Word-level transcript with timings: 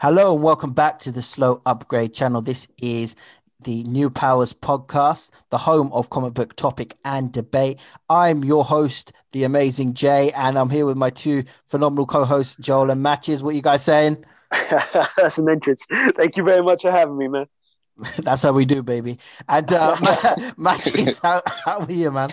Hello 0.00 0.34
and 0.34 0.42
welcome 0.42 0.72
back 0.72 0.98
to 1.00 1.10
the 1.10 1.22
Slow 1.22 1.62
Upgrade 1.64 2.12
channel. 2.12 2.42
This 2.42 2.68
is 2.82 3.16
the 3.60 3.82
New 3.84 4.10
Powers 4.10 4.52
podcast, 4.52 5.30
the 5.48 5.56
home 5.56 5.90
of 5.90 6.10
comic 6.10 6.34
book 6.34 6.54
topic 6.54 6.94
and 7.02 7.32
debate. 7.32 7.80
I'm 8.10 8.44
your 8.44 8.62
host, 8.62 9.14
the 9.32 9.44
amazing 9.44 9.94
Jay, 9.94 10.30
and 10.32 10.58
I'm 10.58 10.68
here 10.68 10.84
with 10.84 10.98
my 10.98 11.08
two 11.08 11.44
phenomenal 11.66 12.04
co-hosts, 12.04 12.56
Joel 12.56 12.90
and 12.90 13.02
Matches. 13.02 13.42
What 13.42 13.50
are 13.50 13.56
you 13.56 13.62
guys 13.62 13.84
saying? 13.84 14.22
That's 14.70 15.38
an 15.38 15.48
entrance. 15.48 15.86
Thank 16.14 16.36
you 16.36 16.44
very 16.44 16.62
much 16.62 16.82
for 16.82 16.90
having 16.90 17.16
me, 17.16 17.28
man. 17.28 17.46
That's 18.18 18.42
how 18.42 18.52
we 18.52 18.66
do, 18.66 18.82
baby. 18.82 19.18
And 19.48 19.72
uh, 19.72 19.96
Matches, 20.58 21.20
how, 21.20 21.40
how 21.46 21.78
are 21.80 21.90
you, 21.90 22.10
man? 22.10 22.28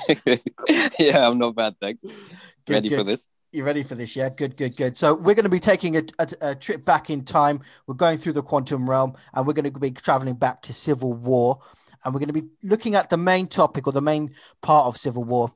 yeah, 1.00 1.30
I'm 1.30 1.38
not 1.38 1.55
bad, 1.55 1.75
thanks. 1.80 2.04
Good, 2.04 2.73
Ready 2.73 2.89
good. 2.89 2.98
for 2.98 3.04
this? 3.05 3.30
You 3.54 3.63
ready 3.63 3.83
for 3.83 3.93
this? 3.93 4.15
Yeah, 4.15 4.29
good, 4.35 4.57
good, 4.57 4.75
good. 4.75 4.97
So 4.97 5.13
we're 5.13 5.35
going 5.35 5.43
to 5.43 5.49
be 5.49 5.59
taking 5.59 5.95
a, 5.95 6.02
a, 6.17 6.27
a, 6.41 6.55
trip 6.55 6.83
back 6.83 7.11
in 7.11 7.23
time. 7.23 7.61
We're 7.85 7.93
going 7.93 8.17
through 8.17 8.33
the 8.33 8.41
quantum 8.41 8.89
realm, 8.89 9.13
and 9.31 9.45
we're 9.45 9.53
going 9.53 9.71
to 9.71 9.79
be 9.79 9.91
traveling 9.91 10.34
back 10.34 10.63
to 10.63 10.73
Civil 10.73 11.13
War, 11.13 11.59
and 12.03 12.16
we're 12.16 12.20
going 12.20 12.34
to 12.34 12.41
be 12.41 12.48
looking 12.63 12.95
at 12.95 13.12
the 13.12 13.17
main 13.17 13.45
topic 13.45 13.85
or 13.85 13.93
the 13.93 14.02
main 14.02 14.34
part 14.63 14.88
of 14.88 14.98
Civil 14.98 15.23
War, 15.23 15.52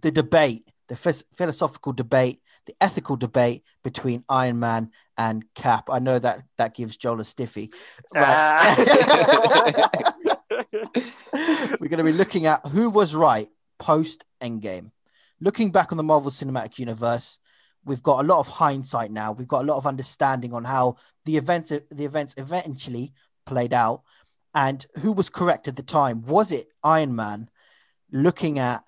the 0.00 0.12
debate, 0.12 0.68
the 0.86 0.94
phys- 0.94 1.24
philosophical 1.34 1.92
debate, 1.92 2.40
the 2.66 2.74
ethical 2.80 3.16
debate 3.16 3.64
between 3.82 4.22
Iron 4.28 4.60
Man 4.60 4.92
and 5.18 5.44
Cap. 5.56 5.88
I 5.90 5.98
know 5.98 6.20
that 6.20 6.44
that 6.56 6.76
gives 6.76 6.96
Joel 6.96 7.18
a 7.18 7.24
stiffy. 7.24 7.72
Ah. 8.14 8.76
Right. 9.76 10.12
we're 11.80 11.88
going 11.88 11.98
to 11.98 12.04
be 12.04 12.12
looking 12.12 12.46
at 12.46 12.64
who 12.68 12.90
was 12.90 13.16
right 13.16 13.48
post 13.80 14.24
Endgame 14.40 14.92
looking 15.40 15.70
back 15.70 15.92
on 15.92 15.98
the 15.98 16.04
Marvel 16.04 16.30
Cinematic 16.30 16.78
Universe, 16.78 17.38
we've 17.84 18.02
got 18.02 18.24
a 18.24 18.26
lot 18.26 18.40
of 18.40 18.48
hindsight 18.48 19.10
now. 19.10 19.32
We've 19.32 19.48
got 19.48 19.62
a 19.62 19.66
lot 19.66 19.76
of 19.76 19.86
understanding 19.86 20.52
on 20.52 20.64
how 20.64 20.96
the 21.24 21.36
events 21.36 21.70
the 21.70 22.04
events 22.04 22.34
eventually 22.36 23.12
played 23.46 23.72
out 23.72 24.02
and 24.54 24.86
who 25.00 25.12
was 25.12 25.30
correct 25.30 25.68
at 25.68 25.76
the 25.76 25.82
time. 25.82 26.22
Was 26.22 26.52
it 26.52 26.68
Iron 26.82 27.14
Man 27.14 27.50
looking 28.10 28.58
at 28.58 28.84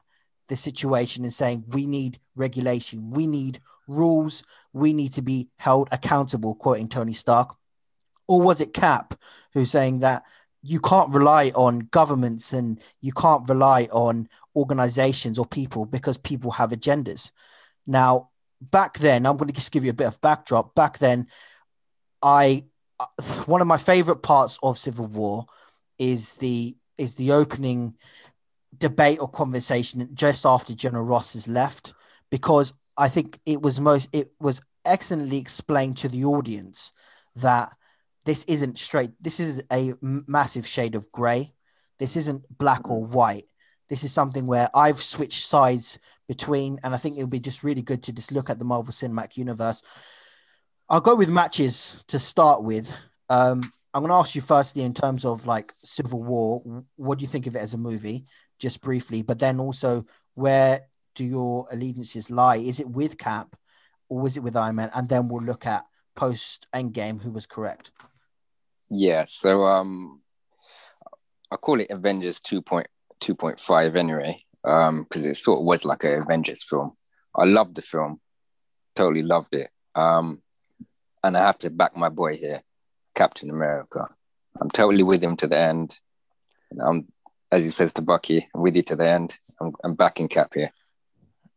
the 0.48 0.56
situation 0.56 1.24
and 1.24 1.32
saying 1.32 1.64
we 1.68 1.86
need 1.86 2.18
regulation, 2.36 3.10
we 3.10 3.26
need 3.26 3.60
rules, 3.88 4.42
we 4.72 4.92
need 4.92 5.12
to 5.14 5.22
be 5.22 5.48
held 5.56 5.88
accountable, 5.90 6.54
quoting 6.54 6.88
Tony 6.88 7.12
Stark? 7.12 7.56
Or 8.28 8.40
was 8.40 8.60
it 8.60 8.74
Cap 8.74 9.14
who's 9.52 9.70
saying 9.70 10.00
that 10.00 10.22
you 10.62 10.80
can't 10.80 11.12
rely 11.12 11.52
on 11.54 11.88
governments 11.90 12.52
and 12.52 12.80
you 13.00 13.12
can't 13.12 13.48
rely 13.48 13.84
on 13.92 14.28
organizations 14.56 15.38
or 15.38 15.46
people 15.46 15.84
because 15.84 16.18
people 16.18 16.50
have 16.52 16.70
agendas. 16.70 17.30
Now, 17.86 18.30
back 18.60 18.98
then, 18.98 19.26
I'm 19.26 19.36
going 19.36 19.48
to 19.48 19.54
just 19.54 19.72
give 19.72 19.84
you 19.84 19.90
a 19.90 19.94
bit 19.94 20.06
of 20.06 20.20
backdrop. 20.20 20.74
Back 20.74 20.98
then, 20.98 21.28
I 22.22 22.64
uh, 22.98 23.06
one 23.44 23.60
of 23.60 23.66
my 23.66 23.76
favorite 23.76 24.22
parts 24.22 24.58
of 24.62 24.78
Civil 24.78 25.06
War 25.06 25.46
is 25.98 26.36
the 26.36 26.76
is 26.98 27.14
the 27.16 27.32
opening 27.32 27.94
debate 28.76 29.20
or 29.20 29.28
conversation 29.28 30.08
just 30.14 30.44
after 30.44 30.74
General 30.74 31.04
Ross 31.04 31.34
has 31.34 31.46
left 31.46 31.94
because 32.30 32.74
I 32.96 33.08
think 33.08 33.38
it 33.46 33.60
was 33.62 33.80
most 33.80 34.08
it 34.12 34.30
was 34.40 34.60
excellently 34.84 35.38
explained 35.38 35.96
to 35.98 36.08
the 36.08 36.24
audience 36.24 36.92
that 37.36 37.72
this 38.24 38.44
isn't 38.44 38.78
straight 38.78 39.10
this 39.20 39.40
is 39.40 39.62
a 39.72 39.94
massive 40.00 40.66
shade 40.66 40.94
of 40.94 41.10
gray 41.12 41.52
this 41.98 42.16
isn't 42.16 42.44
black 42.58 42.88
or 42.88 43.04
white 43.04 43.46
this 43.88 44.04
is 44.04 44.12
something 44.12 44.46
where 44.46 44.68
I've 44.74 45.00
switched 45.00 45.46
sides 45.46 45.98
between, 46.28 46.78
and 46.82 46.94
I 46.94 46.98
think 46.98 47.18
it 47.18 47.22
would 47.22 47.30
be 47.30 47.38
just 47.38 47.62
really 47.62 47.82
good 47.82 48.02
to 48.04 48.12
just 48.12 48.32
look 48.34 48.50
at 48.50 48.58
the 48.58 48.64
Marvel 48.64 48.92
Cinematic 48.92 49.36
Universe. 49.36 49.82
I'll 50.88 51.00
go 51.00 51.16
with 51.16 51.30
matches 51.30 52.04
to 52.08 52.18
start 52.18 52.62
with. 52.62 52.92
Um, 53.28 53.72
I'm 53.94 54.02
going 54.02 54.10
to 54.10 54.16
ask 54.16 54.34
you 54.34 54.42
firstly 54.42 54.82
in 54.82 54.94
terms 54.94 55.24
of 55.24 55.46
like 55.46 55.66
Civil 55.72 56.22
War, 56.22 56.60
what 56.96 57.18
do 57.18 57.22
you 57.22 57.28
think 57.28 57.46
of 57.46 57.56
it 57.56 57.60
as 57.60 57.74
a 57.74 57.78
movie, 57.78 58.22
just 58.58 58.82
briefly? 58.82 59.22
But 59.22 59.38
then 59.38 59.58
also, 59.58 60.02
where 60.34 60.82
do 61.14 61.24
your 61.24 61.66
allegiances 61.72 62.30
lie? 62.30 62.56
Is 62.56 62.78
it 62.78 62.88
with 62.88 63.18
Cap 63.18 63.56
or 64.08 64.20
was 64.20 64.36
it 64.36 64.42
with 64.42 64.56
Iron 64.56 64.76
Man? 64.76 64.90
And 64.94 65.08
then 65.08 65.28
we'll 65.28 65.42
look 65.42 65.66
at 65.66 65.84
post 66.14 66.66
Endgame, 66.74 67.20
who 67.20 67.30
was 67.30 67.46
correct. 67.46 67.90
Yeah, 68.90 69.24
so 69.28 69.64
um, 69.64 70.20
I 71.50 71.56
call 71.56 71.80
it 71.80 71.90
Avengers 71.90 72.40
2.0 72.40 72.84
2.5 73.20 73.96
anyway, 73.96 74.42
because 74.62 74.88
um, 74.88 75.06
it 75.12 75.36
sort 75.36 75.60
of 75.60 75.64
was 75.64 75.84
like 75.84 76.04
an 76.04 76.22
Avengers 76.22 76.62
film. 76.62 76.92
I 77.34 77.44
loved 77.44 77.76
the 77.76 77.82
film, 77.82 78.20
totally 78.94 79.22
loved 79.22 79.54
it. 79.54 79.70
Um, 79.94 80.42
and 81.22 81.36
I 81.36 81.40
have 81.40 81.58
to 81.58 81.70
back 81.70 81.96
my 81.96 82.08
boy 82.08 82.36
here, 82.36 82.62
Captain 83.14 83.50
America. 83.50 84.08
I'm 84.60 84.70
totally 84.70 85.02
with 85.02 85.22
him 85.22 85.36
to 85.36 85.46
the 85.46 85.58
end. 85.58 85.98
I'm, 86.80 87.06
as 87.50 87.64
he 87.64 87.70
says 87.70 87.92
to 87.94 88.02
Bucky, 88.02 88.48
I'm 88.54 88.62
with 88.62 88.76
you 88.76 88.82
to 88.82 88.96
the 88.96 89.08
end. 89.08 89.36
I'm, 89.60 89.72
I'm 89.84 89.94
backing 89.94 90.28
Cap 90.28 90.52
here. 90.54 90.70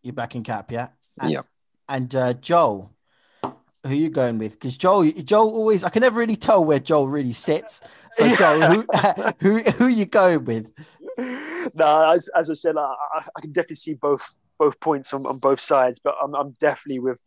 You're 0.02 0.14
backing 0.14 0.44
Cap, 0.44 0.72
yeah? 0.72 0.90
And, 1.22 1.32
yeah. 1.32 1.42
And 1.88 2.14
uh, 2.16 2.34
Joel, 2.34 2.94
who 3.42 3.50
are 3.90 3.94
you 3.94 4.10
going 4.10 4.38
with? 4.38 4.54
Because 4.54 4.78
Joel, 4.78 5.12
Joel 5.12 5.50
always, 5.50 5.84
I 5.84 5.90
can 5.90 6.02
never 6.02 6.20
really 6.20 6.36
tell 6.36 6.64
where 6.64 6.80
Joel 6.80 7.08
really 7.08 7.34
sits. 7.34 7.82
So 8.12 8.36
Joel, 8.36 8.62
who, 8.72 8.86
who, 9.40 9.60
who 9.60 9.86
are 9.86 9.90
you 9.90 10.06
going 10.06 10.46
with? 10.46 10.72
No, 11.74 12.12
as, 12.12 12.30
as 12.36 12.50
I 12.50 12.54
said, 12.54 12.78
I, 12.78 12.94
I, 13.14 13.42
can 13.42 13.52
definitely 13.52 13.76
see 13.78 13.94
both 13.94 14.36
both 14.58 14.80
points 14.80 15.14
on, 15.14 15.26
on 15.26 15.40
both 15.40 15.62
sides, 15.62 16.00
but 16.00 16.16
I'm, 16.22 16.36
I'm 16.36 16.52
definitely 16.60 17.00
with 17.00 17.22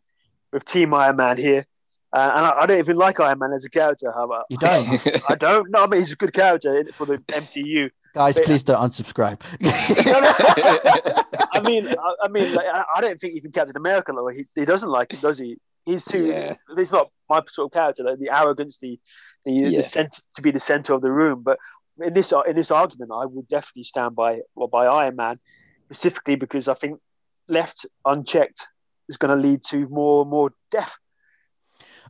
with 0.51 0.65
Team 0.65 0.93
Iron 0.93 1.15
Man 1.17 1.37
here. 1.37 1.65
Uh, 2.13 2.31
and 2.35 2.45
I, 2.45 2.61
I, 2.61 2.65
don't 2.67 2.77
even 2.77 2.95
like 2.95 3.19
Iron 3.19 3.39
Man 3.39 3.53
as 3.53 3.65
a 3.65 3.69
character. 3.69 4.11
How 4.11 4.25
about 4.25 4.45
you 4.49 4.57
don't? 4.57 5.01
I 5.29 5.35
don't. 5.35 5.69
No, 5.71 5.83
I 5.83 5.87
mean 5.87 5.99
he's 6.01 6.11
a 6.11 6.15
good 6.15 6.33
character 6.33 6.85
for 6.93 7.05
the 7.05 7.17
MCU. 7.17 7.89
Guys, 8.13 8.35
but, 8.35 8.45
please 8.45 8.61
don't 8.61 8.91
unsubscribe. 8.91 9.41
I 11.53 11.61
mean, 11.61 11.87
I, 11.87 12.15
I 12.21 12.27
mean, 12.27 12.53
like, 12.53 12.67
I, 12.67 12.83
I, 12.95 13.01
don't 13.01 13.19
think 13.19 13.33
even 13.33 13.51
Captain 13.51 13.75
America, 13.75 14.13
though, 14.13 14.27
he, 14.27 14.45
he 14.53 14.65
doesn't 14.65 14.89
like 14.89 15.13
it, 15.13 15.21
does 15.21 15.39
he? 15.39 15.57
He's 15.85 16.05
too. 16.05 16.27
Yeah. 16.27 16.55
He's 16.77 16.91
not 16.91 17.09
my 17.27 17.41
sort 17.47 17.67
of 17.67 17.73
character. 17.73 18.03
Like, 18.03 18.19
the 18.19 18.29
arrogance, 18.29 18.77
the 18.77 18.99
the, 19.45 19.51
yeah. 19.51 19.77
the 19.77 19.83
center, 19.83 20.21
to 20.35 20.41
be 20.43 20.51
the 20.51 20.59
center 20.59 20.93
of 20.93 21.01
the 21.01 21.11
room. 21.11 21.41
But 21.41 21.57
in 22.01 22.13
this 22.13 22.33
in 22.47 22.55
this 22.55 22.71
argument, 22.71 23.11
I 23.13 23.25
would 23.25 23.47
definitely 23.47 23.83
stand 23.83 24.15
by 24.15 24.41
well, 24.55 24.67
by 24.67 24.85
Iron 24.85 25.15
Man, 25.15 25.39
specifically 25.85 26.35
because 26.35 26.67
I 26.67 26.73
think 26.73 26.99
left 27.47 27.85
unchecked 28.05 28.67
is 29.09 29.17
going 29.17 29.35
to 29.35 29.41
lead 29.41 29.63
to 29.69 29.87
more 29.89 30.21
and 30.21 30.31
more 30.31 30.53
death. 30.71 30.97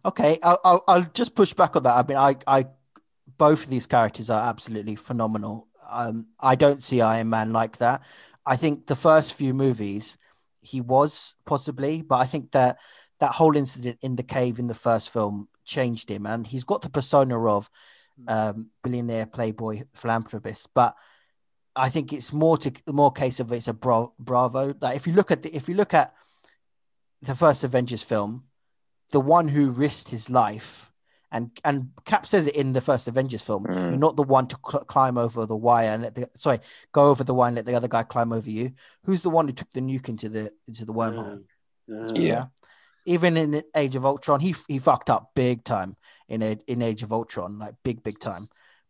Okay, 0.05 0.37
I'll, 0.43 0.59
I'll, 0.63 0.83
I'll 0.87 1.09
just 1.13 1.35
push 1.35 1.53
back 1.53 1.75
on 1.75 1.83
that. 1.83 1.95
I 1.95 2.07
mean, 2.07 2.17
I 2.17 2.35
I 2.47 2.67
both 3.37 3.63
of 3.63 3.69
these 3.69 3.87
characters 3.87 4.29
are 4.29 4.49
absolutely 4.49 4.95
phenomenal. 4.95 5.67
Um, 5.89 6.27
I 6.39 6.55
don't 6.55 6.83
see 6.83 7.01
Iron 7.01 7.29
Man 7.29 7.51
like 7.51 7.77
that. 7.77 8.03
I 8.45 8.55
think 8.55 8.87
the 8.87 8.95
first 8.95 9.33
few 9.33 9.53
movies 9.53 10.17
he 10.61 10.81
was 10.81 11.35
possibly, 11.45 12.01
but 12.01 12.17
I 12.17 12.25
think 12.25 12.51
that 12.51 12.77
that 13.19 13.33
whole 13.33 13.55
incident 13.55 13.99
in 14.01 14.15
the 14.15 14.23
cave 14.23 14.59
in 14.59 14.67
the 14.67 14.73
first 14.73 15.09
film 15.09 15.49
changed 15.65 16.09
him, 16.09 16.25
and 16.25 16.47
he's 16.47 16.63
got 16.63 16.81
the 16.81 16.89
persona 16.89 17.45
of 17.47 17.69
um, 18.27 18.69
billionaire 18.83 19.25
playboy 19.25 19.83
philanthropist. 19.93 20.69
But 20.73 20.95
I 21.75 21.89
think 21.89 22.13
it's 22.13 22.33
more 22.33 22.57
to 22.57 22.71
more 22.91 23.11
case 23.11 23.39
of 23.39 23.51
it's 23.51 23.67
a 23.67 23.73
bra- 23.73 24.11
bravo. 24.19 24.75
Like 24.79 24.95
if 24.95 25.07
you 25.07 25.13
look 25.13 25.31
at 25.31 25.43
the 25.43 25.55
if 25.55 25.67
you 25.67 25.75
look 25.75 25.93
at 25.93 26.13
the 27.21 27.35
first 27.35 27.63
Avengers 27.63 28.03
film, 28.03 28.43
the 29.11 29.21
one 29.21 29.47
who 29.47 29.71
risked 29.71 30.09
his 30.09 30.29
life. 30.29 30.89
And, 31.31 31.49
and 31.65 31.89
Cap 32.05 32.27
says 32.27 32.45
it 32.45 32.55
in 32.55 32.73
the 32.73 32.81
first 32.81 33.07
Avengers 33.07 33.41
film. 33.41 33.65
Mm. 33.65 33.75
You're 33.75 33.97
not 33.97 34.15
the 34.17 34.21
one 34.21 34.45
to 34.49 34.57
cl- 34.69 34.83
climb 34.83 35.17
over 35.17 35.47
the 35.47 35.55
wire 35.55 35.89
and 35.89 36.03
let 36.03 36.13
the 36.13 36.29
sorry 36.35 36.59
go 36.91 37.09
over 37.09 37.23
the 37.23 37.33
wire 37.33 37.47
and 37.47 37.55
let 37.55 37.65
the 37.65 37.73
other 37.73 37.87
guy 37.87 38.03
climb 38.03 38.31
over 38.31 38.51
you. 38.51 38.73
Who's 39.05 39.23
the 39.23 39.31
one 39.31 39.47
who 39.47 39.53
took 39.53 39.71
the 39.71 39.81
nuke 39.81 40.09
into 40.09 40.29
the 40.29 40.51
into 40.67 40.85
the 40.85 40.93
wormhole? 40.93 41.43
Mm. 41.89 42.11
Yeah. 42.15 42.21
yeah 42.21 42.45
even 43.05 43.37
in 43.37 43.63
Age 43.75 43.95
of 43.95 44.05
Ultron, 44.05 44.39
he 44.39 44.55
he 44.67 44.79
fucked 44.79 45.09
up 45.09 45.31
big 45.35 45.63
time 45.63 45.95
in 46.27 46.41
a, 46.41 46.57
in 46.67 46.81
Age 46.81 47.03
of 47.03 47.11
Ultron, 47.11 47.59
like 47.59 47.75
big 47.83 48.03
big 48.03 48.19
time. 48.19 48.41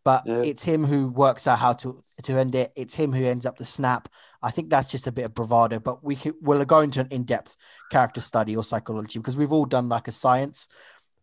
But 0.06 0.24
yeah. 0.26 0.42
it's 0.42 0.64
him 0.64 0.84
who 0.84 1.14
works 1.14 1.48
out 1.48 1.60
how 1.60 1.74
to 1.74 2.02
to 2.24 2.38
end 2.38 2.56
it. 2.56 2.72
It's 2.76 2.96
him 2.96 3.14
who 3.14 3.24
ends 3.24 3.46
up 3.46 3.58
the 3.58 3.66
snap. 3.66 4.10
I 4.42 4.52
think 4.52 4.70
that's 4.70 4.92
just 4.92 5.08
a 5.08 5.12
bit 5.12 5.26
of 5.26 5.34
bravado. 5.34 5.80
But 5.80 6.04
we 6.04 6.16
could, 6.16 6.36
we'll 6.42 6.64
go 6.66 6.82
into 6.82 7.00
an 7.00 7.08
in 7.10 7.24
depth 7.24 7.56
character 7.90 8.22
study 8.22 8.56
or 8.56 8.64
psychology 8.64 9.20
because 9.20 9.38
we've 9.38 9.54
all 9.54 9.66
done 9.66 9.88
like 9.88 10.08
a 10.08 10.12
science 10.12 10.68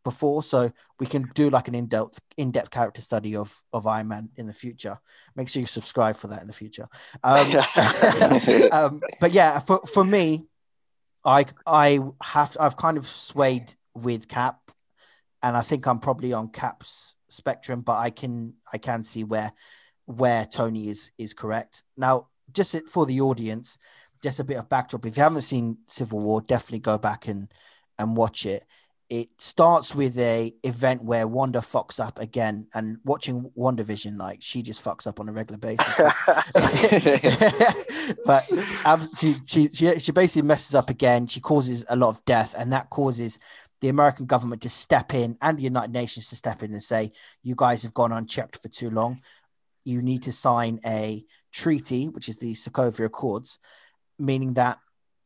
before, 0.03 0.43
so 0.43 0.73
we 0.99 1.07
can 1.07 1.31
do 1.35 1.51
like 1.51 1.69
an 1.69 1.75
in 1.75 1.87
depth 1.87 2.21
in 2.39 2.51
depth 2.51 2.71
character 2.71 3.03
study 3.03 3.37
of 3.37 3.63
of 3.75 3.87
Iron 3.87 4.09
Man 4.09 4.31
in 4.37 4.47
the 4.47 4.55
future. 4.55 4.99
Make 5.37 5.49
sure 5.49 5.61
you 5.61 5.67
subscribe 5.67 6.17
for 6.17 6.29
that 6.29 6.41
in 6.41 6.47
the 6.47 6.55
future. 6.55 6.89
Um, 7.23 7.47
um, 8.73 9.01
but 9.21 9.33
yeah, 9.33 9.59
for 9.59 9.81
for 9.87 10.05
me, 10.05 10.47
I 11.25 11.47
I 11.67 12.01
have 12.23 12.57
I've 12.59 12.77
kind 12.77 12.97
of 12.97 13.07
swayed 13.07 13.75
with 13.95 14.29
Cap, 14.29 14.71
and 15.43 15.57
I 15.57 15.63
think 15.63 15.87
I'm 15.87 15.99
probably 15.99 16.33
on 16.33 16.49
Cap's 16.49 17.17
spectrum, 17.29 17.83
but 17.83 17.99
I 17.99 18.11
can 18.11 18.55
I 18.73 18.79
can 18.79 19.05
see 19.05 19.25
where 19.25 19.53
where 20.07 20.47
Tony 20.47 20.89
is 20.89 21.13
is 21.19 21.35
correct. 21.35 21.85
Now, 21.97 22.29
just 22.53 22.89
for 22.89 23.07
the 23.07 23.21
audience, 23.21 23.79
just 24.23 24.41
a 24.41 24.45
bit 24.45 24.57
of 24.57 24.69
backdrop. 24.69 25.07
If 25.07 25.17
you 25.17 25.23
haven't 25.23 25.43
seen 25.43 25.79
Civil 25.87 26.21
War, 26.21 26.41
definitely 26.41 26.81
go 26.81 26.99
back 26.99 27.29
and 27.29 27.53
and 27.99 28.17
watch 28.17 28.47
it. 28.47 28.65
It 29.11 29.29
starts 29.39 29.93
with 29.93 30.17
a 30.19 30.55
event 30.63 31.03
where 31.03 31.27
Wanda 31.27 31.59
fucks 31.59 31.99
up 31.99 32.21
again, 32.21 32.69
and 32.73 32.99
watching 33.05 33.51
WandaVision, 33.59 34.17
like 34.17 34.39
she 34.41 34.63
just 34.63 34.85
fucks 34.85 35.09
up 35.09 35.19
on 35.19 35.29
a 35.29 35.33
regular 35.33 35.59
basis. 35.59 35.97
but 38.25 38.49
she, 39.19 39.35
she 39.45 39.69
she 39.73 39.99
she 39.99 40.13
basically 40.13 40.47
messes 40.47 40.77
up 40.77 40.91
again. 40.91 41.27
She 41.27 41.41
causes 41.41 41.85
a 41.89 41.97
lot 41.97 42.11
of 42.11 42.25
death, 42.25 42.55
and 42.57 42.73
that 42.73 42.89
causes 42.91 43.41
the 43.81 43.89
American 43.89 44.27
government 44.27 44.63
to 44.63 44.71
step 44.71 45.13
in 45.13 45.37
and 45.43 45.59
the 45.59 45.63
United 45.65 45.93
Nations 45.93 46.29
to 46.29 46.37
step 46.37 46.63
in 46.63 46.71
and 46.71 46.83
say, 46.83 47.11
"You 47.43 47.57
guys 47.57 47.83
have 47.83 47.95
gone 47.95 48.13
unchecked 48.13 48.63
for 48.63 48.69
too 48.69 48.91
long. 48.91 49.23
You 49.85 50.03
need 50.03 50.23
to 50.23 50.33
sign 50.33 50.79
a 50.87 51.25
treaty, 51.53 52.09
which 52.09 52.29
is 52.29 52.39
the 52.39 52.53
Sokovia 52.53 53.07
Accords, 53.07 53.59
meaning 54.21 54.55
that 54.55 54.79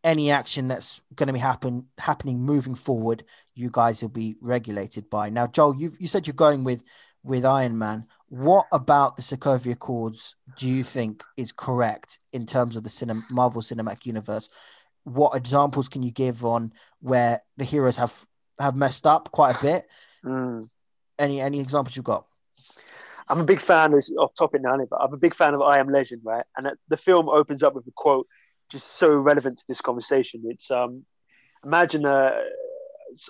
any 0.04 0.30
action 0.30 0.68
that's 0.68 1.00
going 1.16 1.26
to 1.28 1.32
be 1.32 1.38
happen 1.38 1.86
happening 1.98 2.40
moving 2.40 2.74
forward, 2.74 3.24
you 3.54 3.70
guys 3.72 4.02
will 4.02 4.10
be 4.10 4.36
regulated 4.40 5.08
by. 5.08 5.30
Now, 5.30 5.46
Joel, 5.46 5.74
you 5.76 5.92
you 5.98 6.06
said 6.06 6.26
you're 6.26 6.34
going 6.34 6.62
with 6.62 6.84
with 7.24 7.44
Iron 7.44 7.78
Man. 7.78 8.06
What 8.28 8.66
about 8.70 9.16
the 9.16 9.22
Sokovia 9.22 9.72
Accords 9.72 10.36
do 10.58 10.68
you 10.68 10.84
think 10.84 11.24
is 11.36 11.52
correct 11.52 12.18
in 12.32 12.46
terms 12.46 12.76
of 12.76 12.84
the 12.84 12.90
cinem- 12.90 13.28
Marvel 13.30 13.62
Cinematic 13.62 14.04
Universe? 14.04 14.48
What 15.04 15.36
examples 15.36 15.88
can 15.88 16.02
you 16.02 16.10
give 16.10 16.44
on 16.44 16.72
where 17.00 17.40
the 17.56 17.64
heroes 17.64 17.96
have 17.96 18.26
have 18.60 18.76
messed 18.76 19.06
up 19.06 19.32
quite 19.32 19.56
a 19.56 19.62
bit? 19.62 19.90
Mm. 20.24 20.68
Any 21.18 21.40
any 21.40 21.60
examples 21.60 21.96
you've 21.96 22.04
got? 22.04 22.26
I'm 23.26 23.40
a 23.40 23.44
big 23.44 23.60
fan. 23.60 23.94
Of, 23.94 24.04
off 24.18 24.34
topic 24.36 24.60
now, 24.60 24.76
but 24.76 25.00
I'm 25.00 25.14
a 25.14 25.18
big 25.18 25.34
fan 25.34 25.54
of 25.54 25.62
I 25.62 25.78
Am 25.78 25.88
Legend, 25.88 26.20
right? 26.24 26.44
And 26.58 26.68
the 26.88 26.96
film 26.98 27.30
opens 27.30 27.62
up 27.62 27.74
with 27.74 27.86
a 27.86 27.92
quote 27.92 28.26
just 28.70 28.86
so 28.86 29.14
relevant 29.14 29.58
to 29.58 29.64
this 29.68 29.80
conversation. 29.80 30.42
It's 30.46 30.70
um, 30.70 31.04
imagine 31.64 32.04
a, 32.04 32.42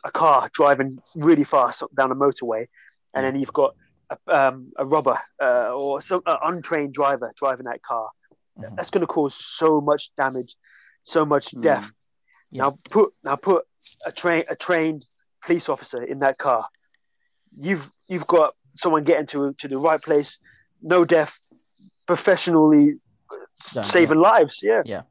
a 0.04 0.10
car 0.10 0.48
driving 0.52 0.98
really 1.14 1.44
fast 1.44 1.82
down 1.96 2.10
a 2.10 2.14
motorway, 2.14 2.66
and 3.14 3.24
then 3.24 3.36
you've 3.38 3.52
got 3.52 3.74
a, 4.10 4.34
um, 4.34 4.72
a 4.78 4.84
robber 4.84 5.18
uh, 5.42 5.72
or 5.72 6.02
some 6.02 6.22
an 6.26 6.36
untrained 6.42 6.94
driver 6.94 7.32
driving 7.36 7.66
that 7.66 7.82
car. 7.82 8.08
Mm-hmm. 8.58 8.76
That's 8.76 8.90
going 8.90 9.00
to 9.00 9.06
cause 9.06 9.34
so 9.34 9.80
much 9.80 10.10
damage, 10.16 10.56
so 11.02 11.24
much 11.24 11.46
mm. 11.52 11.62
death. 11.62 11.90
Yes. 12.50 12.60
Now 12.60 12.72
put 12.90 13.12
now 13.24 13.36
put 13.36 13.64
a 14.06 14.12
train 14.12 14.44
a 14.48 14.56
trained 14.56 15.04
police 15.44 15.68
officer 15.68 16.02
in 16.02 16.20
that 16.20 16.38
car. 16.38 16.66
You've 17.56 17.90
you've 18.06 18.26
got 18.26 18.54
someone 18.76 19.04
getting 19.04 19.26
to 19.26 19.54
to 19.54 19.68
the 19.68 19.78
right 19.78 20.00
place, 20.00 20.38
no 20.80 21.04
death, 21.04 21.38
professionally 22.06 22.94
Done, 23.72 23.84
saving 23.84 24.20
yeah. 24.20 24.30
lives. 24.30 24.60
Yeah, 24.62 24.82
yeah 24.84 25.02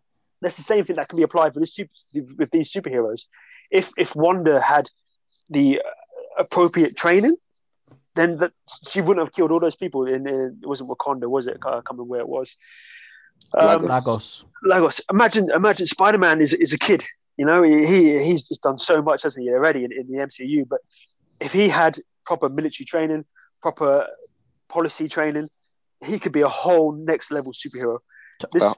that's 0.44 0.58
the 0.58 0.64
same 0.64 0.86
thing 0.86 0.98
that 0.98 1.10
can 1.10 1.18
be 1.18 1.24
applied 1.24 1.56
with, 1.56 1.70
super, 1.70 1.92
with 2.38 2.52
these 2.52 2.72
superheroes. 2.72 3.28
If 3.72 3.92
if 3.98 4.16
Wanda 4.16 4.62
had 4.62 4.90
the 5.50 5.82
appropriate 6.38 6.96
training, 6.96 7.36
then 8.16 8.38
that 8.38 8.54
she 8.90 9.02
wouldn't 9.02 9.26
have 9.26 9.34
killed 9.34 9.52
all 9.52 9.60
those 9.60 9.76
people. 9.76 10.06
In, 10.06 10.28
in 10.28 10.60
it 10.62 10.68
wasn't 10.68 10.90
Wakanda, 10.90 11.28
was 11.28 11.48
it? 11.48 11.58
I 11.66 11.72
can't 11.72 11.86
remember 11.92 12.04
where 12.04 12.22
it 12.22 12.28
was. 12.28 12.56
Um, 13.58 13.86
Lagos. 13.86 14.46
Lagos. 14.64 15.02
Imagine, 15.12 15.50
imagine 15.52 15.88
Spider 15.88 16.18
Man 16.18 16.42
is 16.42 16.54
is 16.54 16.74
a 16.74 16.78
kid. 16.78 17.04
You 17.38 17.46
know, 17.46 17.64
he 17.64 18.18
he's 18.20 18.48
just 18.48 18.62
done 18.62 18.78
so 18.78 19.02
much, 19.02 19.24
hasn't 19.24 19.44
he, 19.44 19.52
already 19.52 19.84
in, 19.84 19.92
in 19.92 20.08
the 20.08 20.18
MCU. 20.18 20.68
But 20.68 20.82
if 21.40 21.52
he 21.52 21.68
had 21.68 22.00
proper 22.26 22.50
military 22.50 22.86
training, 22.86 23.26
proper 23.62 24.08
policy 24.70 25.10
training, 25.10 25.50
he 26.04 26.20
could 26.20 26.32
be 26.32 26.42
a 26.42 26.50
whole 26.50 26.92
next 26.92 27.32
level 27.32 27.54
superhero. 27.54 28.00
This, 28.52 28.74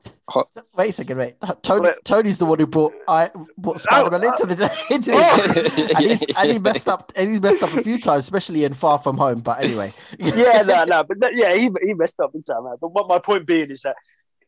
wait 0.75 0.89
a 0.89 0.94
second, 0.94 1.17
wait. 1.17 1.35
Tony, 1.62 1.89
Tony's 2.03 2.38
the 2.38 2.45
one 2.45 2.59
who 2.59 2.67
brought 2.67 2.94
I 3.07 3.29
brought 3.57 3.79
Spider 3.79 4.12
Man 4.12 4.25
oh, 4.25 4.27
into 4.27 4.56
the 4.56 4.85
into 4.91 5.12
oh. 5.13 5.95
and, 5.95 6.06
he's, 6.06 6.23
and 6.38 6.51
he 6.51 6.59
messed 6.59 6.88
up 6.88 7.12
and 7.15 7.29
he's 7.29 7.41
messed 7.41 7.63
up 7.63 7.73
a 7.73 7.83
few 7.83 8.00
times, 8.00 8.23
especially 8.23 8.63
in 8.63 8.73
Far 8.73 8.97
From 8.97 9.17
Home. 9.17 9.41
But 9.41 9.63
anyway, 9.63 9.94
yeah, 10.19 10.62
no, 10.62 10.85
no, 10.85 11.03
but 11.03 11.35
yeah, 11.35 11.56
he 11.56 11.69
he 11.81 11.94
messed 11.94 12.19
up 12.19 12.35
in 12.35 12.44
time. 12.44 12.63
But 12.79 12.89
what 12.89 13.07
my 13.07 13.19
point 13.19 13.45
being 13.45 13.71
is 13.71 13.81
that 13.81 13.95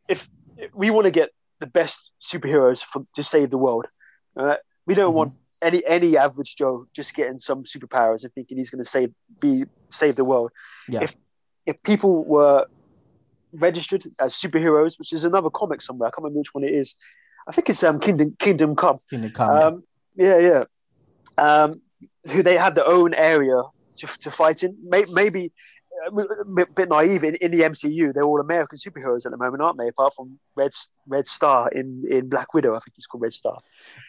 if, 0.07 0.29
if 0.57 0.73
we 0.73 0.89
want 0.89 1.05
to 1.05 1.11
get 1.11 1.29
the 1.59 1.67
best 1.67 2.11
superheroes 2.21 2.83
for, 2.83 3.05
to 3.15 3.23
save 3.23 3.49
the 3.49 3.57
world, 3.57 3.87
uh, 4.35 4.55
we 4.85 4.95
don't 4.95 5.09
mm-hmm. 5.09 5.17
want 5.17 5.33
any 5.61 5.85
any 5.85 6.17
average 6.17 6.55
Joe 6.55 6.87
just 6.95 7.13
getting 7.13 7.39
some 7.39 7.63
superpowers 7.63 8.23
and 8.23 8.33
thinking 8.33 8.57
he's 8.57 8.69
going 8.69 8.83
to 8.83 8.89
save 8.89 9.11
be 9.39 9.65
save 9.89 10.15
the 10.15 10.25
world. 10.25 10.51
Yeah. 10.87 11.03
If 11.03 11.15
if 11.65 11.81
people 11.83 12.23
were 12.23 12.65
registered 13.53 14.03
as 14.19 14.33
superheroes, 14.33 14.99
which 14.99 15.13
is 15.13 15.23
another 15.23 15.49
comic 15.49 15.81
somewhere. 15.81 16.07
I 16.07 16.11
can't 16.11 16.23
remember 16.23 16.39
which 16.39 16.53
one 16.53 16.63
it 16.63 16.71
is. 16.71 16.95
I 17.47 17.51
think 17.51 17.69
it's 17.69 17.83
um 17.83 17.99
Kingdom 17.99 18.35
Kingdom 18.39 18.75
Come. 18.75 18.99
Kingdom 19.09 19.31
Come. 19.31 19.49
Um, 19.51 19.83
yeah, 20.15 20.39
yeah. 20.39 20.63
Um, 21.37 21.81
who 22.29 22.43
they 22.43 22.57
have 22.57 22.75
their 22.75 22.87
own 22.87 23.13
area 23.13 23.61
to, 23.97 24.07
to 24.07 24.31
fight 24.31 24.63
in. 24.63 24.75
Maybe 24.83 25.51
uh, 26.05 26.15
a 26.15 26.45
bit, 26.45 26.75
bit 26.75 26.89
naive 26.89 27.23
in, 27.23 27.35
in 27.35 27.51
the 27.51 27.61
MCU. 27.61 28.13
They're 28.13 28.23
all 28.23 28.39
American 28.39 28.77
superheroes 28.77 29.25
at 29.25 29.31
the 29.31 29.37
moment, 29.37 29.61
aren't 29.61 29.77
they? 29.77 29.87
Apart 29.87 30.13
from 30.15 30.39
Red 30.55 30.71
Red 31.07 31.27
Star 31.27 31.69
in, 31.69 32.03
in 32.09 32.29
Black 32.29 32.53
Widow, 32.53 32.75
I 32.75 32.79
think 32.79 32.93
he's 32.95 33.05
called 33.05 33.21
Red 33.23 33.33
Star. 33.33 33.59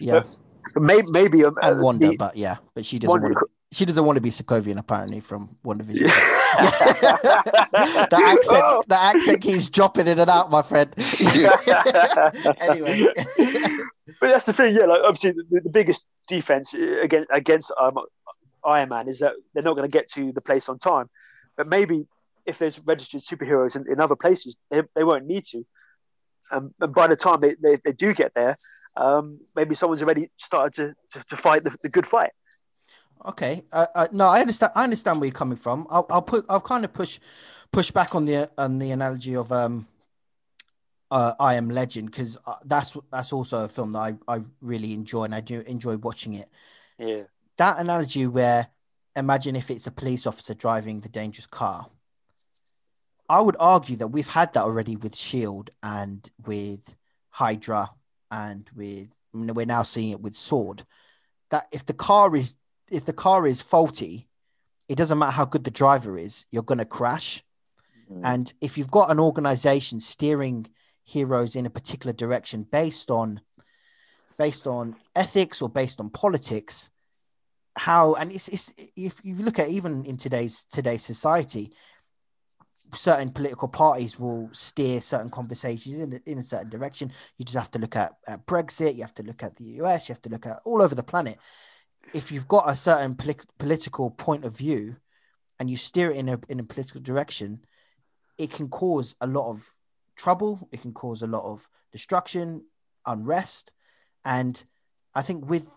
Yeah. 0.00 0.20
But, 0.20 0.38
but 0.74 0.82
maybe, 0.82 1.06
maybe 1.10 1.44
um, 1.44 1.54
and 1.62 1.80
Wanda, 1.80 2.08
the, 2.08 2.16
but 2.16 2.36
yeah, 2.36 2.56
but 2.74 2.84
she 2.84 2.98
doesn't 2.98 3.12
Wanda, 3.12 3.28
want 3.28 3.38
to 3.38 3.76
she 3.76 3.84
doesn't 3.84 4.04
want 4.04 4.16
to 4.16 4.20
be 4.20 4.30
Sokovian 4.30 4.78
apparently 4.78 5.20
from 5.20 5.56
WandaVision. 5.64 6.10
the 8.10 8.22
accent, 8.24 8.62
oh. 8.64 8.82
the 8.88 8.98
accent 8.98 9.40
keeps 9.40 9.68
dropping 9.68 10.06
in 10.06 10.18
and 10.18 10.30
out, 10.30 10.50
my 10.50 10.62
friend. 10.62 10.92
anyway, 12.60 13.06
but 14.20 14.28
that's 14.28 14.46
the 14.46 14.52
thing, 14.52 14.74
yeah. 14.74 14.86
Like 14.86 15.02
obviously, 15.04 15.32
the, 15.32 15.60
the 15.62 15.70
biggest 15.70 16.06
defense 16.26 16.74
against 16.74 17.28
against 17.32 17.72
um, 17.80 17.98
Iron 18.64 18.88
Man 18.88 19.08
is 19.08 19.20
that 19.20 19.34
they're 19.54 19.62
not 19.62 19.76
going 19.76 19.88
to 19.88 19.92
get 19.92 20.08
to 20.12 20.32
the 20.32 20.40
place 20.40 20.68
on 20.68 20.78
time. 20.78 21.08
But 21.56 21.66
maybe 21.66 22.06
if 22.46 22.58
there's 22.58 22.80
registered 22.80 23.20
superheroes 23.20 23.76
in, 23.76 23.90
in 23.90 24.00
other 24.00 24.16
places, 24.16 24.58
they, 24.70 24.82
they 24.94 25.04
won't 25.04 25.26
need 25.26 25.44
to. 25.46 25.64
Um, 26.50 26.74
and 26.80 26.94
by 26.94 27.06
the 27.06 27.16
time 27.16 27.40
they, 27.40 27.54
they, 27.62 27.78
they 27.84 27.92
do 27.92 28.14
get 28.14 28.32
there, 28.34 28.56
um, 28.96 29.38
maybe 29.54 29.74
someone's 29.74 30.02
already 30.02 30.30
started 30.38 30.74
to, 31.12 31.18
to, 31.18 31.26
to 31.26 31.36
fight 31.36 31.64
the, 31.64 31.76
the 31.82 31.88
good 31.88 32.06
fight. 32.06 32.30
Okay. 33.26 33.62
Uh, 33.72 33.86
uh, 33.94 34.08
no, 34.12 34.28
I 34.28 34.40
understand. 34.40 34.72
I 34.74 34.84
understand 34.84 35.20
where 35.20 35.26
you're 35.26 35.34
coming 35.34 35.56
from. 35.56 35.86
I'll, 35.90 36.06
I'll 36.10 36.22
put. 36.22 36.44
I'll 36.48 36.60
kind 36.60 36.84
of 36.84 36.92
push, 36.92 37.18
push 37.72 37.90
back 37.90 38.14
on 38.14 38.24
the 38.24 38.50
on 38.58 38.78
the 38.78 38.90
analogy 38.90 39.34
of 39.34 39.50
um, 39.52 39.86
uh, 41.10 41.34
I 41.38 41.54
Am 41.54 41.68
Legend 41.68 42.10
because 42.10 42.38
uh, 42.46 42.56
that's 42.64 42.96
that's 43.10 43.32
also 43.32 43.64
a 43.64 43.68
film 43.68 43.92
that 43.92 43.98
I, 44.00 44.14
I 44.28 44.40
really 44.60 44.92
enjoy 44.92 45.24
and 45.24 45.34
I 45.34 45.40
do 45.40 45.60
enjoy 45.60 45.96
watching 45.96 46.34
it. 46.34 46.48
Yeah. 46.98 47.22
That 47.56 47.78
analogy 47.78 48.26
where 48.26 48.68
imagine 49.16 49.56
if 49.56 49.70
it's 49.70 49.86
a 49.86 49.90
police 49.90 50.26
officer 50.26 50.54
driving 50.54 51.00
the 51.00 51.08
dangerous 51.08 51.46
car. 51.46 51.86
I 53.30 53.40
would 53.40 53.56
argue 53.60 53.96
that 53.96 54.08
we've 54.08 54.28
had 54.28 54.54
that 54.54 54.62
already 54.62 54.96
with 54.96 55.14
Shield 55.14 55.70
and 55.82 56.28
with 56.46 56.80
Hydra 57.30 57.90
and 58.30 58.68
with 58.74 59.08
I 59.34 59.36
mean, 59.36 59.54
we're 59.54 59.66
now 59.66 59.82
seeing 59.82 60.10
it 60.10 60.20
with 60.20 60.34
Sword. 60.34 60.84
That 61.50 61.66
if 61.72 61.84
the 61.84 61.94
car 61.94 62.34
is 62.36 62.56
if 62.90 63.04
the 63.04 63.12
car 63.12 63.46
is 63.46 63.62
faulty, 63.62 64.28
it 64.88 64.96
doesn't 64.96 65.18
matter 65.18 65.32
how 65.32 65.44
good 65.44 65.64
the 65.64 65.70
driver 65.70 66.18
is, 66.18 66.46
you're 66.50 66.62
going 66.62 66.78
to 66.78 66.84
crash. 66.84 67.42
Mm. 68.10 68.20
And 68.24 68.52
if 68.60 68.78
you've 68.78 68.90
got 68.90 69.10
an 69.10 69.20
organization 69.20 70.00
steering 70.00 70.66
heroes 71.04 71.56
in 71.56 71.66
a 71.66 71.70
particular 71.70 72.12
direction 72.12 72.62
based 72.70 73.10
on 73.10 73.40
based 74.36 74.66
on 74.66 74.94
ethics 75.16 75.60
or 75.60 75.68
based 75.68 76.00
on 76.00 76.10
politics, 76.10 76.90
how 77.76 78.14
and 78.14 78.30
it's, 78.30 78.48
it's 78.48 78.72
if 78.96 79.20
you 79.24 79.34
look 79.36 79.58
at 79.58 79.68
even 79.68 80.04
in 80.04 80.16
today's 80.16 80.64
today's 80.70 81.04
society, 81.04 81.72
certain 82.94 83.30
political 83.30 83.68
parties 83.68 84.18
will 84.18 84.48
steer 84.52 85.00
certain 85.00 85.28
conversations 85.28 85.98
in, 85.98 86.20
in 86.24 86.38
a 86.38 86.42
certain 86.42 86.70
direction. 86.70 87.10
You 87.36 87.44
just 87.44 87.58
have 87.58 87.70
to 87.72 87.78
look 87.78 87.96
at, 87.96 88.12
at 88.26 88.46
Brexit, 88.46 88.94
you 88.94 89.02
have 89.02 89.14
to 89.14 89.22
look 89.22 89.42
at 89.42 89.56
the 89.56 89.64
US, 89.82 90.08
you 90.08 90.14
have 90.14 90.22
to 90.22 90.30
look 90.30 90.46
at 90.46 90.60
all 90.64 90.80
over 90.80 90.94
the 90.94 91.02
planet 91.02 91.38
if 92.12 92.32
you've 92.32 92.48
got 92.48 92.68
a 92.68 92.76
certain 92.76 93.14
poli- 93.14 93.36
political 93.58 94.10
point 94.10 94.44
of 94.44 94.56
view 94.56 94.96
and 95.58 95.68
you 95.70 95.76
steer 95.76 96.10
it 96.10 96.16
in 96.16 96.28
a 96.28 96.38
in 96.48 96.60
a 96.60 96.64
political 96.64 97.00
direction, 97.00 97.60
it 98.38 98.50
can 98.50 98.68
cause 98.68 99.16
a 99.20 99.26
lot 99.26 99.50
of 99.50 99.76
trouble. 100.16 100.68
It 100.72 100.82
can 100.82 100.92
cause 100.92 101.22
a 101.22 101.26
lot 101.26 101.44
of 101.44 101.68
destruction, 101.92 102.64
unrest, 103.06 103.72
and 104.24 104.64
I 105.14 105.22
think 105.22 105.48
with 105.48 105.68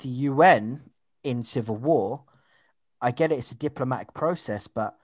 the 0.00 0.08
UN 0.08 0.82
in 1.24 1.42
civil 1.42 1.76
war, 1.76 2.24
I 3.00 3.10
get 3.10 3.32
it. 3.32 3.38
It's 3.38 3.52
a 3.52 3.56
diplomatic 3.56 4.12
process, 4.14 4.66
but 4.66 4.96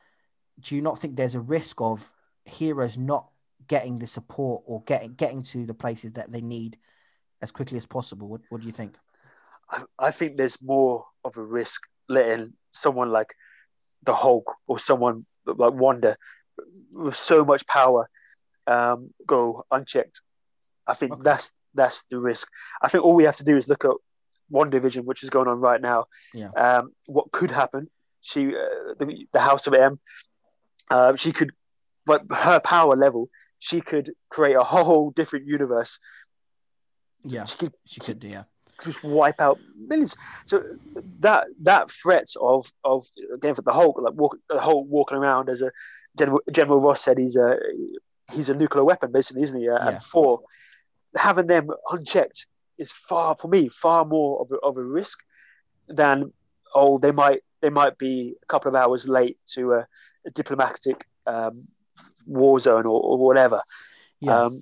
do 0.61 0.75
you 0.75 0.83
not 0.83 0.99
think 0.99 1.17
there's 1.17 1.35
a 1.35 1.41
risk 1.41 1.81
of 1.81 2.13
heroes 2.45 2.99
not 2.99 3.29
getting 3.69 3.99
the 3.99 4.07
support 4.07 4.63
or 4.67 4.83
getting 4.83 5.15
getting 5.15 5.43
to 5.43 5.65
the 5.65 5.75
places 5.75 6.13
that 6.13 6.31
they 6.31 6.41
need 6.41 6.77
as 7.41 7.51
quickly 7.51 7.79
as 7.79 7.87
possible? 7.87 8.29
What, 8.29 8.43
what 8.51 8.61
do 8.61 8.67
you 8.67 8.73
think? 8.73 8.97
I, 9.99 10.11
think 10.11 10.37
there's 10.37 10.61
more 10.61 11.07
of 11.25 11.37
a 11.37 11.43
risk 11.43 11.83
letting 12.09 12.55
someone 12.73 13.11
like 13.11 13.35
the 14.03 14.15
Hulk 14.15 14.55
or 14.67 14.79
someone 14.79 15.25
like 15.47 15.73
Wanda 15.73 16.17
with 16.93 17.17
so 17.17 17.45
much 17.45 17.67
power 17.67 18.09
um, 18.67 19.11
go 19.27 19.65
unchecked. 19.71 20.21
I 20.87 20.95
think 20.95 21.13
okay. 21.13 21.23
that's 21.25 21.53
that's 21.75 22.03
the 22.05 22.19
risk. 22.19 22.49
I 22.83 22.89
think 22.89 23.05
all 23.05 23.15
we 23.15 23.25
have 23.25 23.37
to 23.37 23.45
do 23.45 23.57
is 23.57 23.69
look 23.69 23.85
at 23.85 23.93
WandaVision, 24.53 25.05
which 25.05 25.23
is 25.23 25.31
going 25.31 25.49
on 25.49 25.61
right 25.61 25.81
now. 25.81 26.07
Yeah. 26.35 26.51
Um, 26.51 26.93
what 27.07 27.33
could 27.33 27.51
happen? 27.51 27.89
She, 28.21 28.49
uh, 28.49 28.95
the, 28.99 29.27
the 29.33 29.41
House 29.41 29.67
of 29.67 29.75
M, 29.75 29.99
uh, 30.91 31.17
she 31.17 31.33
could, 31.33 31.53
but 32.07 32.23
her 32.31 32.61
power 32.61 32.95
level, 32.95 33.31
she 33.59 33.81
could 33.81 34.11
create 34.29 34.55
a 34.55 34.63
whole 34.63 35.11
different 35.11 35.47
universe. 35.47 35.99
Yeah, 37.25 37.45
she 37.45 37.57
could. 37.57 37.75
She 37.87 38.01
could. 38.01 38.23
Yeah. 38.23 38.45
Just 38.85 39.03
wipe 39.05 39.41
out 39.41 39.59
millions. 39.89 40.17
So 40.47 40.63
that 41.21 41.47
that 41.63 41.91
threat 41.91 42.29
of 42.41 42.73
of 42.85 43.07
again 43.35 43.55
for 43.55 43.63
the 43.63 43.73
Hulk, 43.73 44.01
like 44.01 44.15
walk, 44.15 44.39
the 44.49 44.61
Hulk 44.61 44.87
walking 44.89 45.19
around 45.19 45.49
as 45.49 45.63
a 45.63 45.71
General, 46.17 46.41
General 46.51 46.81
Ross 46.81 47.03
said, 47.03 47.19
he's 47.19 47.37
a 47.37 47.59
he's 48.33 48.49
a 48.49 48.55
nuclear 48.55 48.85
weapon, 48.85 49.13
basically, 49.13 49.43
isn't 49.43 49.61
he? 49.61 49.69
Uh, 49.69 49.79
yeah. 49.79 49.89
And 49.89 50.03
four, 50.03 50.41
having 51.17 51.47
them 51.47 51.69
unchecked 51.91 52.47
is 52.79 52.91
far 52.91 53.37
for 53.37 53.49
me 53.49 53.69
far 53.69 54.05
more 54.05 54.41
of 54.41 54.51
a, 54.51 54.57
of 54.67 54.77
a 54.77 54.83
risk 54.83 55.19
than 55.89 56.33
oh 56.75 56.99
they 56.99 57.13
might 57.13 57.43
they 57.61 57.71
might 57.71 57.97
be 57.99 58.35
a 58.43 58.47
couple 58.47 58.69
of 58.69 58.75
hours 58.75 59.09
late 59.09 59.39
to 59.47 59.75
a, 59.75 59.87
a 60.27 60.31
diplomatic 60.31 61.05
um, 61.27 61.53
war 62.27 62.59
zone 62.59 62.87
or, 62.87 63.01
or 63.01 63.19
whatever. 63.19 63.61
Um, 64.27 64.53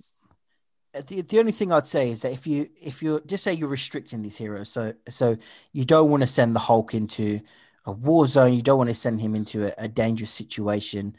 Uh, 0.94 1.02
the, 1.06 1.22
the 1.22 1.38
only 1.38 1.52
thing 1.52 1.72
I'd 1.72 1.86
say 1.86 2.10
is 2.10 2.22
that 2.22 2.32
if 2.32 2.46
you 2.46 2.68
if 2.80 3.02
you 3.02 3.20
just 3.26 3.44
say 3.44 3.52
you're 3.52 3.68
restricting 3.68 4.22
these 4.22 4.36
heroes, 4.36 4.68
so 4.68 4.92
so 5.08 5.36
you 5.72 5.84
don't 5.84 6.10
want 6.10 6.22
to 6.22 6.26
send 6.26 6.54
the 6.54 6.60
Hulk 6.60 6.94
into 6.94 7.40
a 7.86 7.92
war 7.92 8.26
zone, 8.26 8.54
you 8.54 8.62
don't 8.62 8.78
want 8.78 8.90
to 8.90 8.94
send 8.94 9.20
him 9.20 9.34
into 9.34 9.66
a, 9.66 9.84
a 9.84 9.88
dangerous 9.88 10.30
situation 10.30 11.16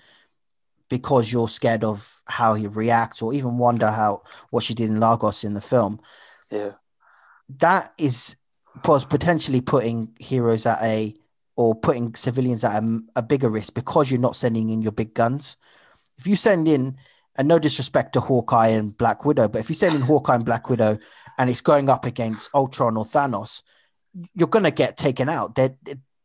because 0.90 1.32
you're 1.32 1.48
scared 1.48 1.86
of 1.86 2.22
how 2.28 2.54
he 2.54 2.68
reacts 2.68 3.22
or 3.22 3.34
even 3.34 3.58
Wanda 3.58 3.92
how 3.92 4.24
what 4.50 4.64
she 4.64 4.74
did 4.74 4.90
in 4.90 5.00
Lagos 5.00 5.44
in 5.44 5.54
the 5.54 5.62
film. 5.62 6.02
Yeah. 6.50 6.74
That 7.60 7.94
is 7.98 8.36
potentially 8.84 9.62
putting 9.62 10.14
heroes 10.20 10.66
at 10.66 10.82
a 10.82 11.16
or 11.56 11.76
putting 11.76 12.16
civilians 12.16 12.64
at 12.64 12.82
a, 12.82 13.00
a, 13.18 13.22
bigger 13.22 13.50
risk 13.50 13.74
because 13.74 14.10
you're 14.10 14.20
not 14.20 14.36
sending 14.36 14.70
in 14.70 14.82
your 14.82 14.92
big 14.92 15.14
guns. 15.14 15.58
If 16.18 16.26
you 16.26 16.36
send 16.36 16.68
in, 16.68 16.98
and 17.36 17.48
no 17.48 17.60
disrespect 17.60 18.14
to 18.14 18.20
Hawkeye 18.20 18.70
and 18.70 18.96
Black 18.98 19.26
Widow, 19.26 19.48
but 19.48 19.60
if 19.60 19.70
you're 19.70 19.92
in 19.94 20.02
Hawkeye 20.02 20.36
and 20.36 20.46
Black 20.46 20.70
Widow 20.70 20.98
and 21.38 21.50
it's 21.50 21.62
going 21.62 21.90
up 21.90 22.06
against 22.06 22.50
Ultron 22.54 22.98
or 22.98 23.06
Thanos, 23.06 23.62
you're 24.34 24.48
going 24.48 24.66
to 24.66 24.72
get 24.72 24.98
taken 24.98 25.30
out. 25.30 25.56
They're, 25.56 25.76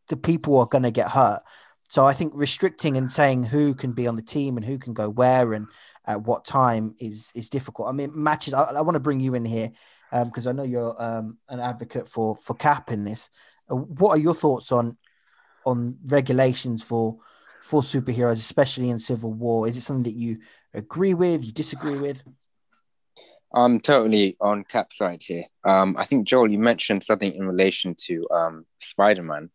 the 0.09 0.17
people 0.17 0.59
are 0.59 0.67
going 0.67 0.83
to 0.83 0.91
get 0.91 1.11
hurt. 1.11 1.43
So 1.89 2.05
I 2.05 2.15
think 2.15 2.33
restricting 2.35 2.97
and 2.97 3.11
saying 3.11 3.45
who 3.45 3.75
can 3.75 3.93
be 3.93 4.07
on 4.09 4.17
the 4.17 4.23
team 4.23 4.57
and 4.57 4.67
who 4.67 4.79
can 4.79 4.93
go 4.93 5.09
where 5.09 5.53
and 5.53 5.69
at 6.05 6.23
what 6.23 6.45
time 6.45 6.95
is 6.99 7.31
is 7.35 7.49
difficult. 7.49 7.89
I 7.89 7.93
mean, 7.93 8.11
matches. 8.13 8.55
I, 8.55 8.63
I 8.63 8.81
want 8.81 8.97
to 8.97 9.01
bring 9.01 9.21
you 9.21 9.35
in 9.35 9.45
here 9.45 9.71
because 10.25 10.47
um, 10.47 10.51
I 10.51 10.57
know 10.57 10.65
you're 10.65 11.01
um, 11.03 11.39
an 11.49 11.61
advocate 11.61 12.09
for 12.09 12.37
for 12.37 12.55
cap 12.55 12.91
in 12.91 13.05
this. 13.05 13.31
Uh, 13.71 13.77
what 13.77 14.11
are 14.11 14.19
your 14.19 14.35
thoughts 14.35 14.73
on 14.73 14.97
on 15.65 15.99
regulations 16.07 16.83
for 16.83 17.19
for 17.67 17.83
superheroes, 17.83 18.35
especially 18.35 18.91
in 18.91 18.99
Civil 19.01 19.33
War? 19.33 19.67
Is 19.67 19.77
it 19.77 19.81
something 19.81 20.05
that 20.05 20.19
you 20.19 20.39
agree 20.73 21.15
with? 21.15 21.45
You 21.45 21.51
disagree 21.53 21.99
with? 21.99 22.23
I'm 23.53 23.81
totally 23.81 24.37
on 24.41 24.63
cap 24.63 24.93
side 24.93 25.23
here. 25.23 25.45
Um, 25.65 25.97
I 25.99 26.05
think 26.05 26.29
Joel, 26.29 26.51
you 26.51 26.59
mentioned 26.59 27.03
something 27.03 27.35
in 27.35 27.47
relation 27.47 27.97
to 28.07 28.29
um, 28.31 28.67
Spider 28.79 29.25
Man 29.25 29.51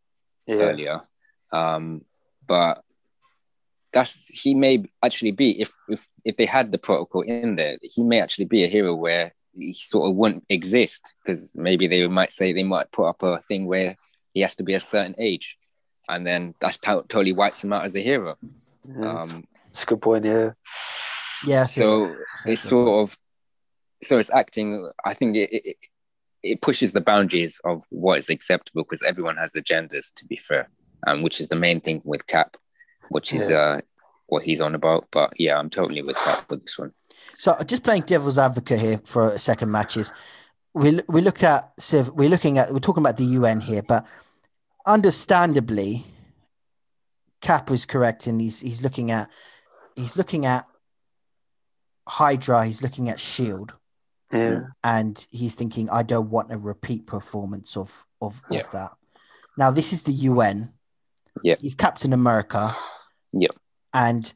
yeah. 0.45 0.55
earlier. 0.55 1.01
Um, 1.53 2.03
but 2.45 2.83
that's 3.93 4.41
he 4.41 4.55
may 4.55 4.83
actually 5.01 5.31
be 5.31 5.61
if 5.61 5.71
if 5.87 6.05
if 6.25 6.35
they 6.35 6.45
had 6.45 6.71
the 6.71 6.77
protocol 6.77 7.21
in 7.21 7.55
there, 7.55 7.77
he 7.81 8.03
may 8.03 8.19
actually 8.19 8.45
be 8.45 8.63
a 8.65 8.67
hero 8.67 8.93
where 8.93 9.33
he 9.57 9.73
sort 9.73 10.09
of 10.09 10.15
wouldn't 10.17 10.45
exist 10.49 11.13
because 11.23 11.53
maybe 11.55 11.87
they 11.87 12.05
might 12.07 12.33
say 12.33 12.51
they 12.51 12.63
might 12.63 12.91
put 12.91 13.05
up 13.05 13.23
a 13.23 13.39
thing 13.39 13.65
where 13.65 13.95
he 14.33 14.41
has 14.41 14.55
to 14.55 14.63
be 14.63 14.73
a 14.73 14.79
certain 14.79 15.15
age, 15.17 15.55
and 16.11 16.25
then 16.25 16.53
that 16.59 16.77
t- 16.81 16.91
totally 17.07 17.33
wipes 17.33 17.63
him 17.63 17.73
out 17.73 17.85
as 17.85 17.95
a 17.95 17.99
hero. 17.99 18.37
Yeah, 18.87 19.19
um, 19.19 19.47
that's 19.65 19.83
a 19.83 19.85
good 19.87 20.01
point. 20.01 20.25
Yeah. 20.25 20.51
Yeah. 21.45 21.65
So 21.65 22.15
it's 22.45 22.61
sort 22.61 23.09
of 23.09 23.17
so 24.03 24.17
it's 24.19 24.31
acting. 24.31 24.91
I 25.03 25.13
think 25.13 25.35
it, 25.35 25.49
it 25.51 25.77
it 26.43 26.61
pushes 26.61 26.91
the 26.91 27.01
boundaries 27.01 27.59
of 27.63 27.83
what 27.89 28.19
is 28.19 28.29
acceptable 28.29 28.83
because 28.83 29.01
everyone 29.03 29.37
has 29.37 29.53
agendas. 29.53 30.13
To 30.15 30.25
be 30.25 30.37
fair 30.37 30.67
um, 31.07 31.21
which 31.21 31.41
is 31.41 31.47
the 31.47 31.55
main 31.55 31.81
thing 31.81 32.01
with 32.03 32.27
Cap, 32.27 32.57
which 33.09 33.33
is 33.33 33.49
yeah. 33.49 33.57
uh, 33.57 33.81
what 34.27 34.43
he's 34.43 34.61
on 34.61 34.75
about. 34.75 35.07
But 35.11 35.33
yeah, 35.39 35.57
I'm 35.57 35.69
totally 35.69 36.01
with 36.01 36.17
Cap 36.17 36.49
with 36.49 36.63
this 36.63 36.77
one. 36.77 36.93
So 37.35 37.55
just 37.65 37.83
playing 37.83 38.03
devil's 38.03 38.37
advocate 38.37 38.79
here 38.79 39.01
for 39.05 39.29
a 39.29 39.39
second 39.39 39.71
matches. 39.71 40.13
We 40.73 41.01
we 41.07 41.21
looked 41.21 41.43
at 41.43 41.71
we're 42.13 42.29
looking 42.29 42.57
at 42.57 42.71
we're 42.71 42.79
talking 42.79 43.03
about 43.03 43.17
the 43.17 43.25
UN 43.25 43.59
here, 43.59 43.81
but 43.81 44.05
understandably, 44.85 46.05
Cap 47.41 47.69
was 47.69 47.85
correct, 47.85 48.27
and 48.27 48.39
he's 48.39 48.59
he's 48.59 48.83
looking 48.83 49.11
at 49.11 49.29
he's 49.95 50.15
looking 50.15 50.45
at 50.45 50.65
Hydra, 52.07 52.65
he's 52.65 52.83
looking 52.83 53.09
at 53.09 53.19
Shield. 53.19 53.73
Yeah. 54.31 54.61
And 54.83 55.27
he's 55.31 55.55
thinking, 55.55 55.89
I 55.89 56.03
don't 56.03 56.29
want 56.29 56.51
a 56.51 56.57
repeat 56.57 57.05
performance 57.05 57.75
of 57.75 58.05
of, 58.21 58.41
yeah. 58.50 58.59
of 58.59 58.71
that. 58.71 58.91
Now, 59.57 59.71
this 59.71 59.93
is 59.93 60.03
the 60.03 60.13
UN. 60.13 60.73
Yeah. 61.43 61.55
He's 61.59 61.75
Captain 61.75 62.13
America. 62.13 62.71
Yeah. 63.33 63.50
And 63.93 64.33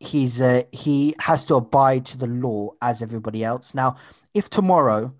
he's 0.00 0.40
uh, 0.40 0.62
he 0.72 1.14
has 1.20 1.44
to 1.46 1.54
abide 1.54 2.06
to 2.06 2.18
the 2.18 2.26
law 2.26 2.70
as 2.82 3.02
everybody 3.02 3.44
else. 3.44 3.74
Now, 3.74 3.96
if 4.34 4.50
tomorrow 4.50 5.14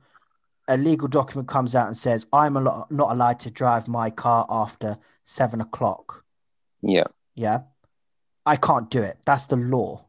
a 0.70 0.76
legal 0.76 1.08
document 1.08 1.48
comes 1.48 1.74
out 1.74 1.88
and 1.88 1.96
says 1.96 2.24
I'm 2.32 2.56
a 2.56 2.60
lot, 2.60 2.90
not 2.90 3.10
allowed 3.10 3.40
to 3.40 3.50
drive 3.50 3.88
my 3.88 4.08
car 4.08 4.46
after 4.48 4.96
seven 5.24 5.60
o'clock. 5.60 6.24
Yeah. 6.80 7.08
Yeah. 7.34 7.60
I 8.46 8.56
can't 8.56 8.90
do 8.90 9.02
it. 9.02 9.18
That's 9.26 9.46
the 9.46 9.56
law. 9.56 10.06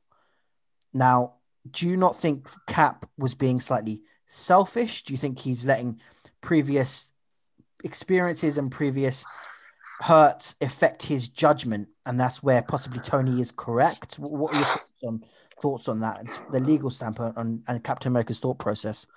Now, 0.94 1.34
do 1.70 1.88
you 1.88 1.98
not 1.98 2.20
think 2.20 2.48
Cap 2.68 3.10
was 3.18 3.36
being 3.36 3.60
slightly 3.60 4.04
selfish? 4.26 5.04
Do 5.04 5.14
you 5.14 5.18
think 5.18 5.40
he's 5.40 5.66
letting 5.66 6.00
previous 6.42 7.12
experiences 7.84 8.58
and 8.58 8.72
previous 8.72 9.26
hurts 10.02 10.56
affect 10.62 11.04
his 11.04 11.28
judgment, 11.28 11.88
and 12.06 12.20
that's 12.20 12.42
where 12.42 12.62
possibly 12.62 13.00
Tony 13.00 13.40
is 13.42 13.52
correct. 13.52 14.16
What 14.16 14.54
are 14.54 14.58
your 14.58 14.66
thoughts 14.66 14.94
on 15.04 15.24
thoughts 15.62 15.88
on 15.88 16.00
that? 16.02 16.22
It's 16.22 16.40
the 16.52 16.60
legal 16.60 16.90
standpoint 16.90 17.38
on 17.38 17.64
and 17.68 17.84
Captain 17.84 18.12
America's 18.12 18.40
thought 18.40 18.60
process. 18.60 19.08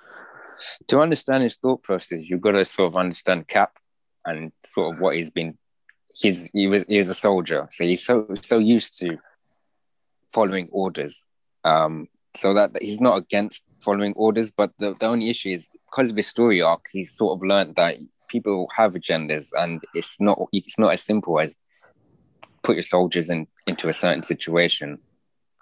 To 0.88 1.00
understand 1.00 1.42
his 1.42 1.56
thought 1.56 1.82
process, 1.82 2.28
you've 2.28 2.40
got 2.40 2.52
to 2.52 2.64
sort 2.64 2.92
of 2.92 2.96
understand 2.96 3.48
Cap 3.48 3.78
and 4.24 4.52
sort 4.64 4.94
of 4.94 5.00
what 5.00 5.16
he's 5.16 5.30
been. 5.30 5.58
He's 6.14 6.50
he 6.52 6.68
was 6.68 6.84
he's 6.88 7.08
a 7.08 7.14
soldier, 7.14 7.66
so 7.70 7.84
he's 7.84 8.04
so 8.04 8.28
so 8.40 8.58
used 8.58 8.98
to 9.00 9.18
following 10.32 10.68
orders. 10.70 11.24
Um, 11.64 12.08
so 12.36 12.54
that 12.54 12.70
he's 12.80 13.00
not 13.00 13.16
against 13.16 13.64
following 13.80 14.12
orders, 14.14 14.50
but 14.50 14.72
the, 14.78 14.94
the 14.98 15.06
only 15.06 15.30
issue 15.30 15.50
is 15.50 15.68
because 15.90 16.10
of 16.10 16.16
his 16.16 16.26
story 16.26 16.60
arc, 16.60 16.86
he's 16.92 17.16
sort 17.16 17.38
of 17.38 17.46
learned 17.46 17.76
that 17.76 17.96
people 18.28 18.68
have 18.76 18.94
agendas, 18.94 19.50
and 19.54 19.82
it's 19.94 20.20
not 20.20 20.40
it's 20.52 20.78
not 20.78 20.92
as 20.92 21.02
simple 21.02 21.40
as 21.40 21.56
put 22.62 22.76
your 22.76 22.82
soldiers 22.82 23.30
in 23.30 23.46
into 23.66 23.88
a 23.88 23.92
certain 23.92 24.22
situation 24.22 24.98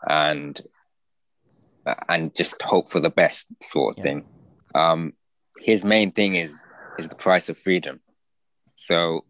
and 0.08 0.61
and 2.08 2.34
just 2.34 2.61
hope 2.62 2.90
for 2.90 3.00
the 3.00 3.11
best 3.11 3.49
sort 3.62 3.92
of 3.92 3.99
yeah. 3.99 4.02
thing. 4.04 4.25
Um, 4.74 5.12
his 5.58 5.84
main 5.84 6.12
thing 6.12 6.34
is 6.34 6.64
is 6.98 7.08
the 7.08 7.14
price 7.14 7.48
of 7.48 7.56
freedom. 7.56 8.00
So 8.74 9.24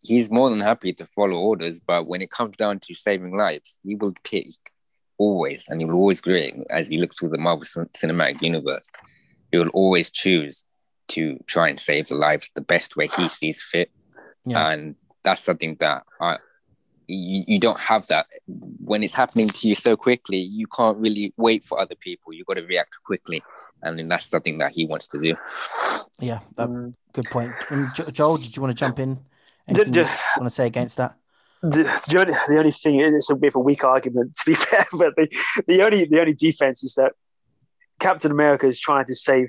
he's 0.00 0.30
more 0.30 0.50
than 0.50 0.60
happy 0.60 0.92
to 0.94 1.04
follow 1.04 1.38
orders, 1.38 1.80
but 1.80 2.06
when 2.06 2.22
it 2.22 2.30
comes 2.30 2.56
down 2.56 2.78
to 2.80 2.94
saving 2.94 3.36
lives, 3.36 3.80
he 3.82 3.94
will 3.94 4.14
pick 4.24 4.46
always, 5.18 5.66
and 5.68 5.80
he 5.80 5.84
will 5.84 5.94
always 5.94 6.20
agree 6.20 6.64
as 6.70 6.88
he 6.88 6.98
looks 6.98 7.18
through 7.18 7.30
the 7.30 7.38
Marvel 7.38 7.64
Cinematic 7.64 8.40
Universe, 8.40 8.90
he 9.50 9.58
will 9.58 9.68
always 9.70 10.10
choose 10.10 10.64
to 11.08 11.42
try 11.46 11.68
and 11.68 11.80
save 11.80 12.06
the 12.06 12.14
lives 12.14 12.52
the 12.54 12.60
best 12.60 12.96
way 12.96 13.08
he 13.16 13.28
sees 13.28 13.62
fit. 13.62 13.90
Yeah. 14.44 14.70
And 14.70 14.94
that's 15.24 15.42
something 15.42 15.76
that 15.80 16.04
I, 16.20 16.38
you, 17.08 17.44
you 17.46 17.58
don't 17.58 17.80
have 17.80 18.06
that 18.08 18.26
when 18.46 19.02
it's 19.02 19.14
happening 19.14 19.48
to 19.48 19.68
you 19.68 19.74
so 19.74 19.96
quickly. 19.96 20.38
You 20.38 20.66
can't 20.66 20.98
really 20.98 21.32
wait 21.36 21.64
for 21.66 21.80
other 21.80 21.94
people. 21.94 22.32
You've 22.32 22.46
got 22.46 22.54
to 22.54 22.66
react 22.66 22.96
quickly, 23.04 23.42
and 23.82 23.98
then 23.98 24.08
that's 24.08 24.26
something 24.26 24.58
that 24.58 24.72
he 24.72 24.84
wants 24.84 25.08
to 25.08 25.20
do. 25.20 25.34
Yeah, 26.20 26.40
um, 26.58 26.92
good 27.14 27.26
point. 27.26 27.52
And 27.70 27.86
Joel, 28.12 28.36
did 28.36 28.54
you 28.54 28.62
want 28.62 28.76
to 28.76 28.78
jump 28.78 28.98
in? 28.98 29.18
Anything 29.66 29.94
you 29.94 30.02
want 30.02 30.44
to 30.44 30.50
say 30.50 30.66
against 30.66 30.98
that? 30.98 31.16
The, 31.62 31.82
the, 32.08 32.20
only, 32.20 32.34
the 32.48 32.58
only 32.58 32.72
thing 32.72 33.00
it's 33.00 33.30
a 33.30 33.36
bit 33.36 33.48
of 33.48 33.56
a 33.56 33.60
weak 33.60 33.82
argument 33.82 34.36
to 34.44 34.44
be 34.46 34.54
fair, 34.54 34.86
but 34.92 35.16
the, 35.16 35.28
the 35.66 35.82
only 35.82 36.04
the 36.04 36.20
only 36.20 36.34
defense 36.34 36.84
is 36.84 36.94
that 36.94 37.12
Captain 37.98 38.30
America 38.30 38.66
is 38.66 38.78
trying 38.78 39.06
to 39.06 39.14
save 39.14 39.48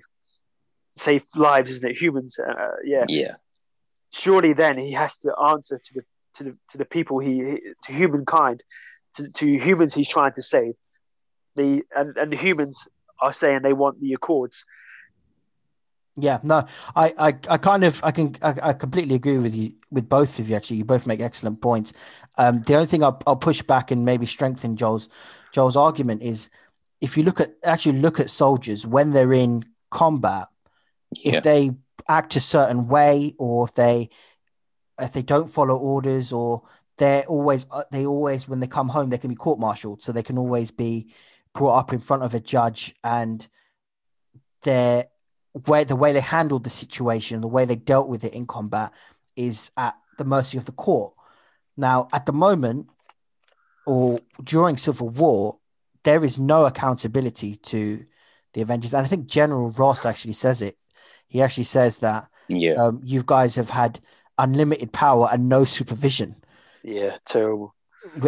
save 0.97 1.25
lives, 1.35 1.71
isn't 1.71 1.89
it? 1.89 2.01
Humans, 2.01 2.39
uh, 2.39 2.71
yeah. 2.83 3.05
Yeah. 3.07 3.35
Surely, 4.11 4.53
then 4.53 4.77
he 4.77 4.93
has 4.93 5.19
to 5.19 5.33
answer 5.51 5.79
to 5.83 5.93
the 5.93 6.01
to 6.35 6.43
the 6.43 6.57
to 6.69 6.77
the 6.77 6.85
people 6.85 7.19
he 7.19 7.59
to 7.83 7.93
humankind, 7.93 8.63
to, 9.15 9.29
to 9.29 9.45
humans 9.57 9.93
he's 9.93 10.09
trying 10.09 10.33
to 10.33 10.41
save. 10.41 10.73
The 11.55 11.83
and, 11.95 12.17
and 12.17 12.31
the 12.31 12.37
humans 12.37 12.87
are 13.21 13.33
saying 13.33 13.61
they 13.63 13.73
want 13.73 13.99
the 13.99 14.13
Accords. 14.13 14.65
Yeah, 16.21 16.39
no, 16.43 16.65
I, 16.95 17.13
I, 17.17 17.27
I 17.49 17.57
kind 17.57 17.83
of, 17.83 18.01
I 18.03 18.11
can, 18.11 18.35
I, 18.41 18.53
I, 18.61 18.73
completely 18.73 19.15
agree 19.15 19.37
with 19.37 19.55
you, 19.55 19.73
with 19.89 20.09
both 20.09 20.37
of 20.39 20.49
you. 20.49 20.55
Actually, 20.55 20.77
you 20.77 20.85
both 20.85 21.07
make 21.07 21.21
excellent 21.21 21.61
points. 21.61 21.93
Um, 22.37 22.61
the 22.63 22.75
only 22.75 22.87
thing 22.87 23.03
I'll, 23.03 23.21
I'll 23.25 23.37
push 23.37 23.61
back 23.61 23.91
and 23.91 24.03
maybe 24.03 24.25
strengthen 24.25 24.75
Joel's, 24.75 25.07
Joel's 25.53 25.77
argument 25.77 26.21
is, 26.21 26.49
if 26.99 27.15
you 27.15 27.23
look 27.23 27.39
at 27.39 27.53
actually 27.63 27.99
look 27.99 28.19
at 28.19 28.29
soldiers 28.29 28.85
when 28.85 29.13
they're 29.13 29.31
in 29.31 29.63
combat, 29.91 30.47
yeah. 31.13 31.37
if 31.37 31.43
they 31.43 31.71
act 32.09 32.35
a 32.35 32.41
certain 32.41 32.87
way 32.87 33.33
or 33.37 33.65
if 33.65 33.73
they, 33.75 34.09
if 34.99 35.13
they 35.13 35.21
don't 35.21 35.49
follow 35.49 35.75
orders 35.75 36.31
or 36.31 36.63
they're 36.97 37.23
always, 37.25 37.65
uh, 37.71 37.83
they 37.91 38.05
always 38.05 38.47
when 38.47 38.59
they 38.59 38.67
come 38.67 38.89
home 38.89 39.09
they 39.09 39.17
can 39.17 39.29
be 39.29 39.35
court-martialed, 39.35 40.01
so 40.01 40.11
they 40.11 40.23
can 40.23 40.37
always 40.37 40.71
be 40.71 41.07
brought 41.53 41.77
up 41.77 41.93
in 41.93 41.99
front 41.99 42.23
of 42.23 42.33
a 42.33 42.39
judge 42.39 42.95
and 43.03 43.47
they're 44.63 45.05
where 45.65 45.83
the 45.83 45.95
way 45.95 46.13
they 46.13 46.21
handled 46.21 46.63
the 46.63 46.69
situation, 46.69 47.41
the 47.41 47.47
way 47.47 47.65
they 47.65 47.75
dealt 47.75 48.07
with 48.07 48.23
it 48.23 48.33
in 48.33 48.45
combat, 48.45 48.93
is 49.35 49.71
at 49.77 49.95
the 50.17 50.25
mercy 50.25 50.57
of 50.57 50.65
the 50.65 50.71
court. 50.71 51.13
Now, 51.75 52.07
at 52.13 52.25
the 52.25 52.33
moment, 52.33 52.87
or 53.85 54.19
during 54.43 54.77
civil 54.77 55.09
war, 55.09 55.59
there 56.03 56.23
is 56.23 56.37
no 56.37 56.65
accountability 56.65 57.55
to 57.55 58.05
the 58.53 58.61
Avengers, 58.61 58.93
and 58.93 59.05
I 59.05 59.09
think 59.09 59.27
General 59.27 59.71
Ross 59.71 60.05
actually 60.05 60.33
says 60.33 60.61
it. 60.61 60.77
He 61.27 61.41
actually 61.41 61.65
says 61.65 61.99
that 61.99 62.27
yeah, 62.47 62.73
um, 62.73 63.01
you 63.03 63.23
guys 63.25 63.55
have 63.55 63.69
had 63.69 63.99
unlimited 64.39 64.91
power 64.91 65.27
and 65.31 65.47
no 65.49 65.65
supervision. 65.65 66.35
Yeah, 66.83 67.17
terrible. 67.25 67.75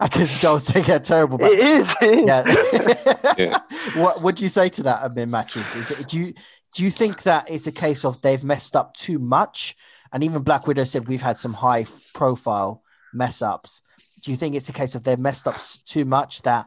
I 0.00 0.08
can 0.10 0.26
still 0.26 0.58
say 0.58 0.80
it 0.80 1.04
terrible. 1.04 1.38
But, 1.38 1.52
it 1.52 1.60
is. 1.60 1.96
It 2.02 2.28
is. 2.28 3.38
Yeah. 3.38 3.58
what 4.02 4.22
would 4.22 4.40
you 4.40 4.48
say 4.48 4.68
to 4.70 4.82
that? 4.82 5.02
I 5.02 5.08
mean, 5.08 5.30
matches. 5.30 5.74
Is 5.74 5.90
it, 5.92 6.08
do 6.08 6.18
you 6.18 6.34
do 6.74 6.84
you 6.84 6.90
think 6.90 7.22
that 7.22 7.50
it's 7.50 7.66
a 7.66 7.72
case 7.72 8.04
of 8.04 8.20
they've 8.20 8.42
messed 8.42 8.76
up 8.76 8.94
too 8.94 9.18
much? 9.18 9.76
And 10.12 10.24
even 10.24 10.42
Black 10.42 10.66
Widow 10.66 10.84
said 10.84 11.06
we've 11.06 11.22
had 11.22 11.38
some 11.38 11.54
high 11.54 11.86
profile 12.14 12.82
mess 13.14 13.40
ups. 13.40 13.82
Do 14.22 14.30
you 14.32 14.36
think 14.36 14.54
it's 14.54 14.68
a 14.68 14.72
case 14.72 14.94
of 14.94 15.04
they've 15.04 15.18
messed 15.18 15.46
up 15.46 15.56
too 15.86 16.04
much 16.04 16.42
that 16.42 16.66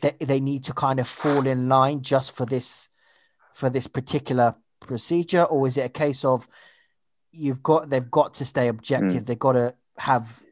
they, 0.00 0.12
they 0.20 0.40
need 0.40 0.64
to 0.64 0.72
kind 0.72 0.98
of 0.98 1.06
fall 1.06 1.46
in 1.46 1.68
line 1.68 2.02
just 2.02 2.34
for 2.34 2.46
this 2.46 2.88
for 3.54 3.68
this 3.70 3.86
particular 3.86 4.54
procedure, 4.80 5.44
or 5.44 5.66
is 5.66 5.76
it 5.76 5.86
a 5.86 5.90
case 5.90 6.24
of 6.24 6.48
you've 7.36 7.62
got 7.62 7.90
they've 7.90 8.10
got 8.10 8.34
to 8.34 8.44
stay 8.44 8.68
objective? 8.68 9.22
Mm. 9.22 9.26
They've 9.26 9.38
got 9.38 9.52
to 9.52 9.74
have 9.98 10.42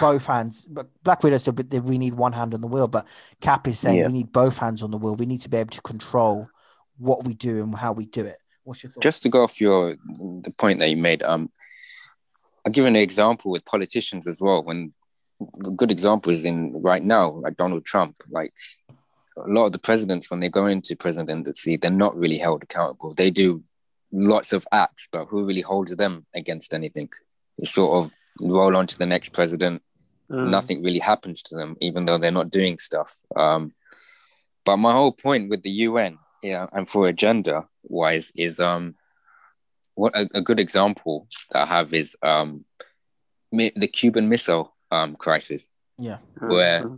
both 0.00 0.26
hands. 0.26 0.66
But 0.68 0.88
Black 1.02 1.22
Widow 1.22 1.38
said 1.38 1.56
that 1.56 1.84
we 1.84 1.98
need 1.98 2.14
one 2.14 2.32
hand 2.32 2.54
on 2.54 2.60
the 2.60 2.66
wheel, 2.66 2.88
but 2.88 3.06
Cap 3.40 3.68
is 3.68 3.78
saying 3.78 3.98
yeah. 3.98 4.06
we 4.06 4.12
need 4.12 4.32
both 4.32 4.58
hands 4.58 4.82
on 4.82 4.90
the 4.90 4.98
wheel. 4.98 5.14
We 5.14 5.26
need 5.26 5.42
to 5.42 5.48
be 5.48 5.58
able 5.58 5.70
to 5.70 5.82
control 5.82 6.48
what 6.98 7.24
we 7.24 7.34
do 7.34 7.62
and 7.62 7.74
how 7.74 7.92
we 7.92 8.06
do 8.06 8.24
it. 8.24 8.36
What's 8.64 8.82
your 8.82 8.92
thought? 8.92 9.02
Just 9.02 9.22
to 9.24 9.28
go 9.28 9.42
off 9.42 9.60
your 9.60 9.96
the 10.16 10.52
point 10.56 10.78
that 10.78 10.90
you 10.90 10.96
made, 10.96 11.22
um, 11.22 11.50
I'll 12.64 12.72
give 12.72 12.86
an 12.86 12.96
example 12.96 13.50
with 13.50 13.64
politicians 13.64 14.26
as 14.26 14.40
well. 14.40 14.62
When 14.62 14.94
a 15.66 15.70
good 15.70 15.90
example 15.90 16.32
is 16.32 16.44
in 16.44 16.80
right 16.80 17.02
now, 17.02 17.30
like 17.30 17.56
Donald 17.56 17.84
Trump, 17.84 18.22
like 18.30 18.52
a 19.36 19.48
lot 19.48 19.66
of 19.66 19.72
the 19.72 19.78
presidents 19.78 20.30
when 20.30 20.40
they 20.40 20.48
go 20.48 20.66
into 20.66 20.96
presidency, 20.96 21.76
they're 21.76 21.90
not 21.90 22.16
really 22.16 22.38
held 22.38 22.62
accountable. 22.62 23.14
They 23.14 23.30
do 23.30 23.62
lots 24.14 24.52
of 24.52 24.66
acts, 24.72 25.08
but 25.10 25.26
who 25.26 25.44
really 25.44 25.60
holds 25.60 25.94
them 25.96 26.26
against 26.34 26.72
anything? 26.72 27.10
They 27.58 27.66
sort 27.66 28.04
of 28.04 28.12
roll 28.40 28.76
on 28.76 28.86
to 28.86 28.98
the 28.98 29.06
next 29.06 29.32
president. 29.32 29.82
Mm. 30.30 30.50
Nothing 30.50 30.82
really 30.82 31.00
happens 31.00 31.42
to 31.42 31.56
them, 31.56 31.76
even 31.80 32.06
though 32.06 32.18
they're 32.18 32.30
not 32.30 32.50
doing 32.50 32.78
stuff. 32.78 33.20
Um, 33.36 33.72
but 34.64 34.78
my 34.78 34.92
whole 34.92 35.12
point 35.12 35.50
with 35.50 35.62
the 35.62 35.70
UN, 35.70 36.18
yeah, 36.42 36.66
and 36.72 36.88
for 36.88 37.08
agenda 37.08 37.68
wise, 37.82 38.32
is 38.34 38.60
um, 38.60 38.94
what 39.94 40.16
a, 40.16 40.28
a 40.34 40.40
good 40.40 40.60
example 40.60 41.26
that 41.50 41.62
I 41.62 41.66
have 41.66 41.92
is 41.92 42.16
um, 42.22 42.64
the 43.52 43.90
Cuban 43.92 44.28
Missile 44.28 44.74
um, 44.90 45.16
crisis. 45.16 45.68
Yeah, 45.98 46.18
where 46.40 46.82
mm-hmm. 46.82 46.96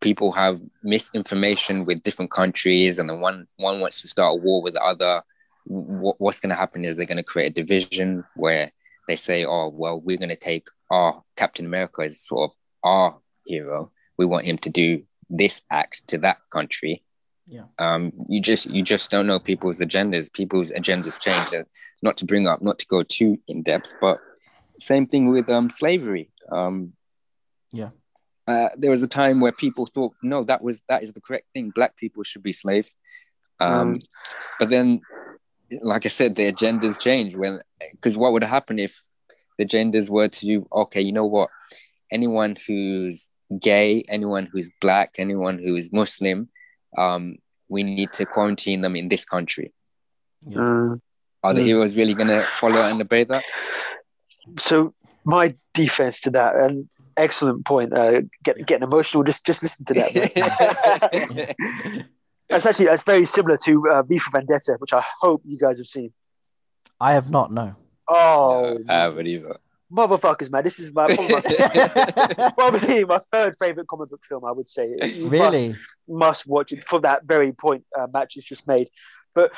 people 0.00 0.32
have 0.32 0.60
misinformation 0.82 1.84
with 1.84 2.02
different 2.02 2.30
countries, 2.30 2.98
and 2.98 3.08
then 3.08 3.20
one 3.20 3.46
one 3.56 3.80
wants 3.80 4.00
to 4.02 4.08
start 4.08 4.32
a 4.32 4.36
war 4.36 4.62
with 4.62 4.74
the 4.74 4.82
other. 4.82 5.22
What, 5.64 6.20
what's 6.20 6.40
going 6.40 6.50
to 6.50 6.56
happen 6.56 6.84
is 6.84 6.96
they're 6.96 7.06
going 7.06 7.16
to 7.16 7.22
create 7.22 7.52
a 7.52 7.62
division 7.62 8.24
where 8.34 8.72
they 9.08 9.16
say, 9.16 9.44
oh, 9.44 9.68
well, 9.68 10.00
we're 10.00 10.16
going 10.16 10.28
to 10.28 10.36
take 10.36 10.68
our 10.90 11.22
Captain 11.36 11.66
America 11.66 12.02
as 12.02 12.20
sort 12.20 12.50
of 12.50 12.56
our 12.82 13.18
hero. 13.46 13.90
We 14.18 14.26
want 14.26 14.46
him 14.46 14.58
to 14.58 14.70
do 14.70 15.04
this 15.30 15.62
act 15.70 16.06
to 16.08 16.18
that 16.18 16.38
country. 16.50 17.02
Yeah. 17.46 17.64
Um, 17.78 18.12
you 18.28 18.40
just 18.40 18.70
you 18.70 18.82
just 18.82 19.10
don't 19.10 19.26
know 19.26 19.38
people's 19.38 19.80
agendas. 19.80 20.32
People's 20.32 20.70
agendas 20.70 21.18
change. 21.18 21.52
Uh, 21.54 21.64
not 22.02 22.16
to 22.18 22.24
bring 22.24 22.46
up, 22.46 22.62
not 22.62 22.78
to 22.78 22.86
go 22.86 23.02
too 23.02 23.40
in 23.48 23.62
depth, 23.62 23.94
but 24.00 24.18
same 24.78 25.06
thing 25.06 25.28
with 25.28 25.50
um, 25.50 25.68
slavery. 25.68 26.30
Um, 26.50 26.92
yeah. 27.72 27.90
Uh, 28.46 28.68
there 28.76 28.90
was 28.90 29.02
a 29.02 29.08
time 29.08 29.40
where 29.40 29.52
people 29.52 29.86
thought, 29.86 30.14
no, 30.22 30.44
that 30.44 30.62
was 30.62 30.82
that 30.88 31.02
is 31.02 31.12
the 31.12 31.20
correct 31.20 31.46
thing. 31.54 31.70
Black 31.70 31.96
people 31.96 32.22
should 32.22 32.42
be 32.42 32.52
slaves. 32.52 32.96
Um, 33.60 33.94
mm. 33.94 34.04
But 34.58 34.70
then 34.70 35.00
like 35.80 36.04
I 36.04 36.08
said, 36.08 36.36
the 36.36 36.52
agendas 36.52 37.00
change 37.00 37.34
when 37.34 37.60
because 37.92 38.16
what 38.16 38.32
would 38.32 38.44
happen 38.44 38.78
if 38.78 39.00
the 39.58 39.64
genders 39.64 40.10
were 40.10 40.28
to 40.28 40.46
do 40.46 40.66
okay, 40.72 41.00
you 41.00 41.12
know 41.12 41.26
what? 41.26 41.50
Anyone 42.10 42.56
who's 42.66 43.30
gay, 43.60 44.02
anyone 44.08 44.46
who's 44.46 44.70
black, 44.80 45.14
anyone 45.18 45.58
who 45.58 45.76
is 45.76 45.92
Muslim, 45.92 46.48
um, 46.96 47.36
we 47.68 47.82
need 47.82 48.12
to 48.14 48.26
quarantine 48.26 48.80
them 48.80 48.96
in 48.96 49.08
this 49.08 49.24
country. 49.24 49.72
Yeah. 50.46 50.58
Mm. 50.58 51.00
Are 51.44 51.54
the 51.54 51.60
mm. 51.60 51.66
heroes 51.66 51.96
really 51.96 52.14
gonna 52.14 52.40
follow 52.40 52.82
and 52.82 53.00
obey 53.00 53.24
that? 53.24 53.44
So 54.58 54.94
my 55.24 55.54
defense 55.74 56.20
to 56.22 56.30
that, 56.30 56.56
and 56.56 56.88
excellent 57.16 57.64
point. 57.64 57.92
Uh, 57.92 58.22
get, 58.42 58.64
getting 58.66 58.84
emotional. 58.84 59.22
Just 59.24 59.44
just 59.46 59.62
listen 59.62 59.84
to 59.86 59.94
that. 59.94 61.54
That's 62.52 62.66
actually 62.66 62.86
that's 62.86 63.02
very 63.02 63.26
similar 63.26 63.56
to 63.64 63.90
uh, 63.90 64.02
V 64.02 64.18
for 64.18 64.30
Vendetta, 64.30 64.76
which 64.78 64.92
I 64.92 65.02
hope 65.20 65.42
you 65.46 65.58
guys 65.58 65.78
have 65.78 65.86
seen. 65.86 66.12
I 67.00 67.14
have 67.14 67.30
not. 67.30 67.50
No. 67.52 67.74
Oh, 68.08 68.78
no, 68.80 68.94
I 68.94 68.98
haven't 69.04 69.26
either. 69.26 69.56
Motherfuckers, 69.92 70.50
man! 70.50 70.64
This 70.64 70.78
is 70.78 70.94
my 70.94 71.06
probably, 71.06 71.34
my, 71.34 72.52
probably 72.58 73.04
my 73.04 73.18
third 73.18 73.54
favorite 73.58 73.86
comic 73.88 74.10
book 74.10 74.22
film. 74.24 74.44
I 74.44 74.52
would 74.52 74.68
say. 74.68 74.94
You 75.02 75.28
really 75.28 75.68
must, 75.68 75.80
must, 76.08 76.46
watch 76.46 76.72
it 76.72 76.84
for 76.84 77.00
that 77.00 77.24
very 77.24 77.52
point 77.52 77.84
uh, 77.98 78.06
Match 78.12 78.36
is 78.36 78.44
just 78.44 78.66
made. 78.66 78.88
But 79.34 79.52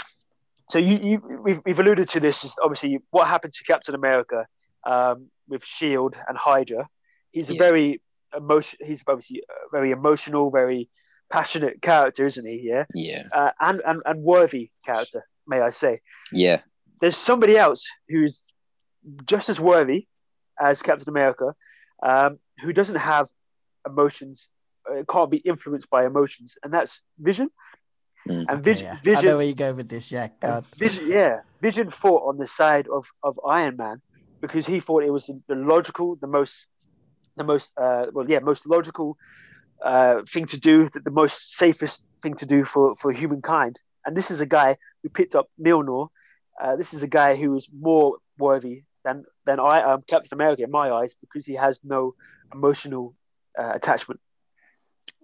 so 0.71 0.79
you, 0.79 0.99
you 0.99 1.41
we've, 1.43 1.61
we've 1.65 1.79
alluded 1.79 2.09
to 2.11 2.21
this. 2.21 2.45
Is 2.45 2.57
obviously 2.63 3.01
what 3.11 3.29
happened 3.29 3.53
to 3.55 3.65
Captain 3.65 3.95
America 3.95 4.47
um, 4.85 5.31
with 5.49 5.65
Shield 5.65 6.17
and 6.29 6.37
Hydra. 6.37 6.89
He's 7.31 7.51
yeah. 7.51 7.57
a 7.57 7.59
very 7.59 8.01
emotion. 8.37 8.81
He's 8.85 9.05
obviously 9.07 9.43
very 9.71 9.93
emotional, 9.93 10.51
very 10.51 10.89
passionate 11.31 11.83
character, 11.83 12.27
isn't 12.27 12.47
he? 12.47 12.61
Yeah. 12.63 12.85
Yeah. 12.95 13.25
Uh, 13.35 13.51
and, 13.61 13.83
and 13.87 14.03
and 14.05 14.23
worthy 14.23 14.71
character, 14.85 15.25
may 15.47 15.61
I 15.61 15.71
say? 15.71 16.01
Yeah. 16.33 16.61
There's 17.01 17.17
somebody 17.17 17.57
else 17.57 17.87
who's 18.09 18.43
just 19.27 19.49
as 19.49 19.61
worthy 19.61 20.07
as 20.61 20.83
Captain 20.83 21.09
America, 21.09 21.55
um, 22.03 22.39
who 22.61 22.73
doesn't 22.73 22.97
have 22.97 23.29
emotions, 23.87 24.49
uh, 24.91 25.03
can't 25.09 25.31
be 25.31 25.39
influenced 25.39 25.91
by 25.91 26.07
emotions, 26.07 26.57
and 26.63 26.73
that's 26.73 27.05
Vision. 27.19 27.51
Mm. 28.29 28.47
And 28.49 28.65
Vision, 28.65 28.87
okay, 28.87 28.97
yeah. 28.97 29.03
Vision, 29.03 29.25
I 29.25 29.31
know 29.31 29.37
where 29.37 29.47
you 29.47 29.55
go 29.55 29.75
with 29.75 29.89
this. 29.89 30.11
Yeah, 30.11 30.29
God. 30.41 30.65
Vision, 30.77 31.05
yeah, 31.09 31.41
Vision 31.61 31.91
fought 31.91 32.27
on 32.27 32.37
the 32.37 32.47
side 32.47 32.89
of 32.89 33.11
of 33.23 33.39
Iron 33.47 33.77
Man 33.77 34.01
because 34.41 34.67
he 34.67 34.81
thought 34.81 35.03
it 35.03 35.11
was 35.11 35.31
the 35.49 35.55
logical, 35.55 36.17
the 36.17 36.27
most, 36.27 36.67
the 37.37 37.45
most, 37.45 37.73
uh, 37.79 38.07
well, 38.13 38.29
yeah, 38.29 38.41
most 38.41 38.67
logical 38.67 39.17
uh, 39.83 40.23
thing 40.31 40.47
to 40.47 40.59
do, 40.59 40.89
the, 40.89 41.01
the, 41.01 41.11
most 41.11 41.57
safest 41.57 42.07
thing 42.23 42.35
to 42.35 42.47
do 42.47 42.65
for, 42.65 42.97
for 42.97 43.13
humankind. 43.13 43.81
And 44.07 44.17
this 44.17 44.31
is 44.31 44.41
a 44.41 44.47
guy 44.47 44.77
who 45.03 45.09
picked 45.09 45.35
up 45.35 45.49
Mjolnir. 45.61 46.09
Uh, 46.61 46.77
this 46.77 46.95
is 46.95 47.03
a 47.03 47.09
guy 47.09 47.37
who 47.37 47.55
is 47.57 47.69
more 47.73 48.19
worthy 48.39 48.85
than 49.05 49.25
than 49.45 49.61
I 49.61 49.83
um, 49.83 50.03
Captain 50.07 50.31
America 50.33 50.63
in 50.63 50.71
my 50.71 50.91
eyes 50.91 51.15
because 51.21 51.45
he 51.45 51.55
has 51.55 51.81
no 51.85 52.15
emotional 52.53 53.15
uh, 53.59 53.73
attachment. 53.75 54.21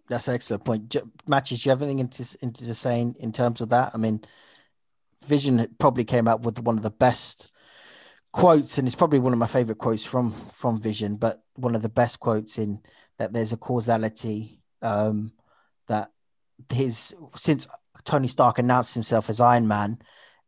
That's 0.08 0.28
an 0.28 0.34
excellent 0.34 0.64
point. 0.64 0.96
Matches, 1.26 1.62
do 1.62 1.68
you 1.68 1.70
have 1.70 1.82
anything 1.82 2.00
into, 2.00 2.38
into 2.42 2.74
saying 2.74 3.16
in 3.20 3.32
terms 3.32 3.60
of 3.60 3.68
that? 3.68 3.92
I 3.94 3.96
mean, 3.96 4.20
Vision 5.24 5.68
probably 5.78 6.04
came 6.04 6.26
out 6.26 6.42
with 6.42 6.60
one 6.60 6.76
of 6.76 6.82
the 6.82 6.90
best 6.90 7.59
quotes, 8.32 8.78
and 8.78 8.86
it's 8.86 8.96
probably 8.96 9.18
one 9.18 9.32
of 9.32 9.38
my 9.38 9.46
favorite 9.46 9.78
quotes 9.78 10.04
from 10.04 10.34
from 10.52 10.80
Vision, 10.80 11.16
but 11.16 11.42
one 11.54 11.74
of 11.74 11.82
the 11.82 11.88
best 11.88 12.20
quotes 12.20 12.58
in 12.58 12.80
that 13.18 13.32
there's 13.32 13.52
a 13.52 13.56
causality 13.56 14.60
um, 14.82 15.32
that 15.88 16.10
his 16.72 17.14
since 17.36 17.66
Tony 18.04 18.28
Stark 18.28 18.58
announced 18.58 18.94
himself 18.94 19.28
as 19.28 19.40
Iron 19.40 19.68
Man, 19.68 19.98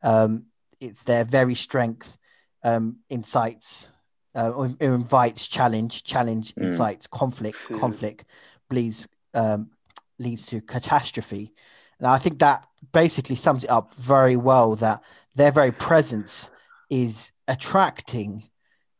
um, 0.02 0.46
it's 0.80 1.04
their 1.04 1.24
very 1.24 1.54
strength 1.54 2.18
um, 2.62 2.98
incites 3.10 3.88
uh, 4.34 4.50
or 4.50 4.70
invites 4.80 5.48
challenge, 5.48 6.04
challenge 6.04 6.54
mm. 6.54 6.62
incites 6.64 7.06
conflict, 7.06 7.58
conflict 7.78 8.24
leads 8.70 9.06
um, 9.34 9.70
leads 10.18 10.46
to 10.46 10.60
catastrophe. 10.60 11.52
And 11.98 12.06
I 12.06 12.18
think 12.18 12.38
that 12.40 12.66
basically 12.92 13.36
sums 13.36 13.64
it 13.64 13.70
up 13.70 13.94
very 13.94 14.36
well 14.36 14.76
that 14.76 15.02
their 15.34 15.52
very 15.52 15.72
presence 15.72 16.50
is 16.90 17.32
attracting 17.52 18.42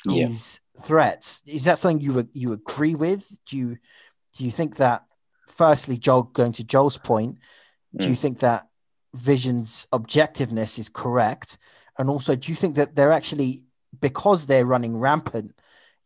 yeah. 0.07 0.27
these 0.27 0.61
threats. 0.83 1.43
Is 1.47 1.65
that 1.65 1.79
something 1.79 2.01
you 2.01 2.29
you 2.33 2.53
agree 2.53 2.95
with? 2.95 3.27
Do 3.47 3.57
you 3.57 3.79
do 4.37 4.45
you 4.45 4.51
think 4.51 4.77
that 4.77 5.05
firstly, 5.47 5.99
Joel 5.99 6.25
going 6.25 6.53
to 6.53 6.65
Joel's 6.65 6.99
point, 6.99 7.37
mm. 7.95 8.01
do 8.01 8.07
you 8.09 8.17
mm. 8.17 8.19
think 8.19 8.39
that 8.41 8.69
Vision's 9.15 9.87
objectiveness 9.93 10.79
is 10.79 10.89
correct? 10.89 11.59
And 11.99 12.09
also, 12.09 12.35
do 12.35 12.51
you 12.51 12.57
think 12.57 12.77
that 12.77 12.97
they're 12.97 13.13
actually 13.13 13.65
because 14.01 14.47
they're 14.47 14.67
running 14.67 14.97
rampant? 14.97 15.55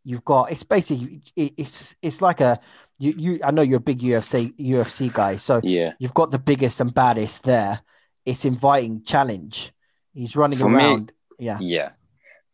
You've 0.04 0.24
got 0.24 0.52
it's 0.52 0.62
basically 0.62 1.22
it's 1.34 1.96
it's 2.00 2.22
like 2.22 2.40
a 2.40 2.60
you 2.98 3.14
you 3.16 3.40
I 3.42 3.50
know 3.50 3.62
you're 3.62 3.78
a 3.78 3.90
big 3.90 3.98
UFC 3.98 4.54
UFC 4.56 5.12
guy, 5.12 5.36
so 5.36 5.60
yeah, 5.64 5.94
you've 5.98 6.14
got 6.14 6.30
the 6.30 6.38
biggest 6.38 6.80
and 6.80 6.94
baddest 6.94 7.42
there. 7.42 7.80
It's 8.24 8.44
inviting 8.44 9.02
challenge. 9.02 9.72
He's 10.14 10.36
running 10.36 10.58
For 10.58 10.72
around. 10.72 11.12
Me, 11.38 11.46
yeah, 11.46 11.58
yeah. 11.60 11.90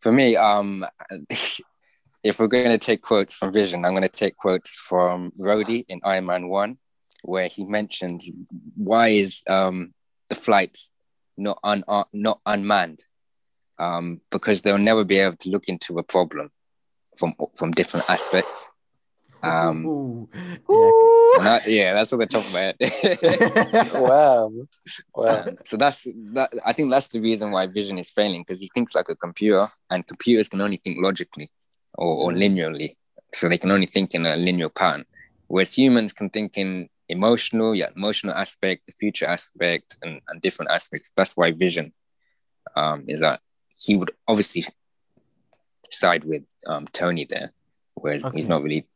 For 0.03 0.13
me, 0.13 0.37
um, 0.37 0.85
if 2.25 2.39
we're 2.39 2.49
going 2.49 2.71
to 2.71 2.79
take 2.79 3.03
quotes 3.03 3.37
from 3.37 3.53
Vision, 3.53 3.85
I'm 3.85 3.93
going 3.93 4.03
to 4.03 4.09
take 4.09 4.37
quotes 4.37 4.75
from 4.75 5.33
Rhodey 5.39 5.85
in 5.89 6.01
Iron 6.05 6.27
Man 6.27 6.49
One, 6.49 6.79
where 7.23 7.47
he 7.47 7.65
mentions 7.65 8.29
why 8.77 9.09
is 9.09 9.43
um, 9.49 9.95
the 10.29 10.35
flights 10.35 10.91
not 11.37 11.59
un- 11.63 11.85
uh, 11.87 12.05
not 12.13 12.41
unmanned 12.45 13.05
um, 13.79 14.21
because 14.31 14.63
they'll 14.63 14.79
never 14.79 15.05
be 15.05 15.19
able 15.19 15.37
to 15.37 15.51
look 15.51 15.69
into 15.69 15.99
a 15.99 16.03
problem 16.03 16.51
from 17.17 17.35
from 17.57 17.73
different 17.73 18.11
aspects. 18.11 18.72
Um, 19.43 19.87
Ooh. 19.87 20.29
Yeah. 20.69 21.61
yeah, 21.67 21.95
that's 21.95 22.13
on 22.13 22.21
the 22.21 22.27
top 22.27 22.47
of 22.47 22.53
my 22.53 22.61
head. 22.61 22.77
wow, 23.95 24.53
wow. 25.15 25.45
Um, 25.45 25.57
so 25.65 25.77
that's 25.77 26.07
that. 26.35 26.53
I 26.65 26.73
think 26.73 26.91
that's 26.91 27.09
the 27.09 27.21
reason 27.21 27.51
why 27.51 27.67
Vision 27.67 27.99
is 27.99 28.11
failing 28.11 28.43
because 28.43 28.61
he 28.61 28.71
thinks 28.73 28.95
like 28.95 29.09
a 29.09 29.17
computer, 29.17 29.69
and 29.91 30.07
computers 30.07 30.49
can 30.49 30.61
only 30.61 30.77
think 30.77 30.99
logically 31.01 31.51
or, 31.95 32.31
or 32.31 32.33
linearly, 32.33 32.97
so 33.35 33.49
they 33.49 33.59
can 33.59 33.71
only 33.71 33.87
think 33.87 34.15
in 34.15 34.27
a 34.27 34.37
linear 34.37 34.69
pattern, 34.69 35.05
whereas 35.49 35.73
humans 35.73 36.13
can 36.13 36.31
think 36.31 36.57
in 36.57 36.89
emotional, 37.09 37.75
yeah, 37.75 37.89
emotional 37.97 38.35
aspect, 38.35 38.87
the 38.87 38.93
future 38.93 39.27
aspect, 39.27 39.97
and, 40.03 40.21
and 40.29 40.41
different 40.41 40.71
aspects. 40.71 41.13
That's 41.17 41.37
why 41.37 41.51
Vision 41.53 41.93
um, 42.77 43.05
is 43.09 43.21
that 43.21 43.41
he 43.79 43.97
would 43.97 44.13
obviously 44.29 44.65
side 45.91 46.25
with 46.25 46.43
um, 46.67 46.87
Tony 46.93 47.27
there, 47.29 47.53
whereas 47.95 48.25
okay. 48.25 48.37
he's 48.37 48.49
not 48.49 48.63
really 48.63 48.87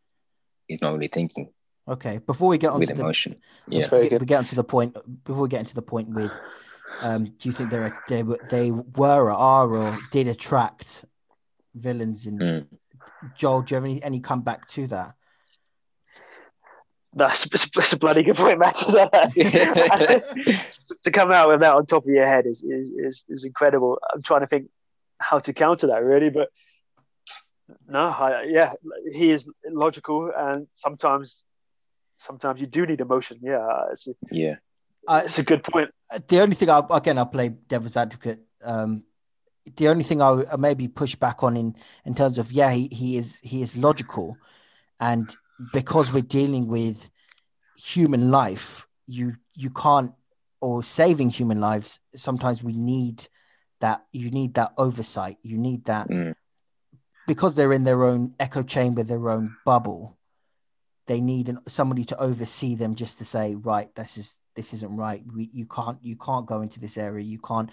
he's 0.68 0.82
not 0.82 0.92
really 0.92 1.08
thinking. 1.08 1.50
Okay, 1.88 2.18
before 2.18 2.48
we 2.48 2.58
get 2.58 2.72
on 2.72 2.80
with 2.80 2.88
to 2.88 3.00
emotion, 3.00 3.36
the, 3.68 3.76
yeah, 3.76 3.88
we 3.92 4.26
get 4.26 4.38
onto 4.38 4.56
the 4.56 4.64
point. 4.64 4.96
Before 5.24 5.42
we 5.42 5.48
get 5.48 5.60
into 5.60 5.74
the 5.74 5.82
point 5.82 6.08
with, 6.08 6.32
um, 7.02 7.24
do 7.24 7.48
you 7.48 7.52
think 7.52 7.70
they 7.70 7.90
they 8.08 8.22
were 8.24 8.38
they 8.50 8.72
were 8.72 9.26
or 9.26 9.30
are 9.30 9.68
or 9.68 9.98
did 10.10 10.26
attract 10.26 11.04
villains 11.74 12.26
in? 12.26 12.38
Mm. 12.38 12.66
Joel, 13.36 13.62
do 13.62 13.72
you 13.72 13.76
have 13.76 13.84
any 13.84 14.02
any 14.02 14.20
comeback 14.20 14.66
to 14.68 14.88
that? 14.88 15.14
That's, 17.16 17.48
that's 17.74 17.92
a 17.94 17.98
bloody 17.98 18.22
good 18.22 18.36
point, 18.36 18.58
Matt. 18.58 18.74
to 19.34 20.20
come 21.10 21.32
out 21.32 21.48
with 21.48 21.60
that 21.60 21.74
on 21.74 21.86
top 21.86 22.04
of 22.04 22.10
your 22.10 22.26
head 22.26 22.44
is, 22.44 22.62
is, 22.62 22.90
is, 22.90 23.24
is 23.30 23.46
incredible. 23.46 23.98
I'm 24.12 24.20
trying 24.20 24.42
to 24.42 24.46
think 24.46 24.68
how 25.18 25.38
to 25.38 25.54
counter 25.54 25.86
that, 25.86 26.04
really, 26.04 26.28
but 26.28 26.50
no, 27.88 28.08
I, 28.08 28.44
yeah, 28.48 28.72
he 29.12 29.30
is 29.30 29.48
logical, 29.68 30.32
and 30.36 30.66
sometimes, 30.74 31.42
sometimes 32.16 32.60
you 32.60 32.66
do 32.66 32.86
need 32.86 33.00
emotion. 33.00 33.38
Yeah, 33.42 33.66
it's 33.90 34.06
a, 34.06 34.14
yeah, 34.30 34.56
it's 35.08 35.38
a 35.38 35.42
good 35.42 35.64
point. 35.64 35.90
The 36.28 36.40
only 36.40 36.54
thing 36.54 36.70
I 36.70 36.82
again, 36.90 37.18
I 37.18 37.24
play 37.24 37.48
devil's 37.48 37.96
advocate. 37.96 38.40
Um, 38.64 39.04
the 39.76 39.88
only 39.88 40.04
thing 40.04 40.22
I, 40.22 40.44
I 40.52 40.56
maybe 40.56 40.86
push 40.88 41.16
back 41.16 41.42
on 41.42 41.56
in 41.56 41.74
in 42.04 42.14
terms 42.14 42.38
of 42.38 42.52
yeah, 42.52 42.72
he, 42.72 42.88
he 42.88 43.16
is 43.16 43.40
he 43.40 43.62
is 43.62 43.76
logical, 43.76 44.36
and 45.00 45.34
because 45.72 46.12
we're 46.12 46.22
dealing 46.22 46.68
with 46.68 47.10
human 47.76 48.30
life, 48.30 48.86
you 49.06 49.36
you 49.54 49.70
can't 49.70 50.12
or 50.60 50.82
saving 50.82 51.30
human 51.30 51.60
lives. 51.60 51.98
Sometimes 52.14 52.62
we 52.62 52.76
need 52.76 53.26
that. 53.80 54.06
You 54.12 54.30
need 54.30 54.54
that 54.54 54.72
oversight. 54.78 55.38
You 55.42 55.58
need 55.58 55.86
that 55.86 56.08
mm. 56.08 56.34
Because 57.26 57.54
they're 57.54 57.72
in 57.72 57.84
their 57.84 58.04
own 58.04 58.34
echo 58.38 58.62
chamber, 58.62 59.02
their 59.02 59.30
own 59.30 59.56
bubble. 59.64 60.16
They 61.06 61.20
need 61.20 61.48
an, 61.48 61.60
somebody 61.68 62.04
to 62.04 62.20
oversee 62.20 62.74
them, 62.74 62.94
just 62.94 63.18
to 63.18 63.24
say, 63.24 63.54
right, 63.54 63.94
this 63.94 64.16
is 64.16 64.38
this 64.56 64.72
isn't 64.74 64.96
right. 64.96 65.22
We, 65.32 65.50
you 65.52 65.66
can't 65.66 65.98
you 66.02 66.16
can't 66.16 66.46
go 66.46 66.62
into 66.62 66.80
this 66.80 66.98
area. 66.98 67.24
You 67.24 67.38
can't 67.38 67.70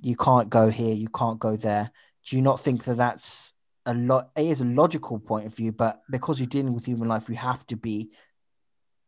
you 0.00 0.16
can't 0.16 0.50
go 0.50 0.68
here. 0.68 0.94
You 0.94 1.08
can't 1.08 1.38
go 1.38 1.56
there. 1.56 1.90
Do 2.26 2.36
you 2.36 2.42
not 2.42 2.60
think 2.60 2.84
that 2.84 2.96
that's 2.96 3.54
a 3.86 3.94
lot 3.94 4.30
it 4.36 4.46
is 4.46 4.60
a 4.60 4.64
logical 4.64 5.18
point 5.18 5.46
of 5.46 5.54
view 5.54 5.72
but 5.72 6.02
because 6.10 6.40
you're 6.40 6.46
dealing 6.46 6.74
with 6.74 6.86
human 6.86 7.08
life 7.08 7.28
you 7.28 7.34
have 7.34 7.66
to 7.66 7.76
be 7.76 8.10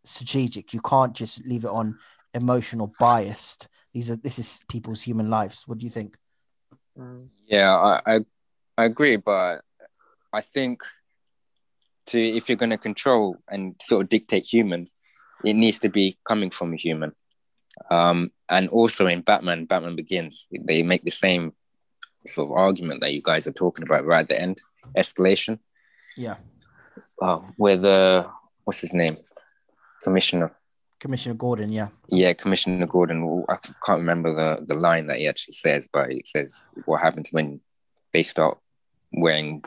strategic 0.04 0.72
you 0.74 0.80
can't 0.80 1.14
just 1.14 1.44
leave 1.46 1.64
it 1.64 1.70
on 1.70 1.98
emotional 2.35 2.92
biased 2.98 3.68
these 3.94 4.11
are 4.11 4.16
this 4.16 4.38
is 4.38 4.61
people's 4.68 5.02
human 5.02 5.30
lives 5.30 5.66
what 5.66 5.78
do 5.78 5.85
you 5.85 5.90
think 5.90 6.16
yeah 7.46 7.74
i 7.74 8.00
i, 8.06 8.20
I 8.76 8.85
agree 8.85 9.16
but 9.16 9.62
i 10.32 10.40
think 10.40 10.82
to 12.06 12.20
if 12.20 12.48
you're 12.48 12.56
going 12.56 12.70
to 12.70 12.78
control 12.78 13.36
and 13.48 13.74
sort 13.82 14.02
of 14.02 14.08
dictate 14.08 14.44
humans 14.44 14.94
it 15.44 15.54
needs 15.54 15.78
to 15.80 15.88
be 15.88 16.16
coming 16.24 16.50
from 16.50 16.72
a 16.72 16.76
human. 16.76 17.12
Um 17.90 18.32
and 18.48 18.68
also 18.68 19.06
in 19.06 19.20
batman 19.20 19.66
batman 19.66 19.96
begins 19.96 20.48
they 20.50 20.82
make 20.82 21.04
the 21.04 21.10
same 21.10 21.52
sort 22.26 22.50
of 22.50 22.56
argument 22.56 23.00
that 23.00 23.12
you 23.12 23.22
guys 23.22 23.46
are 23.46 23.52
talking 23.52 23.84
about 23.84 24.04
right 24.04 24.20
at 24.20 24.28
the 24.28 24.40
end 24.40 24.58
escalation. 24.96 25.58
Yeah. 26.16 26.36
Uh, 27.20 27.40
where 27.56 27.76
the 27.76 28.26
what's 28.64 28.80
his 28.80 28.94
name? 28.94 29.18
Commissioner. 30.02 30.52
Commissioner 30.98 31.34
gordon 31.34 31.70
yeah. 31.70 31.88
Yeah 32.08 32.32
commissioner 32.32 32.86
gordon. 32.86 33.44
I 33.48 33.56
can't 33.84 34.00
remember 34.00 34.34
the 34.34 34.64
the 34.64 34.74
line 34.74 35.06
that 35.08 35.18
he 35.18 35.28
actually 35.28 35.54
says 35.54 35.88
but 35.92 36.10
it 36.10 36.26
says 36.26 36.70
what 36.86 37.02
happens 37.02 37.28
when 37.30 37.60
they 38.12 38.22
start 38.22 38.58
wearing 39.12 39.62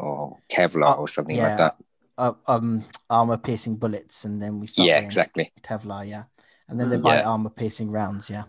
or 0.00 0.38
kevlar 0.50 0.90
uh, 0.90 0.94
or 0.94 1.08
something 1.08 1.36
yeah, 1.36 1.48
like 1.48 1.58
that 1.58 1.76
uh, 2.18 2.32
um 2.46 2.84
armor 3.08 3.36
piercing 3.36 3.76
bullets 3.76 4.24
and 4.24 4.40
then 4.40 4.60
we 4.60 4.66
start 4.66 4.88
yeah 4.88 4.98
exactly 4.98 5.52
kevlar 5.62 6.08
yeah 6.08 6.24
and 6.68 6.78
then 6.78 6.88
they 6.88 6.96
buy 6.96 7.16
yeah. 7.16 7.28
armor 7.28 7.50
piercing 7.50 7.90
rounds 7.90 8.30
yeah. 8.30 8.44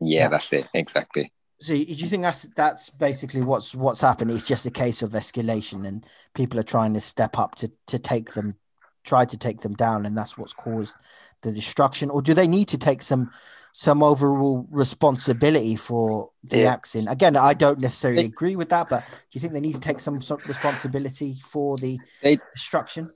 yeah 0.00 0.22
yeah 0.22 0.28
that's 0.28 0.52
it 0.52 0.68
exactly 0.74 1.32
so 1.60 1.74
do 1.74 1.80
you 1.80 2.08
think 2.08 2.22
that's 2.22 2.44
that's 2.56 2.88
basically 2.88 3.42
what's 3.42 3.74
what's 3.74 4.00
happened? 4.00 4.30
It's 4.30 4.46
just 4.46 4.64
a 4.64 4.70
case 4.70 5.02
of 5.02 5.10
escalation, 5.10 5.86
and 5.86 6.06
people 6.34 6.58
are 6.58 6.64
trying 6.64 6.94
to 6.94 7.02
step 7.02 7.38
up 7.38 7.54
to 7.56 7.70
to 7.88 7.98
take 7.98 8.32
them, 8.32 8.56
try 9.04 9.26
to 9.26 9.36
take 9.36 9.60
them 9.60 9.74
down, 9.74 10.06
and 10.06 10.16
that's 10.16 10.38
what's 10.38 10.54
caused 10.54 10.96
the 11.42 11.52
destruction. 11.52 12.08
Or 12.08 12.22
do 12.22 12.32
they 12.32 12.46
need 12.46 12.68
to 12.68 12.78
take 12.78 13.02
some 13.02 13.30
some 13.72 14.02
overall 14.02 14.66
responsibility 14.70 15.76
for 15.76 16.30
the 16.44 16.60
yeah. 16.60 16.72
accident? 16.72 17.10
Again, 17.10 17.36
I 17.36 17.54
don't 17.54 17.78
necessarily 17.78 18.24
agree 18.24 18.56
with 18.56 18.68
that, 18.70 18.88
but 18.88 19.04
do 19.06 19.14
you 19.32 19.40
think 19.40 19.52
they 19.52 19.60
need 19.60 19.74
to 19.74 19.80
take 19.80 20.00
some 20.00 20.20
sort 20.20 20.42
of 20.42 20.48
responsibility 20.48 21.34
for 21.34 21.76
the 21.78 21.98
they, 22.22 22.38
destruction? 22.52 23.10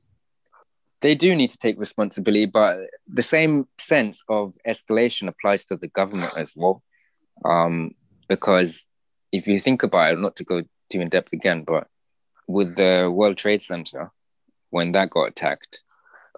They 1.00 1.14
do 1.14 1.34
need 1.34 1.50
to 1.50 1.58
take 1.58 1.78
responsibility, 1.78 2.46
but 2.46 2.78
the 3.06 3.22
same 3.22 3.68
sense 3.78 4.22
of 4.28 4.54
escalation 4.66 5.28
applies 5.28 5.64
to 5.66 5.76
the 5.76 5.88
government 5.88 6.32
as 6.38 6.54
well. 6.56 6.82
Um, 7.44 7.92
because 8.28 8.88
if 9.32 9.46
you 9.48 9.58
think 9.58 9.82
about 9.82 10.14
it, 10.14 10.18
not 10.18 10.36
to 10.36 10.44
go 10.44 10.62
too 10.90 11.00
in 11.00 11.08
depth 11.08 11.32
again, 11.32 11.64
but 11.64 11.88
with 12.46 12.76
the 12.76 13.10
World 13.12 13.36
Trade 13.36 13.62
Center, 13.62 14.12
when 14.70 14.92
that 14.92 15.10
got 15.10 15.28
attacked, 15.28 15.82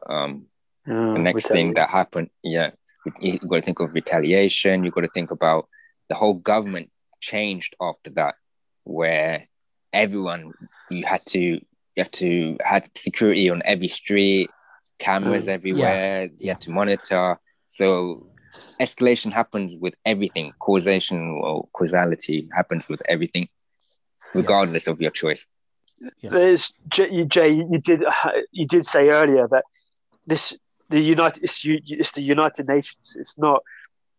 um, 0.09 0.47
oh, 0.89 1.13
the 1.13 1.19
next 1.19 1.49
thing 1.49 1.75
that 1.75 1.91
happened, 1.91 2.31
yeah, 2.43 2.71
you 3.21 3.39
got 3.39 3.57
to 3.57 3.63
think 3.63 3.81
of 3.81 3.95
retaliation. 3.95 4.85
You've 4.85 4.95
got 4.95 5.03
to 5.03 5.11
think 5.15 5.31
about 5.31 5.69
the 6.09 6.15
whole 6.15 6.35
government 6.35 6.91
changed 7.21 7.77
after 7.81 8.11
that, 8.11 8.35
where 8.85 9.49
everyone 9.93 10.53
you 10.91 11.05
had 11.05 11.25
to 11.27 11.41
you 11.41 11.61
have 11.97 12.11
to 12.13 12.57
had 12.63 12.91
security 12.97 13.51
on 13.51 13.63
every 13.65 13.89
street, 13.89 14.51
cameras 14.99 15.47
mm, 15.47 15.51
everywhere. 15.51 16.25
Yeah. 16.25 16.29
You 16.39 16.49
had 16.51 16.61
to 16.63 16.71
monitor. 16.71 17.39
So 17.67 18.29
escalation 18.81 19.33
happens 19.33 19.77
with 19.77 19.95
everything. 20.05 20.53
Causation 20.61 21.41
or 21.43 21.69
causality 21.73 22.49
happens 22.55 22.89
with 22.89 23.03
everything, 23.09 23.49
regardless 24.35 24.87
yeah. 24.87 24.93
of 24.93 25.01
your 25.01 25.11
choice. 25.11 25.47
Yeah. 26.21 26.31
There's 26.31 26.79
Jay. 26.89 27.09
You 27.51 27.81
did 27.81 28.05
you 28.53 28.67
did 28.67 28.87
say 28.87 29.09
earlier 29.09 29.49
that 29.49 29.65
this 30.27 30.57
the 30.89 31.01
United 31.01 31.43
it's, 31.43 31.63
it's 31.65 32.13
the 32.13 32.23
United 32.23 32.69
Nations. 32.69 33.17
It's 33.19 33.39
not 33.39 33.63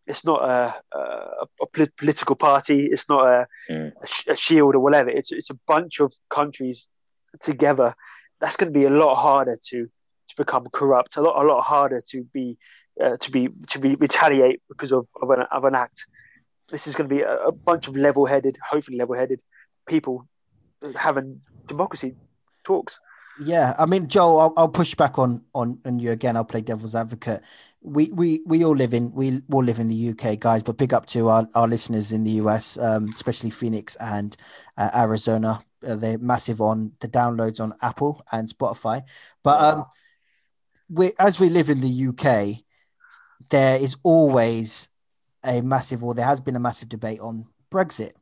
it's 0.06 0.24
not 0.24 0.42
a, 0.42 0.74
a, 0.92 1.46
a 1.60 1.66
political 1.96 2.34
party. 2.34 2.86
It's 2.90 3.08
not 3.10 3.26
a, 3.26 3.46
mm. 3.70 3.92
a, 4.26 4.34
shield 4.34 4.74
or 4.74 4.80
whatever. 4.80 5.10
It's 5.10 5.32
it's 5.32 5.50
a 5.50 5.58
bunch 5.66 6.00
of 6.00 6.12
countries 6.30 6.88
together. 7.40 7.94
That's 8.40 8.56
going 8.56 8.72
to 8.72 8.78
be 8.78 8.86
a 8.86 8.90
lot 8.90 9.16
harder 9.16 9.58
to 9.68 9.86
to 9.86 10.36
become 10.36 10.66
corrupt. 10.72 11.16
A 11.16 11.20
lot 11.20 11.42
a 11.42 11.46
lot 11.46 11.62
harder 11.62 12.02
to 12.10 12.24
be 12.24 12.56
uh, 13.02 13.16
to 13.18 13.30
be 13.30 13.48
to 13.68 13.78
be 13.78 13.94
retaliate 13.96 14.62
because 14.68 14.92
of 14.92 15.08
of 15.20 15.30
an, 15.30 15.42
of 15.52 15.64
an 15.64 15.74
act. 15.74 16.06
This 16.70 16.86
is 16.86 16.94
going 16.94 17.08
to 17.08 17.14
be 17.14 17.22
a, 17.22 17.46
a 17.46 17.52
bunch 17.52 17.88
of 17.88 17.96
level-headed, 17.96 18.58
hopefully 18.70 18.98
level-headed 18.98 19.42
people 19.86 20.28
having 20.96 21.40
democracy 21.66 22.14
talks. 22.64 23.00
Yeah, 23.40 23.74
I 23.78 23.86
mean, 23.86 24.08
Joel, 24.08 24.40
I'll, 24.40 24.52
I'll, 24.56 24.68
push 24.68 24.94
back 24.94 25.18
on 25.18 25.44
on 25.54 25.78
on 25.84 25.98
you 25.98 26.10
again. 26.10 26.36
I'll 26.36 26.44
play 26.44 26.60
devil's 26.60 26.94
advocate. 26.94 27.42
We 27.80 28.10
we 28.12 28.40
we 28.46 28.64
all 28.64 28.74
live 28.74 28.94
in 28.94 29.12
we 29.12 29.42
all 29.52 29.62
live 29.62 29.78
in 29.78 29.88
the 29.88 30.10
UK, 30.10 30.40
guys. 30.40 30.62
But 30.62 30.76
big 30.76 30.92
up 30.92 31.06
to 31.06 31.28
our, 31.28 31.48
our 31.54 31.68
listeners 31.68 32.12
in 32.12 32.24
the 32.24 32.32
US, 32.32 32.78
um, 32.78 33.10
especially 33.14 33.50
Phoenix 33.50 33.96
and 33.96 34.36
uh, 34.76 34.90
Arizona. 34.94 35.62
Uh, 35.86 35.94
they're 35.94 36.18
massive 36.18 36.60
on 36.60 36.92
the 37.00 37.08
downloads 37.08 37.60
on 37.60 37.74
Apple 37.80 38.24
and 38.32 38.48
Spotify. 38.48 39.02
But 39.44 39.60
um, 39.60 39.84
we 40.88 41.12
as 41.18 41.38
we 41.38 41.48
live 41.48 41.70
in 41.70 41.80
the 41.80 42.08
UK, 42.08 42.64
there 43.50 43.80
is 43.80 43.96
always 44.02 44.88
a 45.44 45.60
massive, 45.60 46.02
or 46.02 46.14
there 46.14 46.26
has 46.26 46.40
been 46.40 46.56
a 46.56 46.60
massive 46.60 46.88
debate 46.88 47.20
on 47.20 47.46
Brexit 47.70 48.12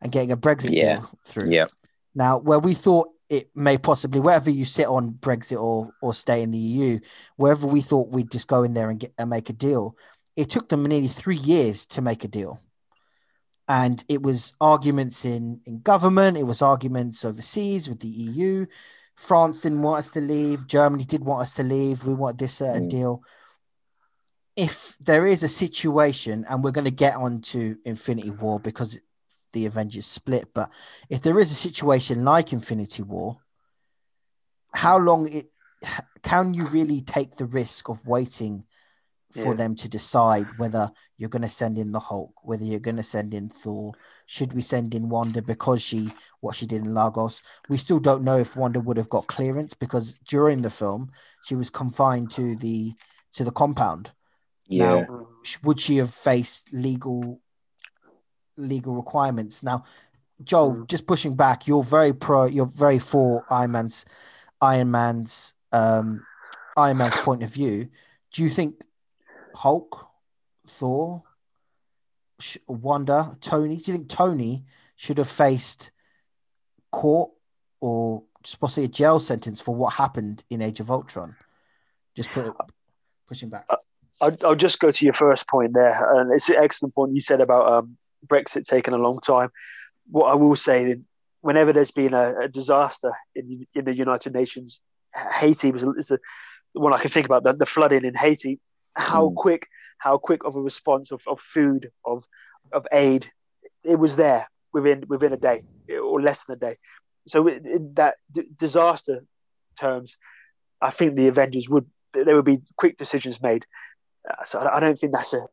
and 0.00 0.12
getting 0.12 0.32
a 0.32 0.36
Brexit 0.36 0.70
yeah. 0.70 0.96
deal 0.96 1.10
through. 1.24 1.50
Yeah. 1.50 1.66
Now, 2.14 2.38
where 2.38 2.58
we 2.58 2.74
thought 2.74 3.08
it 3.28 3.50
may 3.54 3.76
possibly 3.76 4.20
wherever 4.20 4.50
you 4.50 4.64
sit 4.64 4.86
on 4.86 5.12
Brexit 5.12 5.60
or 5.60 5.92
or 6.00 6.14
stay 6.14 6.42
in 6.42 6.50
the 6.50 6.58
EU, 6.58 6.98
wherever 7.36 7.66
we 7.66 7.80
thought 7.80 8.10
we'd 8.10 8.30
just 8.30 8.48
go 8.48 8.62
in 8.62 8.74
there 8.74 8.90
and 8.90 9.00
get 9.00 9.12
and 9.18 9.30
make 9.30 9.50
a 9.50 9.52
deal, 9.52 9.96
it 10.36 10.48
took 10.48 10.68
them 10.68 10.84
nearly 10.84 11.08
three 11.08 11.36
years 11.36 11.86
to 11.86 12.02
make 12.02 12.24
a 12.24 12.28
deal. 12.28 12.60
And 13.68 14.02
it 14.08 14.22
was 14.22 14.54
arguments 14.60 15.26
in, 15.26 15.60
in 15.66 15.80
government, 15.80 16.38
it 16.38 16.44
was 16.44 16.62
arguments 16.62 17.24
overseas 17.24 17.88
with 17.88 18.00
the 18.00 18.08
EU. 18.08 18.66
France 19.14 19.62
didn't 19.62 19.82
want 19.82 19.98
us 19.98 20.12
to 20.12 20.20
leave, 20.20 20.66
Germany 20.66 21.04
did 21.04 21.22
want 21.22 21.42
us 21.42 21.54
to 21.56 21.62
leave, 21.62 22.04
we 22.04 22.14
want 22.14 22.38
this 22.38 22.54
certain 22.54 22.86
mm. 22.86 22.90
deal. 22.90 23.22
If 24.56 24.96
there 25.00 25.26
is 25.26 25.42
a 25.42 25.48
situation, 25.48 26.46
and 26.48 26.64
we're 26.64 26.70
going 26.70 26.86
to 26.86 26.90
get 26.90 27.16
on 27.16 27.42
to 27.42 27.76
Infinity 27.84 28.30
War 28.30 28.58
because 28.58 29.00
the 29.52 29.66
Avengers 29.66 30.06
split. 30.06 30.48
But 30.54 30.70
if 31.08 31.22
there 31.22 31.38
is 31.38 31.52
a 31.52 31.56
situation 31.56 32.24
like 32.24 32.52
Infinity 32.52 33.02
War, 33.02 33.38
how 34.74 34.98
long 34.98 35.28
it 35.28 35.46
can 36.22 36.54
you 36.54 36.66
really 36.66 37.00
take 37.00 37.36
the 37.36 37.46
risk 37.46 37.88
of 37.88 38.06
waiting 38.06 38.64
for 39.32 39.48
yeah. 39.48 39.54
them 39.54 39.74
to 39.74 39.88
decide 39.88 40.46
whether 40.56 40.90
you're 41.18 41.28
going 41.28 41.42
to 41.42 41.48
send 41.48 41.78
in 41.78 41.92
the 41.92 42.00
Hulk, 42.00 42.32
whether 42.42 42.64
you're 42.64 42.80
going 42.80 42.96
to 42.96 43.02
send 43.02 43.34
in 43.34 43.50
Thor. 43.50 43.92
Should 44.26 44.54
we 44.54 44.62
send 44.62 44.94
in 44.94 45.08
Wanda 45.10 45.42
because 45.42 45.82
she 45.82 46.10
what 46.40 46.56
she 46.56 46.66
did 46.66 46.84
in 46.84 46.94
Lagos? 46.94 47.42
We 47.68 47.76
still 47.76 47.98
don't 47.98 48.24
know 48.24 48.38
if 48.38 48.56
Wanda 48.56 48.80
would 48.80 48.96
have 48.96 49.10
got 49.10 49.26
clearance 49.26 49.74
because 49.74 50.18
during 50.18 50.62
the 50.62 50.70
film 50.70 51.10
she 51.44 51.54
was 51.54 51.68
confined 51.70 52.30
to 52.32 52.56
the 52.56 52.94
to 53.32 53.44
the 53.44 53.52
compound. 53.52 54.10
Yeah. 54.66 55.04
Now, 55.04 55.28
would 55.62 55.80
she 55.80 55.98
have 55.98 56.12
faced 56.12 56.72
legal 56.72 57.40
legal 58.58 58.94
requirements. 58.94 59.62
Now, 59.62 59.84
Joel, 60.44 60.72
mm. 60.72 60.88
just 60.88 61.06
pushing 61.06 61.34
back, 61.34 61.66
you're 61.66 61.82
very 61.82 62.12
pro, 62.12 62.46
you're 62.46 62.66
very 62.66 62.98
for 62.98 63.44
Iron 63.50 63.72
Man's 63.72 64.04
Iron 64.60 64.90
Man's 64.90 65.54
um, 65.72 66.24
Iron 66.76 66.98
Man's 66.98 67.16
point 67.16 67.42
of 67.42 67.50
view. 67.50 67.88
Do 68.32 68.42
you 68.42 68.48
think 68.48 68.82
Hulk, 69.54 70.06
Thor, 70.66 71.22
Wanda, 72.66 73.32
Tony? 73.40 73.76
Do 73.76 73.90
you 73.90 73.98
think 73.98 74.08
Tony 74.08 74.64
should 74.96 75.18
have 75.18 75.28
faced 75.28 75.90
court 76.90 77.30
or 77.80 78.22
possibly 78.60 78.84
a 78.84 78.88
jail 78.88 79.20
sentence 79.20 79.60
for 79.60 79.74
what 79.74 79.92
happened 79.92 80.44
in 80.50 80.62
Age 80.62 80.80
of 80.80 80.90
Ultron? 80.90 81.36
Just 82.14 82.30
put 82.30 82.46
it, 82.46 82.52
pushing 83.26 83.48
back. 83.48 83.66
I'll, 84.20 84.36
I'll, 84.44 84.56
just 84.56 84.80
go 84.80 84.90
to 84.90 85.04
your 85.04 85.14
first 85.14 85.48
point 85.48 85.74
there, 85.74 86.18
and 86.18 86.32
it's 86.32 86.48
an 86.48 86.56
excellent 86.56 86.94
point 86.94 87.14
you 87.14 87.20
said 87.20 87.40
about 87.40 87.72
um, 87.72 87.96
Brexit 88.26 88.64
taking 88.64 88.94
a 88.94 88.98
long 88.98 89.18
time. 89.20 89.50
What 90.10 90.26
I 90.26 90.34
will 90.34 90.56
say, 90.56 90.96
whenever 91.40 91.72
there's 91.72 91.90
been 91.90 92.14
a, 92.14 92.40
a 92.40 92.48
disaster 92.48 93.12
in, 93.34 93.66
in 93.74 93.84
the 93.84 93.94
United 93.94 94.34
Nations, 94.34 94.80
Haiti 95.14 95.70
was 95.70 95.84
is 95.96 96.08
the 96.08 96.18
one 96.72 96.92
I 96.92 96.98
can 96.98 97.10
think 97.10 97.26
about. 97.26 97.44
The, 97.44 97.52
the 97.52 97.66
flooding 97.66 98.04
in 98.04 98.14
Haiti, 98.14 98.60
how 98.94 99.30
mm. 99.30 99.34
quick, 99.34 99.66
how 99.98 100.18
quick 100.18 100.44
of 100.44 100.56
a 100.56 100.60
response 100.60 101.10
of, 101.12 101.22
of 101.26 101.40
food, 101.40 101.90
of 102.04 102.24
of 102.72 102.86
aid, 102.92 103.26
it 103.82 103.98
was 103.98 104.16
there 104.16 104.48
within 104.72 105.04
within 105.08 105.32
a 105.32 105.36
day 105.36 105.62
or 106.02 106.20
less 106.20 106.44
than 106.44 106.56
a 106.56 106.58
day. 106.58 106.76
So 107.26 107.46
in 107.46 107.94
that 107.94 108.16
d- 108.30 108.48
disaster 108.56 109.24
terms, 109.78 110.18
I 110.80 110.90
think 110.90 111.14
the 111.14 111.28
Avengers 111.28 111.68
would 111.68 111.86
there 112.12 112.36
would 112.36 112.44
be 112.44 112.60
quick 112.76 112.96
decisions 112.96 113.42
made. 113.42 113.66
Uh, 114.28 114.44
so 114.44 114.60
I 114.60 114.80
don't 114.80 114.98
think 114.98 115.12
that's 115.12 115.34
a, 115.34 115.46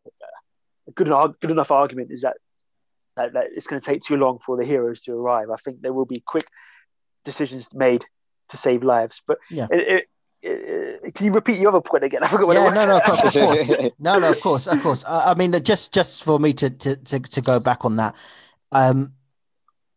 a 0.88 0.92
good 0.94 1.08
good 1.40 1.52
enough 1.52 1.72
argument. 1.72 2.12
Is 2.12 2.22
that 2.22 2.38
that, 3.16 3.34
that 3.34 3.48
it's 3.56 3.68
going 3.68 3.82
to 3.82 3.86
take 3.86 4.02
too 4.02 4.18
long 4.18 4.40
for 4.40 4.58
the 4.58 4.66
heroes 4.66 5.02
to 5.04 5.14
arrive. 5.14 5.50
I 5.50 5.58
think 5.58 5.82
there 5.82 5.94
will 5.94 6.06
be 6.06 6.22
quick 6.26 6.46
decisions 7.24 7.74
made 7.74 8.06
to 8.50 8.58
save 8.58 8.84
lives. 8.84 9.22
But 9.26 9.40
yeah. 9.50 9.68
It, 9.72 9.88
it, 9.88 10.08
it, 10.48 11.16
can 11.16 11.26
you 11.26 11.32
repeat 11.32 11.60
your 11.60 11.70
other 11.70 11.82
point 11.82 12.04
again? 12.04 12.24
I 12.24 12.28
forgot 12.28 12.48
what 12.48 12.56
yeah, 12.56 12.68
it 12.68 12.72
was. 12.72 12.86
No, 12.86 12.92
no, 12.92 12.98
of 12.98 13.04
course, 13.04 13.70
no, 14.00 14.20
no, 14.20 14.32
of 14.32 14.42
course, 14.42 14.68
of 14.68 14.82
course. 14.82 15.04
I, 15.06 15.32
I, 15.32 15.34
mean, 15.34 15.52
just 15.64 15.94
just 15.94 16.24
for 16.24 16.40
me 16.40 16.54
to 16.54 16.70
to 16.70 16.96
to, 16.96 17.20
to 17.20 17.42
go 17.42 17.60
back 17.60 17.84
on 17.84 17.96
that. 17.96 18.16
Um, 18.72 19.14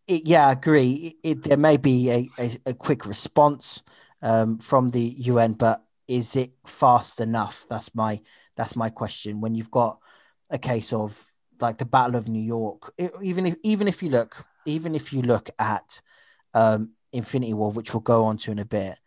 yeah, 0.07 0.49
I 0.49 0.53
agree. 0.53 1.17
there 1.23 1.59
may 1.59 1.77
be 1.77 2.11
a, 2.11 2.31
a, 2.39 2.51
a 2.67 2.75
quick 2.75 3.05
response 3.05 3.83
um, 4.23 4.59
from 4.59 4.91
the 4.91 5.01
UN, 5.19 5.53
but 5.53 5.85
is 6.07 6.35
it 6.35 6.53
fast 6.67 7.21
enough? 7.21 7.67
That's 7.69 7.95
my 7.95 8.23
that's 8.57 8.75
my 8.75 8.89
question. 8.89 9.43
When 9.43 9.55
you've 9.55 9.71
got 9.71 9.99
a 10.51 10.59
case 10.59 10.95
of 10.95 11.23
like 11.61 11.79
the 11.79 11.85
Battle 11.85 12.17
of 12.17 12.29
New 12.29 12.43
York, 12.43 12.93
it, 12.99 13.13
even 13.23 13.47
if 13.47 13.57
even 13.63 13.89
if 13.89 14.03
you 14.03 14.11
look 14.11 14.45
even 14.65 14.95
if 14.95 15.13
you 15.13 15.23
look 15.23 15.51
at 15.59 16.01
um, 16.55 16.93
Infinity 17.13 17.55
War, 17.55 17.73
which 17.73 17.95
we'll 17.95 18.01
go 18.01 18.25
on 18.25 18.37
to 18.39 18.53
in 18.53 18.59
a 18.59 18.65
bit, 18.65 18.99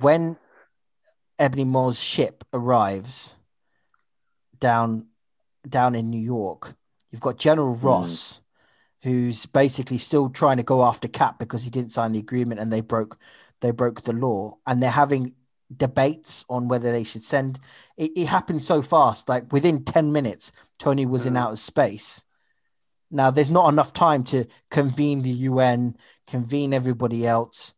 when 0.00 0.36
Ebony 1.38 1.64
Maw's 1.64 2.02
ship 2.02 2.44
arrives 2.52 3.36
down 4.58 5.08
down 5.68 5.94
in 5.94 6.10
New 6.10 6.20
York, 6.20 6.74
you've 7.10 7.20
got 7.20 7.38
General 7.38 7.74
hmm. 7.74 7.86
Ross, 7.86 8.40
mm. 8.40 9.10
who's 9.10 9.46
basically 9.46 9.98
still 9.98 10.30
trying 10.30 10.56
to 10.56 10.62
go 10.62 10.84
after 10.84 11.08
Cap 11.08 11.38
because 11.38 11.64
he 11.64 11.70
didn't 11.70 11.92
sign 11.92 12.12
the 12.12 12.18
agreement 12.18 12.60
and 12.60 12.72
they 12.72 12.80
broke 12.80 13.18
they 13.60 13.70
broke 13.72 14.02
the 14.02 14.12
law, 14.12 14.56
and 14.66 14.82
they're 14.82 14.90
having 14.90 15.34
debates 15.74 16.44
on 16.48 16.68
whether 16.68 16.92
they 16.92 17.04
should 17.04 17.22
send. 17.22 17.58
It, 17.96 18.12
it 18.16 18.26
happened 18.26 18.62
so 18.62 18.82
fast, 18.82 19.28
like 19.28 19.52
within 19.52 19.84
10 19.84 20.12
minutes, 20.12 20.52
Tony 20.78 21.06
was 21.06 21.24
mm. 21.24 21.28
in 21.28 21.36
outer 21.36 21.56
space. 21.56 22.24
Now, 23.10 23.30
there's 23.30 23.50
not 23.50 23.72
enough 23.72 23.92
time 23.92 24.22
to 24.24 24.44
convene 24.70 25.22
the 25.22 25.30
UN, 25.30 25.96
convene 26.26 26.74
everybody 26.74 27.26
else, 27.26 27.74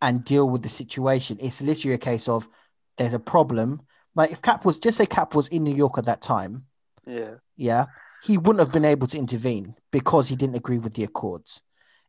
and 0.00 0.24
deal 0.24 0.48
with 0.48 0.62
the 0.62 0.68
situation. 0.68 1.38
It's 1.40 1.60
literally 1.60 1.94
a 1.94 1.98
case 1.98 2.28
of 2.28 2.48
there's 2.96 3.14
a 3.14 3.18
problem. 3.18 3.82
Like 4.14 4.32
if 4.32 4.42
Cap 4.42 4.64
was 4.64 4.78
just 4.78 4.98
say 4.98 5.06
Cap 5.06 5.34
was 5.34 5.48
in 5.48 5.62
New 5.62 5.74
York 5.74 5.98
at 5.98 6.06
that 6.06 6.22
time, 6.22 6.66
yeah, 7.06 7.34
yeah, 7.56 7.86
he 8.24 8.38
wouldn't 8.38 8.60
have 8.60 8.72
been 8.72 8.84
able 8.84 9.06
to 9.08 9.18
intervene 9.18 9.74
because 9.90 10.28
he 10.28 10.36
didn't 10.36 10.56
agree 10.56 10.78
with 10.78 10.94
the 10.94 11.04
accords. 11.04 11.62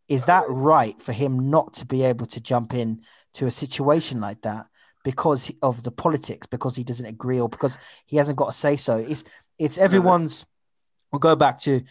Is 0.09 0.25
that 0.25 0.43
right 0.47 1.01
for 1.01 1.13
him 1.13 1.49
not 1.49 1.73
to 1.75 1.85
be 1.85 2.03
able 2.03 2.25
to 2.27 2.41
jump 2.41 2.73
in 2.73 3.01
to 3.35 3.45
a 3.45 3.51
situation 3.51 4.19
like 4.19 4.41
that 4.41 4.67
because 5.03 5.51
of 5.61 5.83
the 5.83 5.91
politics, 5.91 6.47
because 6.47 6.75
he 6.75 6.83
doesn't 6.83 7.05
agree, 7.05 7.39
or 7.39 7.49
because 7.49 7.77
he 8.05 8.17
hasn't 8.17 8.37
got 8.37 8.49
a 8.49 8.53
say 8.53 8.77
so. 8.77 8.97
It's 8.97 9.23
it's 9.59 9.77
everyone's. 9.77 10.45
We'll 11.11 11.19
go 11.19 11.35
back 11.35 11.59
to 11.59 11.81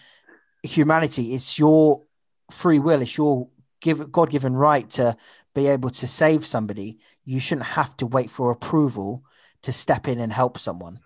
humanity. 0.63 1.35
It's 1.35 1.59
your 1.59 2.03
free 2.51 2.79
will. 2.79 3.03
It's 3.03 3.17
your 3.17 3.49
give 3.81 4.11
God 4.11 4.31
given 4.31 4.57
right 4.57 4.89
to 4.91 5.17
be 5.55 5.67
able 5.67 5.91
to 5.91 6.09
save 6.09 6.47
somebody. 6.47 6.99
You 7.25 7.39
shouldn't 7.39 7.69
have 7.69 7.97
to 7.99 8.07
wait 8.07 8.31
for 8.31 8.51
approval 8.51 9.25
to 9.63 9.73
step 9.73 10.09
in 10.09 10.19
and 10.19 10.33
help 10.33 10.59
someone. 10.59 11.01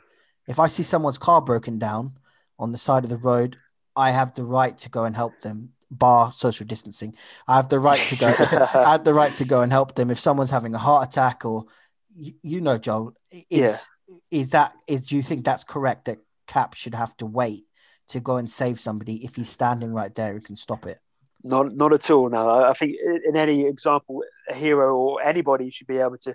If 0.46 0.60
I 0.60 0.68
see 0.68 0.82
someone's 0.82 1.18
car 1.18 1.42
broken 1.42 1.78
down 1.78 2.18
on 2.58 2.72
the 2.72 2.78
side 2.78 3.04
of 3.04 3.10
the 3.10 3.16
road, 3.16 3.58
I 3.96 4.10
have 4.12 4.34
the 4.34 4.44
right 4.44 4.76
to 4.78 4.90
go 4.90 5.04
and 5.04 5.16
help 5.16 5.40
them 5.40 5.72
bar 5.90 6.32
social 6.32 6.66
distancing. 6.66 7.14
I 7.46 7.56
have 7.56 7.68
the 7.68 7.80
right 7.80 7.98
to 7.98 8.16
go. 8.16 8.26
I 8.74 8.92
have 8.92 9.04
the 9.04 9.14
right 9.14 9.34
to 9.36 9.44
go 9.44 9.62
and 9.62 9.72
help 9.72 9.94
them 9.94 10.10
if 10.10 10.20
someone's 10.20 10.50
having 10.50 10.74
a 10.74 10.78
heart 10.78 11.08
attack 11.08 11.44
or 11.44 11.66
you, 12.16 12.60
know, 12.60 12.78
Joel, 12.78 13.14
is 13.50 13.88
yeah. 14.08 14.16
is 14.30 14.50
that 14.50 14.74
is 14.86 15.02
do 15.02 15.16
you 15.16 15.22
think 15.22 15.44
that's 15.44 15.64
correct 15.64 16.06
that 16.06 16.18
Cap 16.46 16.74
should 16.74 16.94
have 16.94 17.16
to 17.18 17.26
wait 17.26 17.64
to 18.08 18.20
go 18.20 18.36
and 18.36 18.50
save 18.50 18.78
somebody 18.78 19.24
if 19.24 19.36
he's 19.36 19.50
standing 19.50 19.92
right 19.92 20.14
there 20.14 20.32
and 20.32 20.44
can 20.44 20.56
stop 20.56 20.86
it? 20.86 20.98
Not 21.42 21.74
not 21.74 21.92
at 21.92 22.10
all. 22.10 22.28
No, 22.28 22.64
I 22.64 22.72
think 22.72 22.96
in 23.26 23.36
any 23.36 23.66
example, 23.66 24.22
a 24.48 24.54
hero 24.54 24.96
or 24.96 25.22
anybody 25.22 25.70
should 25.70 25.86
be 25.86 25.98
able 25.98 26.18
to 26.18 26.34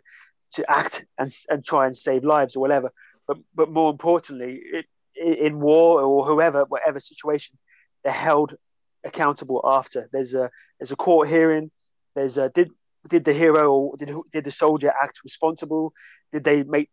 to 0.52 0.70
act 0.70 1.06
and 1.17 1.30
and 1.50 1.65
try 1.65 1.86
and 1.88 1.98
save 1.98 2.24
lives 2.24 2.56
or 2.56 2.60
whatever. 2.60 2.91
But 3.28 3.38
but 3.56 3.70
more 3.70 3.89
importantly, 3.89 4.62
it, 4.63 4.86
in 5.15 5.60
war 5.60 6.02
or 6.02 6.26
whoever, 6.26 6.65
whatever 6.65 7.00
situation, 7.00 7.58
they're 8.04 8.13
held 8.13 8.56
accountable 9.04 9.62
after. 9.63 10.10
There's 10.12 10.36
a 10.36 10.50
there's 10.80 10.91
a 10.91 10.96
court 10.96 11.28
hearing. 11.28 11.72
There's 12.15 12.38
a 12.38 12.50
did 12.50 12.72
did 13.10 13.26
the 13.26 13.34
hero 13.34 13.72
or 13.72 13.98
did, 13.98 14.12
did 14.32 14.44
the 14.46 14.52
soldier 14.52 14.94
act 15.02 15.22
responsible? 15.24 15.94
Did 16.32 16.44
they 16.44 16.64
make 16.64 16.90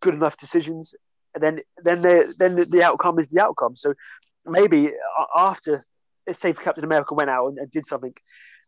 good 0.00 0.14
enough 0.14 0.36
decisions? 0.36 0.94
and 1.34 1.42
then 1.42 1.60
then 1.82 2.02
the 2.02 2.34
then 2.38 2.56
the 2.56 2.82
outcome 2.82 3.18
is 3.18 3.28
the 3.28 3.40
outcome. 3.40 3.76
So 3.76 3.94
maybe 4.44 4.90
after, 5.36 5.82
let's 6.26 6.40
say, 6.40 6.52
Captain 6.52 6.84
America 6.84 7.14
went 7.14 7.30
out 7.30 7.48
and, 7.48 7.58
and 7.58 7.70
did 7.70 7.86
something, 7.86 8.14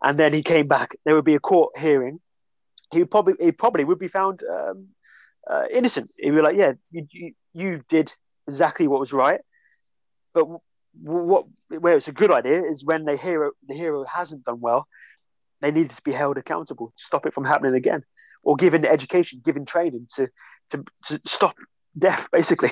and 0.02 0.18
then 0.18 0.32
he 0.32 0.42
came 0.42 0.66
back, 0.66 0.96
there 1.04 1.14
would 1.14 1.24
be 1.24 1.34
a 1.34 1.40
court 1.40 1.76
hearing. 1.78 2.20
He 2.92 3.04
probably 3.04 3.34
he 3.40 3.52
probably 3.52 3.84
would 3.84 3.98
be 3.98 4.08
found 4.08 4.42
um, 4.44 4.88
uh, 5.48 5.64
innocent. 5.70 6.10
He'd 6.18 6.30
be 6.30 6.40
like, 6.40 6.56
yeah, 6.56 6.72
you, 6.90 7.06
you, 7.10 7.32
you 7.52 7.82
did 7.88 8.12
exactly 8.46 8.88
what 8.88 9.00
was 9.00 9.12
right, 9.12 9.40
but 10.32 10.46
what 11.02 11.46
where 11.68 11.96
it's 11.96 12.08
a 12.08 12.12
good 12.12 12.30
idea 12.30 12.62
is 12.62 12.84
when 12.84 13.04
the 13.04 13.16
hero 13.16 13.50
the 13.66 13.74
hero 13.74 14.04
hasn't 14.04 14.44
done 14.44 14.60
well, 14.60 14.86
they 15.64 15.70
need 15.70 15.90
to 15.90 16.02
be 16.02 16.12
held 16.12 16.36
accountable, 16.36 16.92
to 16.96 17.04
stop 17.04 17.24
it 17.24 17.32
from 17.32 17.44
happening 17.44 17.74
again, 17.74 18.04
or 18.42 18.54
given 18.56 18.84
education, 18.84 19.40
given 19.42 19.64
training 19.64 20.06
to 20.16 20.28
to, 20.70 20.84
to 21.06 21.20
stop 21.24 21.56
death. 21.96 22.28
Basically, 22.32 22.70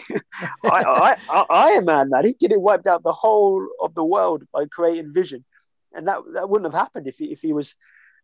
I, 0.65 0.85
I, 0.87 1.17
I, 1.31 1.45
Iron 1.51 1.87
Man, 1.87 2.11
man, 2.11 2.25
he 2.27 2.35
could 2.35 2.53
have 2.53 2.61
wiped 2.61 2.87
out 2.87 3.03
the 3.03 3.13
whole 3.13 3.67
of 3.81 3.95
the 3.95 4.05
world 4.05 4.45
by 4.53 4.67
creating 4.67 5.15
Vision, 5.15 5.45
and 5.95 6.07
that 6.07 6.19
that 6.35 6.51
wouldn't 6.51 6.73
have 6.73 6.79
happened 6.79 7.07
if 7.07 7.17
he 7.17 7.33
if 7.33 7.41
he 7.41 7.55
was 7.55 7.75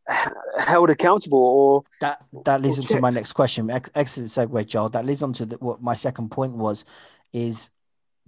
held 0.58 0.90
accountable 0.90 1.38
or 1.38 1.82
that 2.02 2.22
that 2.44 2.60
leads 2.60 2.78
into 2.78 3.00
my 3.00 3.10
next 3.10 3.32
question. 3.32 3.70
Excellent 3.70 4.28
segue 4.28 4.66
joel. 4.66 4.90
That 4.90 5.06
leads 5.06 5.22
on 5.22 5.32
to 5.34 5.46
the, 5.46 5.56
what 5.56 5.82
my 5.82 5.94
second 5.94 6.30
point 6.30 6.52
was 6.52 6.84
is 7.32 7.70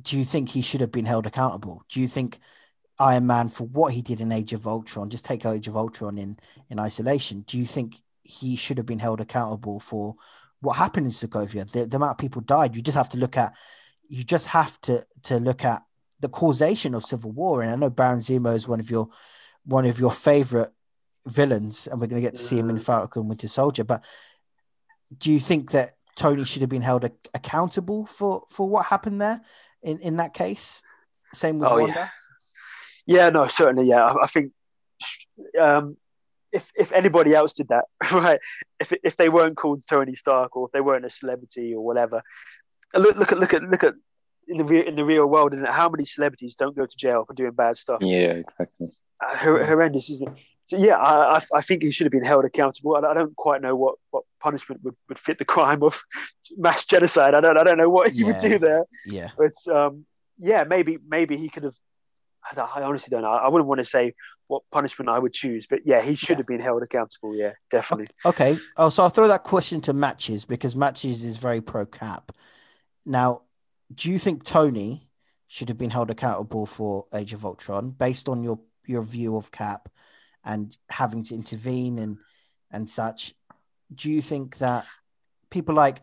do 0.03 0.19
you 0.19 0.25
think 0.25 0.49
he 0.49 0.63
should 0.63 0.81
have 0.81 0.93
been 0.93 1.05
held 1.05 1.27
accountable? 1.27 1.85
Do 1.91 2.01
you 2.01 2.09
think 2.09 2.39
Iron 3.01 3.27
Man 3.27 3.49
for 3.49 3.67
what 3.67 3.93
he 3.93 4.03
did 4.03 4.21
in 4.21 4.33
Age 4.33 4.53
of 4.53 4.67
Ultron, 4.67 5.11
just 5.11 5.25
take 5.25 5.47
Age 5.47 5.69
of 5.69 5.77
Ultron 5.77 6.19
in 6.19 6.39
in 6.69 6.79
isolation, 6.79 7.43
do 7.47 7.59
you 7.59 7.67
think 7.67 8.01
he 8.23 8.57
should 8.57 8.77
have 8.79 8.87
been 8.87 8.99
held 8.99 9.21
accountable 9.21 9.81
for 9.81 10.15
what 10.61 10.77
happened 10.77 11.07
in 11.07 11.13
Sokovia? 11.13 11.71
The, 11.71 11.87
the 11.87 11.97
amount 11.97 12.13
of 12.13 12.19
people 12.19 12.43
died. 12.43 12.77
You 12.77 12.83
just 12.83 12.97
have 12.97 13.09
to 13.11 13.19
look 13.19 13.37
at 13.37 13.57
you 14.09 14.25
just 14.25 14.47
have 14.49 14.81
to 14.83 15.05
to 15.25 15.39
look 15.39 15.65
at 15.65 15.83
the 16.21 16.29
causation 16.29 16.95
of 16.95 17.05
civil 17.05 17.33
war. 17.33 17.63
And 17.63 17.71
I 17.71 17.77
know 17.77 17.91
Baron 17.91 18.21
Zemo 18.21 18.55
is 18.55 18.69
one 18.69 18.81
of 18.81 18.91
your 18.91 19.09
one 19.65 19.87
of 19.87 19.99
your 19.99 20.13
favorite 20.13 20.71
villains, 21.27 21.87
and 21.87 22.01
we're 22.01 22.07
going 22.07 22.23
to 22.23 22.27
get 22.27 22.37
to 22.37 22.43
see 22.43 22.59
him 22.59 22.71
in 22.71 22.77
mm. 22.77 22.83
Falcon 22.83 23.29
Winter 23.29 23.49
Soldier. 23.49 23.85
But 23.85 24.05
do 25.17 25.33
you 25.33 25.41
think 25.41 25.73
that 25.73 25.95
Tony 26.17 26.45
should 26.45 26.63
have 26.63 26.71
been 26.71 26.83
held 26.83 27.05
a- 27.05 27.13
accountable 27.35 28.07
for 28.07 28.45
for 28.49 28.69
what 28.69 28.87
happened 28.87 29.21
there? 29.21 29.41
in 29.83 29.99
in 29.99 30.17
that 30.17 30.35
case. 30.35 30.83
Same 31.33 31.59
with 31.59 31.69
oh, 31.69 31.81
Wanda. 31.81 31.95
Yeah. 31.95 32.09
Yeah, 33.11 33.31
no, 33.31 33.47
certainly. 33.47 33.89
Yeah, 33.89 34.05
I, 34.05 34.25
I 34.25 34.27
think 34.27 34.53
um, 35.61 35.97
if 36.53 36.71
if 36.77 36.93
anybody 36.93 37.35
else 37.35 37.55
did 37.55 37.69
that, 37.69 37.87
right? 38.13 38.41
If 38.79 38.93
if 39.03 39.17
they 39.17 39.29
weren't 39.29 39.57
called 39.57 39.83
Tony 39.89 40.15
Stark 40.15 40.57
or 40.57 40.67
if 40.67 40.73
they 40.73 40.81
weren't 40.81 41.05
a 41.05 41.11
celebrity 41.11 41.75
or 41.75 41.85
whatever, 41.85 42.23
look 42.95 43.17
look 43.17 43.33
at 43.33 43.39
look 43.39 43.55
at 43.55 43.63
look 43.63 43.85
at 43.85 43.95
in 44.49 44.59
the 44.59 44.65
real 44.65 44.87
in 44.87 44.97
the 44.97 45.05
real 45.05 45.27
world, 45.27 45.53
and 45.53 45.67
how 45.67 45.89
many 45.89 46.05
celebrities 46.05 46.57
don't 46.57 46.77
go 46.77 46.87
to 46.87 46.97
jail 46.97 47.25
for 47.25 47.35
doing 47.35 47.53
bad 47.53 47.79
stuff? 47.79 47.99
Yeah, 48.01 48.33
exactly. 48.33 48.93
Uh, 49.21 49.37
horrendous, 49.37 50.09
isn't 50.11 50.29
it? 50.29 50.45
So 50.65 50.77
yeah, 50.77 50.97
I, 50.97 51.43
I 51.53 51.63
think 51.63 51.83
he 51.83 51.91
should 51.91 52.05
have 52.05 52.13
been 52.13 52.25
held 52.25 52.45
accountable. 52.45 52.95
I, 52.95 53.01
I 53.01 53.15
don't 53.15 53.35
quite 53.35 53.61
know 53.61 53.75
what, 53.75 53.97
what 54.13 54.23
punishment 54.41 54.85
would, 54.85 54.95
would 55.09 55.19
fit 55.19 55.39
the 55.39 55.45
crime 55.45 55.83
of 55.83 56.01
mass 56.57 56.85
genocide. 56.87 57.35
I 57.35 57.41
don't 57.41 57.59
I 57.59 57.65
don't 57.65 57.77
know 57.77 57.91
what 57.91 58.11
he 58.11 58.21
yeah. 58.21 58.27
would 58.27 58.39
do 58.39 58.59
there. 58.59 58.85
Yeah, 59.05 59.31
but 59.37 59.55
um, 59.75 60.07
yeah, 60.39 60.63
maybe 60.63 60.99
maybe 61.07 61.37
he 61.37 61.49
could 61.49 61.65
have. 61.65 61.75
I 62.57 62.83
honestly 62.83 63.11
don't 63.11 63.23
know. 63.23 63.31
I 63.31 63.49
wouldn't 63.49 63.69
want 63.69 63.79
to 63.79 63.85
say 63.85 64.15
what 64.47 64.63
punishment 64.73 65.09
I 65.09 65.19
would 65.19 65.33
choose, 65.33 65.67
but 65.69 65.81
yeah, 65.85 66.03
he 66.03 66.15
should 66.15 66.31
yeah. 66.31 66.37
have 66.39 66.47
been 66.47 66.61
held 66.61 66.83
accountable. 66.83 67.37
Yeah, 67.37 67.53
definitely. 67.71 68.09
Okay. 68.25 68.59
Oh, 68.77 68.89
so 68.89 69.03
I'll 69.03 69.11
throw 69.11 69.29
that 69.29 69.45
question 69.45 69.81
to 69.83 69.93
Matches 69.93 70.45
because 70.45 70.75
Matches 70.75 71.25
is 71.25 71.37
very 71.37 71.61
pro 71.61 71.87
cap. 71.87 72.33
Now, 73.07 73.43
do 73.95 74.11
you 74.11 74.19
think 74.19 74.45
Tony 74.45 75.09
should 75.47 75.69
have 75.69 75.79
been 75.79 75.91
held 75.91 76.11
accountable 76.11 76.67
for 76.67 77.07
Age 77.15 77.33
of 77.33 77.45
Ultron 77.45 77.91
based 77.91 78.29
on 78.29 78.43
your 78.43 78.61
your 78.87 79.03
view 79.03 79.37
of 79.37 79.53
Cap? 79.53 79.89
and 80.45 80.77
having 80.89 81.23
to 81.25 81.35
intervene 81.35 81.99
and 81.99 82.19
and 82.71 82.89
such. 82.89 83.35
Do 83.93 84.11
you 84.11 84.23
think 84.23 84.59
that 84.59 84.87
people 85.51 85.75
like 85.75 86.01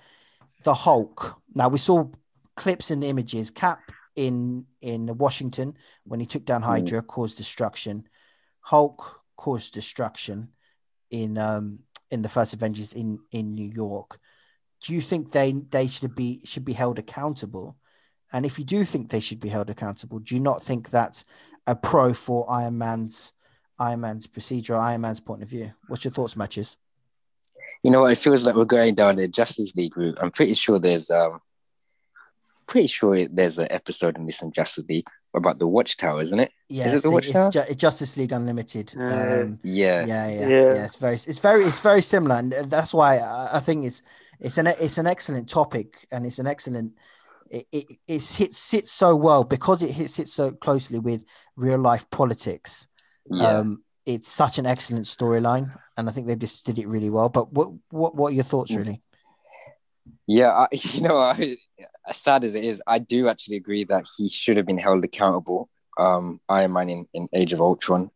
the 0.64 0.74
Hulk? 0.74 1.40
Now 1.54 1.70
we 1.70 1.78
saw 1.78 2.10
clips 2.56 2.92
and 2.92 3.04
images. 3.04 3.50
Cap 3.50 3.80
in 4.18 4.66
in 4.82 5.18
Washington 5.18 5.78
when 6.04 6.20
he 6.20 6.26
took 6.26 6.44
down 6.44 6.62
mm. 6.62 6.66
Hydra 6.66 7.02
mm. 7.02 7.08
caused 7.08 7.38
destruction. 7.38 8.10
Hulk 8.62 9.22
caused 9.38 9.74
destruction 9.74 10.50
in 11.10 11.38
um 11.38 11.84
in 12.12 12.24
the 12.24 12.30
first 12.30 12.54
Avengers 12.54 12.92
in 12.92 13.20
in 13.32 13.56
New 13.56 13.72
York. 13.72 14.20
Do 14.82 14.94
you 14.94 15.02
think 15.02 15.32
they 15.32 15.54
they 15.54 15.88
should 15.88 16.16
be 16.16 16.42
should 16.44 16.66
be 16.66 16.74
held 16.74 17.00
accountable? 17.00 17.78
And 18.34 18.46
if 18.46 18.60
you 18.60 18.66
do 18.66 18.84
think 18.84 19.10
they 19.10 19.22
should 19.22 19.40
be 19.40 19.48
held 19.48 19.70
accountable, 19.70 20.20
do 20.20 20.36
you 20.36 20.42
not 20.42 20.62
think 20.62 20.90
that's 20.90 21.24
a 21.66 21.76
pro 21.76 22.14
for 22.14 22.50
Iron 22.52 22.78
Man's 22.78 23.34
Iron 23.80 24.02
Man's 24.02 24.26
procedure, 24.26 24.76
Iron 24.76 25.02
Man's 25.02 25.20
point 25.20 25.44
of 25.44 25.50
view. 25.50 25.72
What's 25.88 26.04
your 26.04 26.12
thoughts, 26.12 26.36
matches? 26.36 26.78
You 27.84 27.92
know 27.92 28.02
what? 28.02 28.12
It 28.12 28.18
feels 28.18 28.44
like 28.44 28.56
we're 28.56 28.66
going 28.66 28.96
down 28.96 29.18
the 29.18 29.28
Justice 29.28 29.76
League 29.76 29.96
route. 29.96 30.18
I'm 30.20 30.32
pretty 30.32 30.56
sure 30.56 30.80
there's 30.80 31.12
um 31.12 31.40
pretty 32.68 32.88
sure 32.88 33.28
there's 33.28 33.58
an 33.58 33.68
episode 33.70 34.18
in 34.18 34.26
this 34.26 34.42
in 34.42 34.52
Justice 34.52 34.86
League 34.88 35.08
about 35.34 35.60
the 35.60 35.68
Watchtower, 35.68 36.22
isn't 36.22 36.40
it? 36.40 36.52
Yeah, 36.70 36.88
is 36.88 36.94
it 36.96 37.04
the 37.04 37.12
Watchtower? 37.12 37.50
It's 37.54 37.76
Justice 37.76 38.18
League 38.18 38.32
Unlimited. 38.32 38.94
Um, 38.98 39.60
yeah. 39.64 40.06
yeah. 40.06 40.28
yeah, 40.28 40.28
yeah, 40.28 40.48
yeah, 40.48 40.86
It's 40.86 40.98
very, 40.98 41.14
it's 41.14 41.40
very, 41.40 41.64
it's 41.64 41.80
very 41.80 42.02
similar, 42.02 42.38
and 42.38 42.52
that's 42.52 42.94
why 42.94 43.18
I, 43.18 43.58
I 43.58 43.60
think 43.60 43.86
it's 43.86 44.02
it's 44.40 44.58
an 44.58 44.68
it's 44.68 44.98
an 44.98 45.08
excellent 45.08 45.50
topic, 45.50 46.08
and 46.12 46.26
it's 46.26 46.40
an 46.40 46.48
excellent. 46.48 46.94
It, 47.50 47.66
it, 47.72 47.86
it 48.08 48.24
hits 48.26 48.58
sits 48.58 48.92
so 48.92 49.16
well 49.16 49.46
because 49.46 49.82
it 49.82 49.92
hits 49.92 50.20
it 50.20 50.28
so 50.28 50.52
closely 50.52 51.00
with 51.00 51.24
real 51.56 51.80
life 51.80 52.10
politics 52.10 52.88
yeah. 53.30 53.60
Um, 53.60 53.84
it's 54.06 54.30
such 54.30 54.58
an 54.58 54.66
excellent 54.66 55.06
storyline, 55.06 55.78
and 55.98 56.08
I 56.08 56.12
think 56.12 56.28
they 56.28 56.36
just 56.36 56.66
did 56.66 56.80
it 56.80 56.88
really 56.88 57.10
well. 57.10 57.30
But 57.30 57.52
what 57.52 57.72
what 57.90 58.16
what 58.16 58.32
are 58.32 58.36
your 58.36 58.44
thoughts, 58.44 58.72
mm. 58.72 58.78
really? 58.78 59.02
Yeah, 60.26 60.50
I, 60.50 60.68
you 60.72 61.02
know, 61.02 61.18
I, 61.18 61.56
as 62.08 62.18
sad 62.18 62.44
as 62.44 62.56
it 62.56 62.64
is, 62.64 62.82
I 62.88 63.00
do 63.00 63.28
actually 63.28 63.58
agree 63.58 63.84
that 63.86 64.06
he 64.18 64.30
should 64.30 64.58
have 64.58 64.66
been 64.66 64.78
held 64.78 65.04
accountable. 65.04 65.70
Um, 65.98 66.40
Iron 66.48 66.74
Man 66.74 66.90
in, 66.90 67.08
in 67.14 67.28
Age 67.34 67.54
of 67.54 67.62
Ultron, 67.62 68.12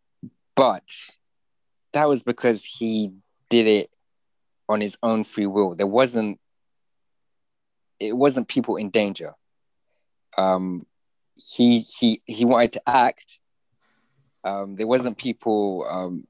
but 0.55 0.87
that 1.93 2.07
was 2.07 2.21
because 2.21 2.63
he 2.63 3.11
did 3.49 3.65
it 3.65 3.89
on 4.69 4.81
his 4.81 4.97
own 5.01 5.23
free 5.23 5.47
will. 5.47 5.73
There 5.75 5.87
wasn't 5.87 6.39
it 7.99 8.15
wasn't 8.15 8.47
people 8.47 8.75
in 8.75 8.89
danger. 8.89 9.33
Um, 10.37 10.85
he 11.35 11.79
he 11.79 12.21
he 12.25 12.45
wanted 12.45 12.73
to 12.73 12.81
act, 12.87 13.39
um, 14.43 14.75
there 14.75 14.87
wasn't 14.87 15.17
people. 15.17 15.85
Um, 15.89 16.27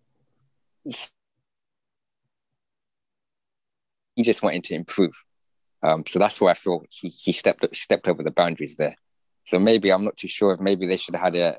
he 4.15 4.23
just 4.23 4.43
wanted 4.43 4.63
to 4.65 4.75
improve. 4.75 5.13
Um, 5.83 6.03
so 6.07 6.19
that's 6.19 6.39
why 6.39 6.51
I 6.51 6.53
feel 6.53 6.83
he, 6.89 7.09
he 7.09 7.31
stepped 7.31 7.75
stepped 7.75 8.07
over 8.07 8.23
the 8.23 8.31
boundaries 8.31 8.75
there. 8.75 8.95
So 9.43 9.59
maybe 9.59 9.91
I'm 9.91 10.03
not 10.03 10.17
too 10.17 10.27
sure 10.27 10.53
if 10.53 10.59
maybe 10.59 10.85
they 10.85 10.97
should 10.97 11.15
have 11.15 11.33
had 11.33 11.35
a 11.35 11.57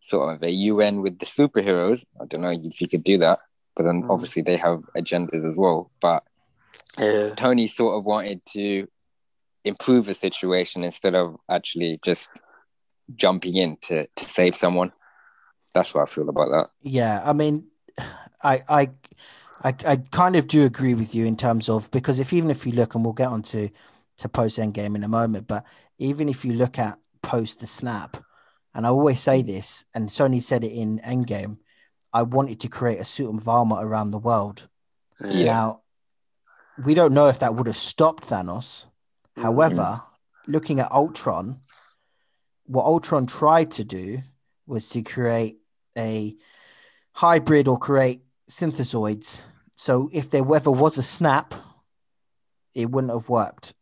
sort 0.00 0.34
of 0.34 0.42
a 0.42 0.50
UN 0.50 1.00
with 1.00 1.18
the 1.18 1.26
superheroes. 1.26 2.04
I 2.20 2.26
don't 2.26 2.42
know 2.42 2.50
if 2.50 2.80
you 2.80 2.88
could 2.88 3.04
do 3.04 3.18
that, 3.18 3.38
but 3.76 3.84
then 3.84 4.02
mm. 4.02 4.10
obviously 4.10 4.42
they 4.42 4.56
have 4.56 4.82
agendas 4.96 5.46
as 5.46 5.56
well. 5.56 5.90
But 6.00 6.24
yeah. 6.98 7.28
Tony 7.36 7.68
sort 7.68 7.96
of 7.96 8.04
wanted 8.04 8.44
to 8.52 8.88
improve 9.64 10.06
the 10.06 10.14
situation 10.14 10.82
instead 10.82 11.14
of 11.14 11.36
actually 11.48 12.00
just 12.02 12.28
jumping 13.14 13.56
in 13.56 13.76
to, 13.82 14.06
to 14.16 14.24
save 14.28 14.56
someone 14.56 14.92
that's 15.72 15.94
what 15.94 16.02
I 16.02 16.06
feel 16.06 16.28
about 16.28 16.50
that. 16.50 16.70
Yeah, 16.82 17.22
I 17.24 17.32
mean, 17.32 17.66
I 18.42 18.60
I 18.68 18.90
I, 19.64 19.74
I 19.86 19.96
kind 19.96 20.36
of 20.36 20.48
do 20.48 20.64
agree 20.64 20.94
with 20.94 21.14
you 21.14 21.24
in 21.24 21.36
terms 21.36 21.68
of 21.68 21.90
because 21.90 22.18
if 22.18 22.32
even 22.32 22.50
if 22.50 22.66
you 22.66 22.72
look 22.72 22.94
and 22.94 23.04
we'll 23.04 23.12
get 23.12 23.28
on 23.28 23.42
to 23.42 23.70
post 24.32 24.58
Endgame 24.58 24.94
in 24.94 25.04
a 25.04 25.08
moment, 25.08 25.48
but 25.48 25.64
even 25.98 26.28
if 26.28 26.44
you 26.44 26.52
look 26.52 26.78
at 26.78 26.98
post 27.22 27.60
the 27.60 27.66
snap, 27.66 28.16
and 28.74 28.86
I 28.86 28.90
always 28.90 29.20
say 29.20 29.42
this, 29.42 29.84
and 29.94 30.12
Tony 30.12 30.40
said 30.40 30.64
it 30.64 30.72
in 30.72 31.00
Endgame, 31.00 31.58
I 32.12 32.22
wanted 32.22 32.60
to 32.60 32.68
create 32.68 33.00
a 33.00 33.04
suit 33.04 33.34
of 33.34 33.48
armor 33.48 33.84
around 33.84 34.10
the 34.10 34.18
world. 34.18 34.68
Yeah. 35.24 35.44
Now, 35.44 35.82
we 36.84 36.94
don't 36.94 37.14
know 37.14 37.28
if 37.28 37.40
that 37.40 37.54
would 37.54 37.66
have 37.66 37.76
stopped 37.76 38.28
Thanos. 38.28 38.86
Mm-hmm. 39.36 39.42
However, 39.42 40.02
looking 40.46 40.80
at 40.80 40.90
Ultron, 40.92 41.60
what 42.66 42.84
Ultron 42.84 43.26
tried 43.26 43.72
to 43.72 43.84
do 43.84 44.20
was 44.66 44.88
to 44.90 45.02
create 45.02 45.58
a 45.96 46.36
hybrid 47.12 47.68
or 47.68 47.78
create 47.78 48.22
synthezoids. 48.48 49.42
So 49.82 50.08
if 50.12 50.30
there 50.30 50.44
ever 50.54 50.70
was 50.70 50.96
a 50.96 51.02
snap, 51.02 51.54
it 52.72 52.88
wouldn't 52.88 53.12
have 53.12 53.28
worked. 53.28 53.74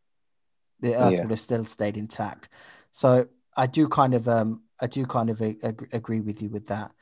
The 0.81 0.95
Earth 0.97 1.13
yeah. 1.13 1.21
would 1.21 1.31
have 1.31 1.41
still 1.41 1.67
stayed 1.67 1.99
intact. 1.99 2.49
So 2.91 3.29
I 3.55 3.67
do 3.67 3.87
kind 3.87 4.15
of 4.15 4.27
um 4.27 4.63
I 4.81 4.87
do 4.87 5.05
kind 5.05 5.29
of 5.29 5.43
ag- 5.43 5.91
agree 5.93 6.21
with 6.21 6.41
you 6.41 6.49
with 6.49 6.69
that. 6.69 6.93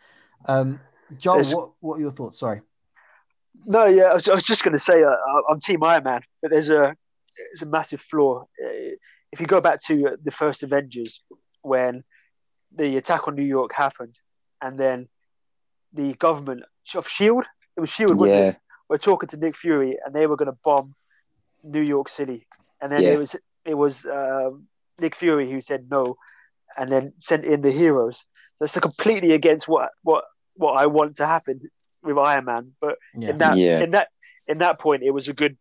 Um, 0.47 0.81
John, 1.17 1.45
what 1.45 1.71
what 1.79 1.95
are 1.99 2.01
your 2.01 2.11
thoughts? 2.11 2.41
Sorry. 2.41 2.61
No, 3.67 3.87
yeah, 3.87 4.07
I 4.07 4.15
was, 4.15 4.29
I 4.29 4.35
was 4.35 4.43
just 4.43 4.65
going 4.65 4.77
to 4.77 4.83
say 4.83 5.05
uh, 5.05 5.15
I'm 5.49 5.61
Team 5.61 5.85
Iron 5.85 6.03
Man, 6.03 6.23
but 6.43 6.51
there's 6.51 6.71
a 6.71 6.97
there's 7.37 7.63
a 7.63 7.67
massive 7.67 8.01
flaw. 8.01 8.47
if 9.31 9.41
you 9.41 9.47
go 9.47 9.61
back 9.61 9.79
to 9.87 10.17
the 10.21 10.33
first 10.33 10.65
Avengers 10.65 11.23
when 11.63 12.03
the 12.75 12.97
attack 12.97 13.29
on 13.29 13.37
New 13.37 13.45
York 13.45 13.73
happened, 13.73 14.19
and 14.61 14.77
then 14.77 15.09
the 15.93 16.15
government 16.15 16.65
of 16.97 17.07
Shield, 17.07 17.45
it 17.77 17.81
was 17.81 17.91
Shield, 17.91 18.19
wasn't 18.19 18.41
yeah. 18.41 18.49
it? 18.49 18.57
We're 18.89 18.99
talking 18.99 19.29
to 19.31 19.37
Nick 19.37 19.57
Fury, 19.57 19.99
and 20.05 20.15
they 20.15 20.27
were 20.27 20.37
going 20.37 20.51
to 20.51 20.59
bomb 20.65 20.95
New 21.63 21.83
York 21.83 22.09
City, 22.09 22.47
and 22.81 22.91
then 22.91 23.03
yeah. 23.03 23.11
it 23.11 23.19
was 23.19 23.37
it 23.65 23.75
was 23.75 24.07
um, 24.07 24.67
Nick 24.99 25.15
Fury 25.15 25.51
who 25.51 25.61
said 25.61 25.89
no, 25.91 26.17
and 26.77 26.91
then 26.91 27.13
sent 27.19 27.45
in 27.45 27.61
the 27.61 27.71
heroes. 27.71 28.25
That's 28.59 28.79
completely 28.79 29.33
against 29.33 29.69
what 29.69 29.91
what 30.03 30.25
what 30.55 30.73
I 30.73 30.87
want 30.87 31.17
to 31.17 31.27
happen 31.27 31.61
with 32.03 32.19
Iron 32.19 32.45
Man. 32.45 32.73
But 32.81 32.97
yeah. 33.15 33.31
in 33.31 33.39
that 33.39 33.57
yeah. 33.57 33.81
in 33.81 33.91
that 33.93 34.09
in 34.49 34.59
that 34.59 34.79
point, 34.79 35.03
it 35.03 35.13
was 35.13 35.29
a 35.29 35.33
good. 35.33 35.57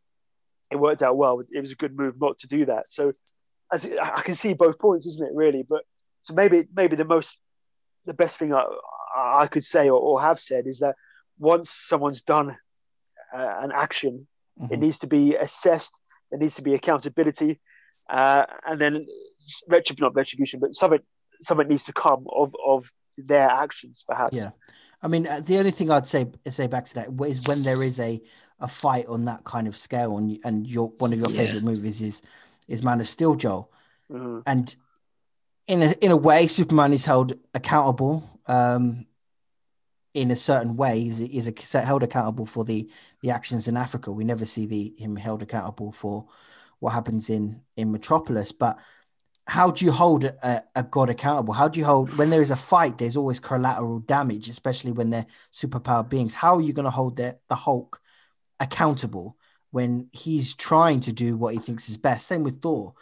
It 0.70 0.78
worked 0.78 1.02
out 1.02 1.16
well. 1.16 1.40
It 1.40 1.62
was 1.62 1.72
a 1.72 1.76
good 1.76 1.96
move 1.96 2.16
not 2.20 2.40
to 2.40 2.48
do 2.48 2.66
that. 2.66 2.88
So, 2.88 3.14
as 3.72 3.90
I 4.02 4.22
can 4.22 4.36
see 4.36 4.54
both 4.54 4.78
points, 4.80 5.06
isn't 5.06 5.26
it? 5.26 5.34
Really, 5.34 5.64
but 5.68 5.84
so 6.24 6.34
maybe 6.34 6.68
maybe 6.76 6.96
the 6.96 7.06
most 7.06 7.40
the 8.06 8.14
best 8.14 8.40
thing 8.40 8.54
I 8.54 8.66
I 9.16 9.48
could 9.48 9.64
say 9.64 9.90
or, 9.90 10.00
or 10.00 10.22
have 10.22 10.40
said 10.40 10.68
is 10.68 10.80
that 10.80 10.96
once 11.40 11.70
someone's 11.70 12.24
done 12.24 12.58
uh, 13.34 13.56
an 13.62 13.72
action, 13.74 14.28
mm-hmm. 14.60 14.74
it 14.74 14.80
needs 14.80 15.00
to 15.00 15.08
be 15.08 15.36
assessed. 15.36 16.00
There 16.32 16.40
needs 16.40 16.56
to 16.56 16.62
be 16.62 16.74
accountability, 16.74 17.60
uh, 18.10 18.46
and 18.66 18.82
then 18.82 19.06
retribution, 19.68 20.06
not 20.06 20.16
retribution, 20.16 20.60
but 20.60 20.76
something 20.76 21.00
something 21.42 21.68
needs 21.68 21.86
to 21.86 21.94
come 21.94 22.26
of 22.36 22.56
of 22.66 22.92
their 23.18 23.50
actions, 23.50 24.04
perhaps. 24.08 24.36
Yeah, 24.36 24.52
I 25.02 25.08
mean, 25.08 25.28
uh, 25.28 25.40
the 25.40 25.58
only 25.58 25.72
thing 25.72 25.90
I'd 25.90 26.08
say 26.08 26.28
say 26.50 26.68
back 26.68 26.86
to 26.86 26.96
that 26.96 27.10
is 27.28 27.48
when 27.48 27.64
there 27.64 27.84
is 27.84 28.00
a 28.00 28.22
a 28.60 28.68
fight 28.68 29.06
on 29.08 29.26
that 29.26 29.44
kind 29.44 29.68
of 29.68 29.76
scale, 29.76 30.18
and 30.18 30.40
and 30.44 30.68
your 30.68 30.90
one 30.98 31.14
of 31.14 31.20
your 31.20 31.30
yeah. 31.32 31.38
favorite 31.38 31.64
movies 31.64 32.02
is 32.02 32.22
is 32.68 32.84
Man 32.84 33.00
of 33.00 33.08
Steel, 33.08 33.36
Joel, 33.36 33.72
mm-hmm. 34.12 34.40
and 34.46 34.76
in 35.68 35.84
a 35.84 35.92
in 36.02 36.12
a 36.12 36.18
way, 36.18 36.48
Superman 36.48 36.94
is 36.94 37.06
held 37.06 37.34
accountable. 37.54 38.24
Um, 38.48 39.07
in 40.18 40.32
a 40.32 40.36
certain 40.36 40.76
way, 40.76 41.04
is 41.04 41.20
is 41.20 41.72
held 41.74 42.02
accountable 42.02 42.48
for 42.48 42.66
the 42.66 42.90
the 43.22 43.30
actions 43.30 43.68
in 43.68 43.78
Africa. 43.78 44.12
We 44.12 44.24
never 44.24 44.46
see 44.46 44.66
the 44.66 44.96
him 44.98 45.16
held 45.16 45.44
accountable 45.44 45.92
for 45.92 46.26
what 46.80 46.92
happens 46.92 47.30
in 47.30 47.62
in 47.76 47.92
Metropolis, 47.92 48.52
but 48.52 48.80
how 49.46 49.72
do 49.72 49.86
you 49.86 49.92
hold 49.92 50.26
a, 50.26 50.64
a, 50.76 50.84
god 50.84 51.10
accountable? 51.10 51.54
How 51.54 51.70
do 51.70 51.80
you 51.80 51.86
hold 51.86 52.18
when 52.18 52.30
there 52.30 52.42
is 52.42 52.52
a 52.52 52.56
fight? 52.56 52.98
There's 52.98 53.16
always 53.16 53.40
collateral 53.40 54.00
damage, 54.00 54.50
especially 54.50 54.92
when 54.92 55.10
they're 55.10 55.26
superpowered 55.54 56.10
beings. 56.10 56.34
How 56.34 56.58
are 56.58 56.62
you 56.62 56.74
going 56.74 56.84
to 56.86 56.92
hold 56.92 57.16
the, 57.16 57.38
the 57.48 57.56
Hulk 57.56 58.02
accountable 58.60 59.38
when 59.72 60.10
he's 60.12 60.54
trying 60.54 61.00
to 61.02 61.14
do 61.14 61.38
what 61.38 61.54
he 61.54 61.62
thinks 61.62 61.88
is 61.88 61.96
best? 61.98 62.28
Same 62.28 62.44
with 62.44 62.62
Thor. 62.62 62.94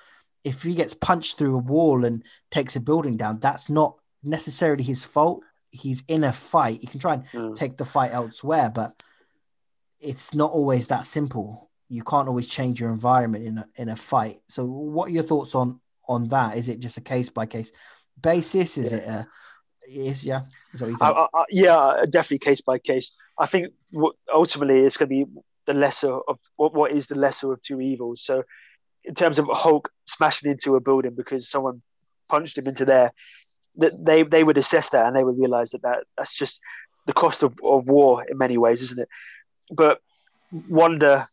If 0.44 0.62
he 0.62 0.76
gets 0.76 0.94
punched 0.94 1.40
through 1.40 1.56
a 1.56 1.60
wall 1.74 2.06
and 2.06 2.24
takes 2.52 2.76
a 2.76 2.80
building 2.80 3.18
down, 3.18 3.40
that's 3.40 3.68
not 3.68 3.98
necessarily 4.22 4.84
his 4.84 5.04
fault. 5.04 5.44
He's 5.76 6.04
in 6.08 6.24
a 6.24 6.32
fight. 6.32 6.82
You 6.82 6.88
can 6.88 7.00
try 7.00 7.16
and 7.16 7.26
mm. 7.26 7.56
take 7.56 7.78
the 7.78 7.86
fight 7.86 8.12
elsewhere, 8.14 8.72
but 8.74 8.92
it's 10.00 10.34
not 10.34 10.52
always 10.52 10.88
that 10.88 11.06
simple. 11.06 11.70
You 11.90 12.04
can't 12.04 12.28
always 12.28 12.48
change 12.48 12.80
your 12.80 12.90
environment 12.90 13.46
in 13.46 13.58
a, 13.58 13.68
in 13.76 13.90
a 13.90 13.96
fight. 13.96 14.38
So, 14.48 14.66
what 14.66 15.08
are 15.08 15.12
your 15.12 15.24
thoughts 15.24 15.56
on 15.56 15.80
on 16.08 16.28
that? 16.30 16.58
Is 16.58 16.70
it 16.70 16.80
just 16.80 16.98
a 16.98 17.02
case 17.02 17.30
by 17.30 17.46
case 17.46 17.72
basis? 18.20 18.78
Is 18.78 18.92
yeah. 18.92 18.98
it 18.98 19.08
a 19.08 19.28
is 19.88 20.26
yeah? 20.26 20.42
Is 20.74 20.80
that 20.80 20.86
what 20.86 20.92
you 20.92 20.98
think? 20.98 21.16
I, 21.16 21.28
I, 21.34 21.46
yeah, 21.50 22.06
definitely 22.10 22.40
case 22.40 22.62
by 22.62 22.80
case. 22.80 23.14
I 23.38 23.46
think 23.46 23.74
what 23.92 24.16
ultimately 24.34 24.80
it's 24.80 24.98
going 24.98 25.10
to 25.10 25.26
be 25.26 25.42
the 25.66 25.74
lesser 25.74 26.14
of 26.14 26.40
what, 26.56 26.74
what 26.74 26.92
is 26.92 27.08
the 27.08 27.16
lesser 27.16 27.52
of 27.52 27.62
two 27.62 27.82
evils. 27.82 28.24
So, 28.24 28.44
in 29.04 29.14
terms 29.14 29.40
of 29.40 29.48
Hulk 29.52 29.90
smashing 30.06 30.50
into 30.50 30.76
a 30.76 30.82
building 30.82 31.14
because 31.16 31.50
someone 31.50 31.82
punched 32.30 32.58
him 32.58 32.68
into 32.68 32.86
there, 32.86 33.12
that 33.78 33.94
they 34.04 34.24
they 34.24 34.44
would 34.44 34.58
assess 34.58 34.90
that 34.90 35.06
and 35.06 35.16
they 35.16 35.24
would 35.24 35.38
realize 35.38 35.72
that, 35.72 35.82
that 35.84 36.04
that's 36.18 36.36
just 36.36 36.62
the 37.06 37.14
cost 37.14 37.44
of, 37.44 37.58
of 37.64 37.88
war 37.88 38.24
in 38.24 38.38
many 38.38 38.58
ways, 38.58 38.82
isn't 38.82 39.00
it? 39.00 39.10
But 39.72 40.02
Wanda 40.70 41.28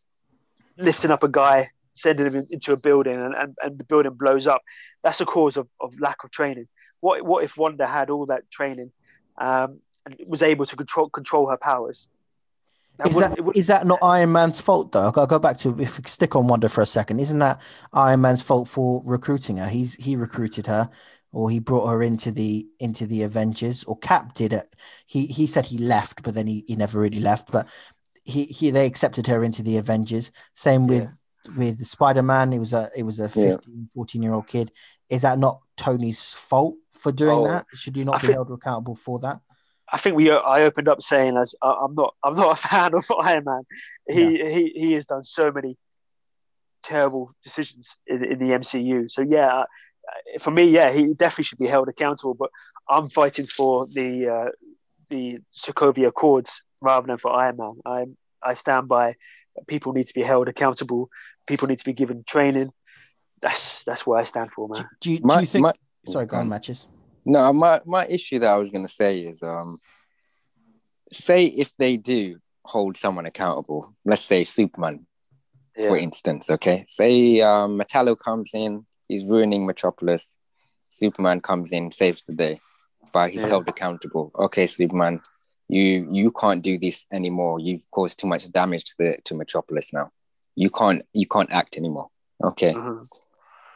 lifting 0.77 1.11
up 1.11 1.23
a 1.23 1.27
guy 1.27 1.69
sending 1.93 2.25
him 2.25 2.47
into 2.49 2.73
a 2.73 2.77
building 2.77 3.13
and, 3.13 3.35
and, 3.35 3.55
and 3.61 3.77
the 3.77 3.83
building 3.83 4.13
blows 4.13 4.47
up. 4.47 4.63
That's 5.03 5.21
a 5.21 5.25
cause 5.25 5.57
of, 5.57 5.67
of 5.79 5.99
lack 5.99 6.23
of 6.23 6.31
training. 6.31 6.67
What 6.99 7.23
what 7.23 7.43
if 7.43 7.57
Wanda 7.57 7.87
had 7.87 8.09
all 8.09 8.25
that 8.27 8.49
training 8.49 8.91
um, 9.37 9.79
and 10.05 10.15
was 10.27 10.41
able 10.41 10.65
to 10.65 10.75
control 10.75 11.09
control 11.09 11.49
her 11.49 11.57
powers? 11.57 12.07
That 12.97 13.07
is 13.07 13.17
that, 13.17 13.51
is 13.55 13.67
that 13.67 13.87
not 13.87 13.99
Iron 14.03 14.31
Man's 14.31 14.61
fault 14.61 14.91
though? 14.91 15.11
I'll 15.15 15.25
go 15.25 15.39
back 15.39 15.57
to 15.59 15.69
if 15.79 15.97
we 15.97 16.03
stick 16.05 16.35
on 16.35 16.47
Wanda 16.47 16.69
for 16.69 16.81
a 16.81 16.85
second. 16.85 17.19
Isn't 17.19 17.39
that 17.39 17.59
Iron 17.91 18.21
Man's 18.21 18.43
fault 18.43 18.67
for 18.67 19.01
recruiting 19.03 19.57
her? 19.57 19.67
He's 19.67 19.95
he 19.95 20.15
recruited 20.15 20.67
her, 20.67 20.89
or 21.33 21.49
he 21.49 21.59
brought 21.59 21.87
her 21.87 22.01
into 22.01 22.31
the 22.31 22.65
into 22.79 23.05
the 23.05 23.23
Avengers, 23.23 23.83
or 23.83 23.97
Cap 23.97 24.35
did 24.35 24.53
it. 24.53 24.75
He 25.07 25.25
he 25.25 25.47
said 25.47 25.65
he 25.65 25.79
left, 25.79 26.23
but 26.23 26.35
then 26.35 26.47
he, 26.47 26.63
he 26.67 26.75
never 26.75 26.99
really 26.99 27.19
left. 27.19 27.51
But 27.51 27.67
he 28.23 28.45
he 28.45 28.71
they 28.71 28.85
accepted 28.85 29.27
her 29.27 29.43
into 29.43 29.63
the 29.63 29.77
Avengers. 29.77 30.31
Same 30.53 30.87
with 30.87 31.19
with 31.57 31.85
Spider-Man. 31.85 32.53
It 32.53 32.59
was 32.59 32.73
a 32.73 32.89
it 32.95 33.03
was 33.03 33.19
a 33.19 33.27
15, 33.27 33.49
yeah. 33.49 33.85
14 33.95 34.21
year 34.21 34.33
old 34.33 34.47
kid. 34.47 34.71
Is 35.09 35.23
that 35.23 35.39
not 35.39 35.59
Tony's 35.75 36.31
fault 36.31 36.75
for 36.93 37.11
doing 37.11 37.39
oh, 37.39 37.47
that? 37.47 37.65
Should 37.73 37.97
you 37.97 38.05
not 38.05 38.15
I 38.15 38.17
be 38.19 38.27
think, 38.27 38.35
held 38.35 38.51
accountable 38.51 38.95
for 38.95 39.19
that? 39.19 39.41
I 39.91 39.97
think 39.97 40.15
we 40.15 40.31
I 40.31 40.61
opened 40.61 40.87
up 40.87 41.01
saying 41.01 41.35
as 41.35 41.55
I'm 41.63 41.95
not 41.95 42.13
I'm 42.23 42.35
not 42.35 42.59
a 42.59 42.61
fan 42.67 42.93
of 42.93 43.11
Iron 43.19 43.43
Man. 43.45 43.63
He 44.07 44.37
yeah. 44.37 44.49
he 44.49 44.73
he 44.75 44.91
has 44.93 45.07
done 45.07 45.23
so 45.23 45.51
many 45.51 45.77
terrible 46.83 47.31
decisions 47.43 47.97
in, 48.05 48.23
in 48.23 48.39
the 48.39 48.51
MCU. 48.53 49.09
So 49.09 49.23
yeah, 49.23 49.63
for 50.39 50.51
me, 50.51 50.65
yeah, 50.65 50.91
he 50.91 51.13
definitely 51.13 51.45
should 51.45 51.59
be 51.59 51.67
held 51.67 51.87
accountable. 51.87 52.33
But 52.33 52.49
I'm 52.89 53.09
fighting 53.09 53.45
for 53.45 53.85
the 53.87 54.29
uh, 54.29 54.49
the 55.09 55.39
Sokovia 55.55 56.07
Accords 56.07 56.63
rather 56.81 57.07
than 57.07 57.17
for 57.17 57.31
Iron 57.31 57.57
Man. 57.57 57.75
I 57.85 58.05
I 58.41 58.53
stand 58.55 58.87
by 58.87 59.15
people 59.67 59.93
need 59.93 60.07
to 60.07 60.13
be 60.13 60.21
held 60.21 60.47
accountable. 60.47 61.09
People 61.47 61.67
need 61.67 61.79
to 61.79 61.85
be 61.85 61.93
given 61.93 62.23
training. 62.25 62.71
That's 63.41 63.83
that's 63.83 64.05
what 64.05 64.19
I 64.19 64.23
stand 64.23 64.51
for, 64.51 64.69
man. 64.69 64.87
Do 65.01 65.11
you, 65.11 65.17
do 65.19 65.25
my, 65.25 65.41
you 65.41 65.45
think? 65.45 65.63
My, 65.63 65.73
sorry, 66.05 66.25
go 66.25 66.37
on, 66.37 66.49
matches. 66.49 66.87
No, 67.25 67.51
my 67.53 67.81
my 67.85 68.05
issue 68.07 68.39
that 68.39 68.53
I 68.53 68.57
was 68.57 68.71
going 68.71 68.85
to 68.85 68.91
say 68.91 69.19
is, 69.19 69.43
um, 69.43 69.79
say 71.11 71.45
if 71.45 71.75
they 71.77 71.97
do 71.97 72.39
hold 72.65 72.97
someone 72.97 73.25
accountable, 73.25 73.93
let's 74.05 74.21
say 74.21 74.43
Superman, 74.43 75.05
yeah. 75.77 75.87
for 75.87 75.97
instance, 75.97 76.49
okay. 76.49 76.85
Say 76.87 77.41
um, 77.41 77.79
Metallo 77.79 78.17
comes 78.17 78.51
in, 78.53 78.85
he's 79.07 79.25
ruining 79.25 79.65
Metropolis. 79.65 80.35
Superman 80.89 81.41
comes 81.41 81.71
in, 81.71 81.91
saves 81.91 82.21
the 82.23 82.33
day, 82.33 82.61
but 83.11 83.29
he's 83.31 83.41
yeah. 83.41 83.49
held 83.49 83.67
accountable. 83.67 84.31
Okay, 84.37 84.67
Superman, 84.67 85.21
you 85.67 86.07
you 86.11 86.31
can't 86.31 86.61
do 86.61 86.77
this 86.77 87.05
anymore. 87.11 87.59
You've 87.59 87.89
caused 87.89 88.19
too 88.19 88.27
much 88.27 88.51
damage 88.51 88.85
to 88.85 88.95
the 88.99 89.17
to 89.25 89.35
Metropolis 89.35 89.93
now. 89.93 90.11
You 90.55 90.69
can't 90.69 91.03
you 91.13 91.27
can't 91.27 91.51
act 91.51 91.77
anymore. 91.77 92.09
Okay. 92.43 92.73
Mm-hmm. 92.73 93.03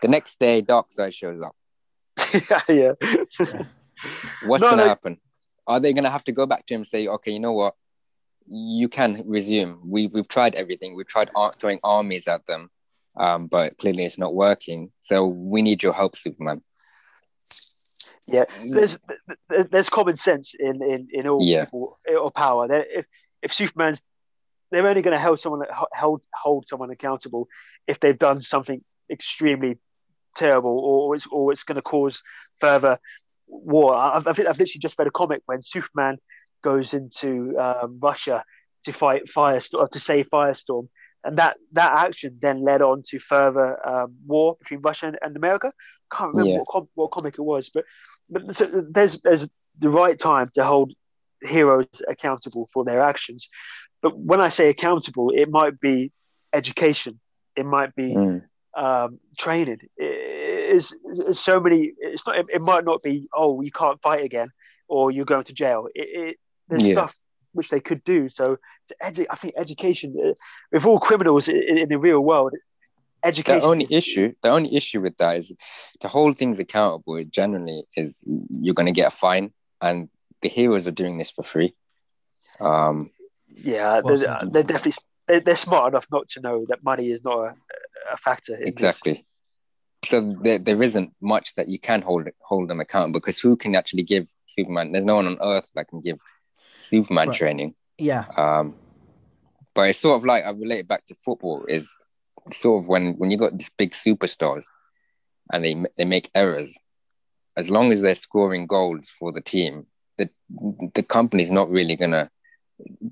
The 0.01 0.07
next 0.07 0.39
day, 0.39 0.61
Darkseid 0.61 1.13
shows 1.13 1.41
up. 1.41 1.55
yeah, 2.49 2.61
yeah. 2.69 3.63
What's 4.45 4.61
no, 4.61 4.69
gonna 4.69 4.84
like... 4.84 4.89
happen? 4.89 5.17
Are 5.65 5.80
they 5.80 5.93
gonna 5.93 6.09
have 6.09 6.23
to 6.25 6.32
go 6.32 6.45
back 6.45 6.65
to 6.67 6.75
him 6.75 6.82
and 6.82 6.88
say, 6.88 7.07
okay, 7.07 7.32
you 7.32 7.39
know 7.39 7.53
what? 7.53 7.73
You 8.47 8.88
can 8.89 9.23
resume. 9.25 9.82
We 9.84 10.07
we've 10.07 10.28
tried 10.28 10.55
everything. 10.55 10.95
We've 10.95 11.07
tried 11.07 11.32
throwing 11.59 11.80
armies 11.84 12.28
at 12.28 12.45
them, 12.45 12.69
um, 13.18 13.47
but 13.47 13.78
clearly 13.78 14.05
it's 14.05 14.20
not 14.20 14.34
working. 14.34 14.91
So 15.01 15.26
we 15.26 15.61
need 15.61 15.84
your 15.84 15.93
help, 15.93 16.18
Superman. 16.18 16.61
Yeah, 18.28 18.45
there's 18.65 18.99
there's 19.49 19.89
common 19.89 20.18
sense 20.18 20.53
in 20.53 20.84
in 20.84 21.07
in 21.11 21.28
all 21.28 21.41
yeah. 21.41 21.65
people 21.65 21.99
or 22.20 22.32
power. 22.32 22.68
They're, 22.68 22.86
if 22.89 23.05
if 23.41 23.53
Superman's, 23.53 24.01
they're 24.70 24.88
only 24.88 25.01
going 25.01 25.15
to 25.15 25.24
hold 25.24 25.39
someone 25.39 25.65
hold 25.72 26.24
hold 26.34 26.68
someone 26.68 26.91
accountable 26.91 27.47
if 27.88 27.99
they've 27.99 28.18
done 28.18 28.41
something 28.41 28.84
extremely 29.09 29.78
terrible 30.36 30.78
or 30.80 31.15
it's 31.15 31.26
or 31.28 31.51
it's 31.53 31.63
going 31.63 31.78
to 31.78 31.82
cause 31.82 32.22
further 32.59 32.99
war. 33.47 33.95
I've, 33.95 34.28
I've, 34.28 34.39
I've 34.39 34.59
literally 34.59 34.80
just 34.80 34.99
read 34.99 35.07
a 35.07 35.11
comic 35.11 35.41
when 35.45 35.61
Superman 35.61 36.18
goes 36.63 36.93
into 36.93 37.57
um, 37.57 37.99
Russia 38.01 38.43
to 38.86 38.93
fight 38.93 39.24
Firestorm 39.26 39.89
to 39.91 39.99
save 39.99 40.30
Firestorm, 40.30 40.89
and 41.24 41.38
that 41.38 41.57
that 41.74 42.05
action 42.05 42.38
then 42.41 42.63
led 42.63 42.82
on 42.82 43.03
to 43.07 43.20
further 43.20 43.86
um, 43.88 44.15
war 44.26 44.55
between 44.59 44.82
Russia 44.82 45.07
and, 45.07 45.18
and 45.22 45.36
America. 45.36 45.72
Can't 46.11 46.34
remember 46.34 46.51
yeah. 46.51 46.59
what, 46.59 46.68
com- 46.68 46.89
what 46.95 47.11
comic 47.11 47.36
it 47.38 47.41
was, 47.41 47.70
but, 47.70 47.84
but 48.30 48.55
so 48.55 48.65
there's 48.65 49.20
there's 49.22 49.47
the 49.78 49.89
right 49.89 50.18
time 50.18 50.49
to 50.53 50.63
hold 50.63 50.93
heroes 51.41 51.88
accountable 52.07 52.68
for 52.72 52.84
their 52.84 53.01
actions. 53.01 53.49
But 54.01 54.18
when 54.18 54.39
I 54.39 54.49
say 54.49 54.70
accountable, 54.70 55.32
it 55.36 55.49
might 55.49 55.80
be 55.80 56.11
education, 56.53 57.20
it 57.55 57.65
might 57.65 57.95
be 57.95 58.13
mm. 58.13 58.43
um, 58.76 59.20
training. 59.38 59.80
It 59.97 60.76
is 60.76 60.95
so 61.32 61.59
many. 61.59 61.93
It's 61.97 62.26
not. 62.26 62.38
It, 62.38 62.45
it, 62.53 62.61
might 62.61 62.86
not 62.86 63.01
be. 63.03 63.28
Oh, 63.34 63.61
you 63.61 63.72
can't 63.72 64.01
fight 64.01 64.24
again, 64.24 64.49
or 64.88 65.11
you're 65.11 65.26
going 65.26 65.45
to 65.45 65.53
jail. 65.53 65.88
It, 65.93 66.01
it 66.01 66.38
there's 66.70 66.84
yeah. 66.84 66.93
stuff 66.93 67.15
which 67.54 67.70
they 67.70 67.80
could 67.80 68.04
do. 68.04 68.30
So, 68.30 68.58
edu- 69.04 69.28
I 69.30 69.36
think 69.36 69.56
education, 69.58 70.16
uh, 70.24 70.34
with 70.72 70.86
all 70.86 71.00
criminals 71.00 71.48
in, 71.48 71.78
in, 71.78 71.89
the 71.89 71.98
real 71.98 72.20
world, 72.20 72.54
education. 73.24 73.62
The 73.62 73.66
only 73.66 73.88
issue, 73.89 74.34
the 74.41 74.50
only 74.50 74.76
issue 74.76 75.02
with 75.02 75.18
that 75.18 75.38
is 75.38 75.54
to 76.00 76.08
hold 76.08 76.38
things 76.38 76.60
accountable. 76.60 77.22
Generally, 77.30 77.84
is 77.95 78.22
you're 78.62 78.76
going 78.76 78.88
to 78.88 78.91
get 78.91 79.08
a 79.08 79.16
fine, 79.16 79.52
and 79.82 80.10
the 80.41 80.50
heroes 80.50 80.88
are 80.88 80.91
doing 80.91 81.18
this 81.18 81.32
for 81.32 81.43
free. 81.43 81.74
Um, 82.60 83.12
yeah, 83.56 84.02
they're, 84.02 84.18
they're 84.52 84.64
definitely 84.64 84.93
they're, 85.28 85.39
they're, 85.39 85.56
smart 85.56 85.93
enough 85.93 86.08
not 86.12 86.30
to 86.30 86.41
know 86.41 86.66
that 86.70 86.84
money 86.84 87.10
is 87.10 87.24
not 87.24 87.39
a, 87.39 87.54
a 88.14 88.18
factor. 88.18 88.56
exactly. 88.60 89.14
This. 89.14 89.22
So 90.06 90.36
there, 90.41 90.60
there 90.60 90.82
isn't 90.84 91.12
much 91.22 91.56
that 91.56 91.68
you 91.68 91.80
can 91.80 92.02
hold 92.02 92.30
hold 92.41 92.70
them 92.70 92.80
accountable 92.80 93.20
because 93.20 93.39
who 93.39 93.58
can 93.58 93.76
actually 93.76 94.04
give 94.04 94.28
Superman? 94.45 94.91
There's 94.91 95.06
no 95.06 95.16
one 95.16 95.28
on 95.28 95.38
Earth 95.41 95.72
that 95.76 95.88
can 95.88 96.02
give 96.02 96.20
Superman 96.80 97.30
right. 97.30 97.38
training. 97.38 97.75
Yeah. 97.97 98.25
Um, 98.38 98.75
but 99.73 99.89
it's 99.89 99.99
sort 99.99 100.17
of 100.17 100.25
like 100.25 100.43
I 100.43 100.51
relate 100.51 100.80
it 100.80 100.88
back 100.88 101.05
to 101.07 101.15
football. 101.15 101.65
Is 101.67 101.95
sort 102.51 102.84
of 102.84 102.88
when 102.88 103.13
when 103.17 103.32
you 103.32 103.38
got 103.38 103.57
these 103.57 103.69
big 103.69 103.91
superstars 103.91 104.65
and 105.51 105.63
they 105.63 105.75
they 105.97 106.05
make 106.05 106.30
errors, 106.34 106.78
as 107.55 107.69
long 107.69 107.91
as 107.91 108.01
they're 108.01 108.15
scoring 108.15 108.67
goals 108.67 109.09
for 109.09 109.32
the 109.32 109.41
team, 109.41 109.86
the 110.17 110.30
the 110.93 111.03
company's 111.03 111.51
not 111.51 111.69
really 111.69 111.95
gonna 111.95 112.30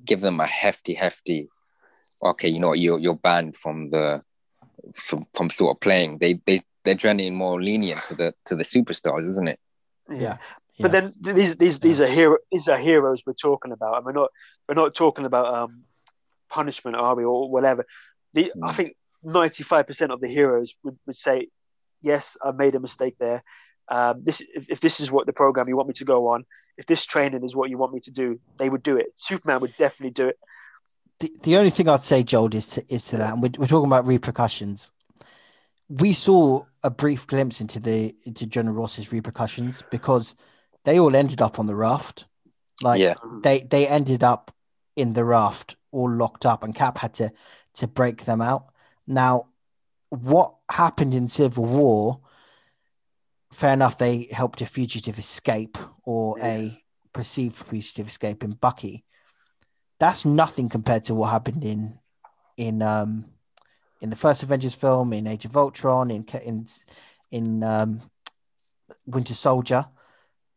give 0.06 0.22
them 0.22 0.40
a 0.40 0.46
hefty, 0.46 0.94
hefty. 0.94 1.50
Okay, 2.24 2.50
you 2.50 2.60
know 2.60 2.70
what? 2.70 2.80
You're 2.80 3.00
you're 3.00 3.16
banned 3.16 3.56
from 3.56 3.90
the 3.90 4.24
from 4.96 5.26
from 5.34 5.50
sort 5.50 5.76
of 5.76 5.82
playing. 5.82 6.20
They 6.20 6.40
they 6.46 6.62
they're 6.84 6.96
generally 6.96 7.32
more 7.32 7.62
lenient 7.62 8.04
to 8.06 8.16
the 8.16 8.34
to 8.46 8.56
the 8.56 8.64
superstars, 8.64 9.28
isn't 9.28 9.48
it? 9.48 9.60
Yeah. 10.10 10.38
But 10.80 10.92
then 10.92 11.14
these 11.22 11.56
these 11.56 11.80
these 11.80 12.02
are 12.02 12.08
hero 12.08 12.38
these 12.52 12.68
are 12.68 12.78
heroes 12.78 13.24
we're 13.26 13.34
talking 13.34 13.72
about, 13.72 13.96
and 13.96 14.06
we're 14.06 14.12
not 14.12 14.30
we're 14.68 14.76
not 14.76 14.94
talking 14.94 15.26
about 15.26 15.54
um 15.54 15.84
punishment, 16.50 16.98
are 16.98 17.16
we, 17.16 17.24
or 17.24 17.50
whatever. 17.50 17.86
The 18.34 18.52
mm. 18.56 18.70
I 18.70 18.74
think 18.74 18.96
ninety 19.24 19.64
five 19.64 19.88
percent 19.88 20.12
of 20.12 20.20
the 20.20 20.28
heroes 20.28 20.74
would, 20.84 20.98
would 21.06 21.16
say, 21.16 21.48
"Yes, 22.02 22.36
I 22.44 22.52
made 22.52 22.76
a 22.76 22.80
mistake 22.80 23.16
there. 23.20 23.44
Um, 23.88 24.24
this 24.24 24.42
if, 24.42 24.70
if, 24.70 24.80
this 24.82 25.00
is 25.00 25.12
what 25.12 25.28
the 25.28 25.34
program 25.34 25.70
you 25.70 25.78
want 25.78 25.88
me 25.88 25.94
to 25.96 26.06
go 26.06 26.30
on, 26.30 26.46
if 26.78 26.88
this 26.88 27.06
training 27.06 27.46
is 27.46 27.56
what 27.56 27.70
you 27.70 27.78
want 27.78 27.94
me 27.94 28.00
to 28.02 28.12
do, 28.12 28.40
they 28.58 28.70
would 28.70 28.84
do 28.84 28.98
it. 28.98 29.08
Superman 29.16 29.62
would 29.62 29.78
definitely 29.78 30.12
do 30.12 30.28
it. 30.28 30.40
The, 31.20 31.32
the 31.44 31.58
only 31.58 31.70
thing 31.70 31.88
I'd 31.88 32.04
say, 32.04 32.24
Joel, 32.24 32.54
is 32.56 32.72
to, 32.72 32.94
is 32.94 33.06
to 33.10 33.18
that, 33.18 33.34
and 33.34 33.42
we're, 33.42 33.52
we're 33.58 33.68
talking 33.68 33.88
about 33.88 34.08
repercussions. 34.08 34.92
We 35.88 36.14
saw 36.14 36.66
a 36.84 36.90
brief 36.90 37.28
glimpse 37.28 37.62
into 37.62 37.80
the 37.80 38.16
into 38.24 38.48
General 38.48 38.76
Ross's 38.76 39.12
repercussions 39.12 39.84
because 39.92 40.36
they 40.86 41.00
all 41.00 41.16
ended 41.16 41.42
up 41.42 41.60
on 41.60 41.68
the 41.68 41.76
raft. 41.76 42.26
Like 42.84 43.02
yeah. 43.02 43.16
they 43.44 43.62
they 43.62 43.88
ended 43.88 44.24
up 44.24 44.52
in 44.96 45.14
the 45.14 45.26
raft 45.26 45.76
all 45.92 46.10
locked 46.10 46.46
up, 46.46 46.64
and 46.64 46.74
Cap 46.74 46.98
had 46.98 47.14
to 47.16 47.32
to 47.76 47.88
break 47.88 48.26
them 48.26 48.42
out. 48.42 48.72
Now, 49.06 49.48
what 50.10 50.56
happened 50.70 51.14
in 51.14 51.28
Civil 51.28 51.66
War? 51.66 52.22
Fair 53.52 53.74
enough, 53.74 53.98
they 53.98 54.28
helped 54.32 54.62
a 54.62 54.66
fugitive 54.66 55.20
escape 55.20 55.78
or 56.04 56.38
yeah. 56.40 56.48
a 56.48 56.84
perceived 57.14 57.56
fugitive 57.56 58.08
escape 58.08 58.44
in 58.44 58.52
Bucky. 58.52 59.06
That's 60.00 60.26
nothing 60.26 60.70
compared 60.70 61.06
to 61.06 61.16
what 61.16 61.32
happened 61.32 61.64
in 61.64 62.00
in 62.58 62.82
um 62.82 63.26
in 64.02 64.10
the 64.10 64.16
first 64.16 64.44
Avengers 64.44 64.76
film, 64.76 65.14
in 65.14 65.26
Age 65.26 65.46
of 65.46 65.58
Ultron, 65.58 66.12
in 66.12 66.26
in 66.44 66.66
in 67.32 67.64
um, 67.64 68.02
Winter 69.08 69.34
Soldier, 69.34 69.88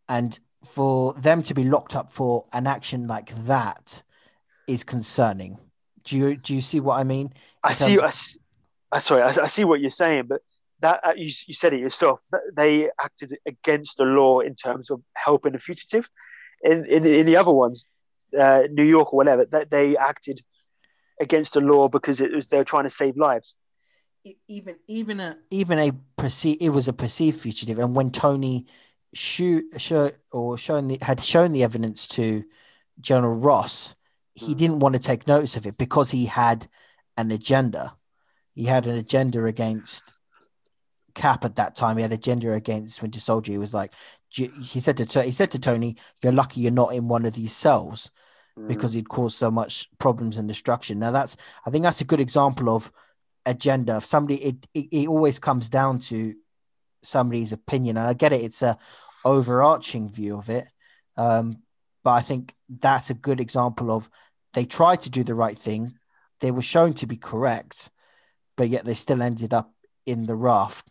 and 0.09 0.39
for 0.65 1.13
them 1.15 1.43
to 1.45 1.55
be 1.55 1.65
locked 1.65 1.95
up 1.95 2.11
for 2.11 2.45
an 2.53 2.67
action 2.67 3.07
like 3.07 3.31
that 3.47 4.03
is 4.67 4.85
concerning. 4.85 5.59
Do 6.05 6.17
you 6.17 6.37
do 6.37 6.55
you 6.55 6.61
see 6.61 6.81
what 6.81 6.99
I 6.99 7.05
mean? 7.05 7.33
I 7.63 7.73
see. 7.73 7.99
Of... 7.99 8.05
I, 8.05 8.13
I, 8.97 8.99
sorry, 9.01 9.23
I, 9.23 9.45
I, 9.45 9.47
see 9.49 9.65
what 9.65 9.81
you're 9.81 9.91
saying, 9.91 10.25
but 10.27 10.41
that 10.81 11.01
uh, 11.05 11.13
you, 11.17 11.31
you 11.47 11.55
said 11.55 11.75
it 11.75 11.81
yourself. 11.81 12.21
They 12.55 12.89
acted 13.01 13.37
against 13.47 13.99
the 13.99 14.05
law 14.05 14.41
in 14.41 14.55
terms 14.55 14.91
of 14.91 15.03
helping 15.15 15.55
a 15.55 15.59
fugitive. 15.59 16.09
In 16.63 16.87
in, 16.87 17.07
in 17.07 17.27
the 17.27 17.37
other 17.37 17.53
ones, 17.53 17.89
uh, 18.39 18.63
New 18.71 18.85
York 18.85 19.13
or 19.13 19.17
whatever, 19.17 19.45
that 19.47 19.71
they 19.71 19.97
acted 19.97 20.43
against 21.21 21.55
the 21.55 21.61
law 21.61 21.89
because 21.89 22.21
it 22.21 22.33
was 22.33 22.47
they 22.47 22.59
were 22.59 22.65
trying 22.65 22.85
to 22.85 22.91
save 22.91 23.17
lives. 23.17 23.57
Even 24.49 24.77
even 24.89 25.21
a 25.21 25.39
even 25.51 25.79
a 25.79 25.93
perceived 26.17 26.63
it 26.63 26.71
was 26.71 26.89
a 26.89 26.93
perceived 26.93 27.41
fugitive, 27.41 27.79
and 27.79 27.95
when 27.95 28.11
Tony 28.11 28.67
shoot 29.15 29.65
show 29.79 30.11
or 30.31 30.59
shown 30.59 30.89
the 30.89 30.99
had 31.01 31.21
shown 31.21 31.53
the 31.53 31.65
evidence 31.65 32.09
to 32.09 32.45
General 33.01 33.39
Ross, 33.39 33.95
he 34.35 34.55
mm. 34.55 34.59
didn't 34.59 34.81
want 34.81 34.95
to 34.95 35.01
take 35.01 35.27
notice 35.27 35.57
of 35.57 35.67
it 35.67 35.77
because 35.79 36.11
he 36.11 36.27
had 36.27 36.67
an 37.17 37.31
agenda. 37.31 37.95
He 38.55 38.65
had 38.65 38.87
an 38.87 38.97
agenda 38.97 39.45
against 39.45 40.15
Cap 41.15 41.45
at 41.45 41.57
that 41.57 41.75
time. 41.75 41.97
He 41.97 42.03
had 42.03 42.13
an 42.13 42.19
agenda 42.19 42.53
against 42.53 43.03
Winter 43.03 43.21
Soldier. 43.21 43.53
He 43.53 43.59
was 43.59 43.75
like, 43.75 43.93
he 44.29 44.81
said 44.81 44.97
to 44.97 45.23
he 45.23 45.33
said 45.33 45.51
to 45.53 45.59
Tony, 45.59 45.97
"You're 46.23 46.33
lucky 46.33 46.61
you're 46.61 46.73
not 46.73 46.95
in 46.95 47.09
one 47.09 47.25
of 47.25 47.35
these 47.35 47.53
cells." 47.53 48.11
because 48.67 48.93
mm. 48.93 48.97
he'd 48.97 49.09
caused 49.09 49.37
so 49.37 49.51
much 49.51 49.89
problems 49.99 50.37
and 50.37 50.49
destruction. 50.49 50.99
Now 50.99 51.11
that's 51.11 51.37
I 51.67 51.71
think 51.71 51.85
that's 51.85 52.01
a 52.01 52.05
good 52.05 52.21
example 52.21 52.75
of 52.75 52.91
agenda. 53.47 53.97
If 53.99 54.05
somebody 54.05 54.43
it, 54.43 54.67
it, 54.75 54.89
it 54.91 55.09
always 55.09 55.39
comes 55.39 55.69
down 55.69 56.01
to 56.01 56.35
somebody's 57.03 57.53
opinion. 57.53 57.97
And 57.97 58.07
I 58.07 58.13
get 58.13 58.33
it, 58.33 58.43
it's 58.43 58.63
a 58.63 58.79
overarching 59.25 60.11
view 60.11 60.39
of 60.39 60.49
it. 60.49 60.65
Um, 61.17 61.63
but 62.05 62.13
I 62.13 62.21
think 62.21 62.55
that's 62.69 63.11
a 63.11 63.15
good 63.15 63.41
example 63.41 63.91
of 63.91 64.09
they 64.55 64.65
tried 64.65 65.03
to 65.03 65.11
do 65.11 65.25
the 65.25 65.35
right 65.35 65.59
thing. 65.59 65.95
They 66.41 66.51
were 66.51 66.63
shown 66.63 66.95
to 66.95 67.07
be 67.07 67.17
correct, 67.17 67.91
but 68.57 68.69
yet 68.69 68.85
they 68.85 68.95
still 68.95 69.23
ended 69.23 69.53
up 69.53 69.73
in 70.07 70.27
the 70.27 70.37
raft. 70.37 70.87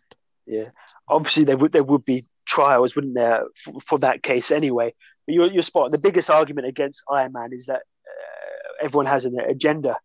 Yeah, 0.46 0.70
obviously 1.08 1.44
there 1.44 1.56
would 1.56 1.72
there 1.72 1.82
would 1.82 2.04
be 2.04 2.26
trials, 2.46 2.94
wouldn't 2.94 3.14
there, 3.14 3.44
for, 3.62 3.80
for 3.80 3.98
that 3.98 4.22
case 4.22 4.50
anyway. 4.50 4.94
But 5.26 5.34
you're, 5.34 5.50
you're 5.50 5.62
spot. 5.62 5.90
The 5.90 5.98
biggest 5.98 6.30
argument 6.30 6.66
against 6.66 7.02
Iron 7.10 7.32
Man 7.32 7.50
is 7.52 7.66
that 7.66 7.80
uh, 7.80 8.84
everyone 8.84 9.06
has 9.06 9.24
an 9.24 9.38
agenda. 9.40 9.96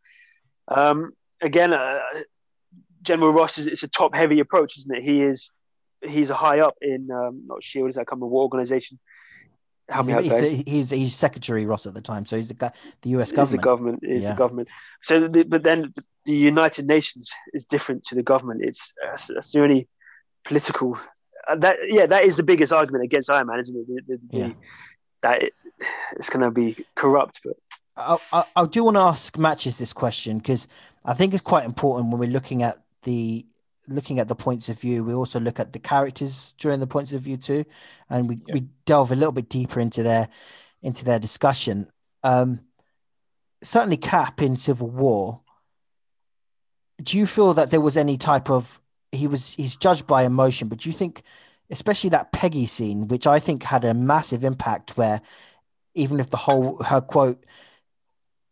Um, 0.68 1.14
again, 1.41 1.74
uh, 1.74 1.99
General 3.01 3.32
Ross 3.32 3.58
is 3.58 3.68
it's 3.68 3.84
a 3.84 3.88
top 3.88 4.16
heavy 4.16 4.39
approach, 4.39 4.78
isn't 4.78 4.95
it? 4.95 5.04
He 5.04 5.22
is 5.22 5.51
he's 6.04 6.30
a 6.30 6.36
high 6.36 6.60
up 6.60 6.76
in 6.82 7.10
um, 7.12 7.43
not 7.47 7.64
Shield. 7.64 7.89
Is 7.89 7.95
that 7.95 8.08
come 8.08 8.20
what 8.20 8.32
organization? 8.32 8.99
He's, 9.93 10.08
he's, 10.08 10.64
he's, 10.66 10.89
he's, 10.91 11.16
Secretary 11.16 11.66
Ross 11.66 11.86
at 11.86 11.93
the 11.93 12.01
time, 12.01 12.26
so 12.26 12.38
he's 12.38 12.47
the 12.47 12.74
the 13.01 13.10
U.S. 13.12 13.34
government. 13.34 13.62
the 13.62 13.66
government 13.66 13.99
is 14.04 14.24
yeah. 14.24 14.32
the 14.32 14.38
government. 14.38 14.70
So, 15.01 15.28
the, 15.28 15.43
but 15.43 15.64
then 15.64 15.93
the 16.24 16.34
United 16.34 16.88
Nations 16.88 17.30
is 17.54 17.66
different 17.66 18.06
to 18.06 18.16
the 18.16 18.24
government. 18.24 18.62
It's 18.64 18.93
uh, 19.06 19.18
that's 19.34 19.51
the 19.51 19.62
only 19.62 19.89
political. 20.45 20.97
Uh, 21.47 21.58
that 21.58 21.80
yeah, 21.89 22.06
that 22.06 22.24
is 22.24 22.38
the 22.38 22.43
biggest 22.43 22.72
argument 22.72 23.04
against 23.04 23.30
Iron 23.30 23.47
Man, 23.47 23.60
isn't 23.60 23.76
it? 23.76 24.08
The, 24.08 24.16
the, 24.16 24.38
yeah 24.38 24.49
that 25.24 25.41
it, 25.41 25.54
it's 26.18 26.30
going 26.30 26.43
to 26.43 26.51
be 26.51 26.86
corrupt. 26.93 27.41
But 27.43 27.58
I, 27.97 28.18
I, 28.32 28.43
I 28.56 28.66
do 28.68 28.84
want 28.84 28.97
to 28.97 29.01
ask 29.01 29.36
matches 29.38 29.80
this 29.80 29.91
question 29.91 30.38
because 30.38 30.68
I 31.04 31.16
think 31.16 31.34
it's 31.34 31.41
quite 31.41 31.66
important 31.66 32.12
when 32.12 32.20
we're 32.20 32.30
looking 32.30 32.62
at 32.62 32.78
the 33.01 33.45
looking 33.88 34.20
at 34.20 34.28
the 34.28 34.36
points 34.36 34.70
of 34.70 34.80
view. 34.80 35.04
We 35.04 35.14
also 35.14 35.40
look 35.40 35.60
at 35.60 35.74
the 35.74 35.80
characters 35.80 36.54
during 36.58 36.80
the 36.80 36.88
points 36.88 37.14
of 37.14 37.22
view 37.22 37.38
too, 37.38 37.66
and 38.10 38.30
we, 38.30 38.42
we 38.52 38.68
delve 38.86 39.12
a 39.12 39.16
little 39.16 39.32
bit 39.32 39.50
deeper 39.50 39.80
into 39.80 40.04
their 40.04 40.30
into 40.82 41.06
their 41.06 41.20
discussion. 41.20 41.88
Um, 42.24 42.62
certainly, 43.62 43.98
Cap 43.98 44.42
in 44.42 44.58
Civil 44.58 44.90
War. 44.90 45.42
Do 47.02 47.18
you 47.18 47.26
feel 47.26 47.54
that 47.56 47.72
there 47.72 47.82
was 47.82 47.98
any 47.98 48.18
type 48.18 48.50
of 48.50 48.80
he 49.12 49.28
was 49.28 49.56
he's 49.56 49.76
judged 49.76 50.08
by 50.08 50.24
emotion, 50.24 50.68
but 50.68 50.80
do 50.80 50.90
you 50.90 50.96
think 50.96 51.24
especially 51.74 52.12
that 52.12 52.32
Peggy 52.32 52.66
scene, 52.66 53.08
which 53.08 53.26
I 53.28 53.40
think 53.40 53.64
had 53.64 53.84
a 53.84 53.94
massive 53.94 54.44
impact. 54.44 54.98
Where 54.98 55.22
even 55.94 56.20
if 56.20 56.30
the 56.30 56.38
whole 56.38 56.82
her 56.84 57.02
quote, 57.02 57.46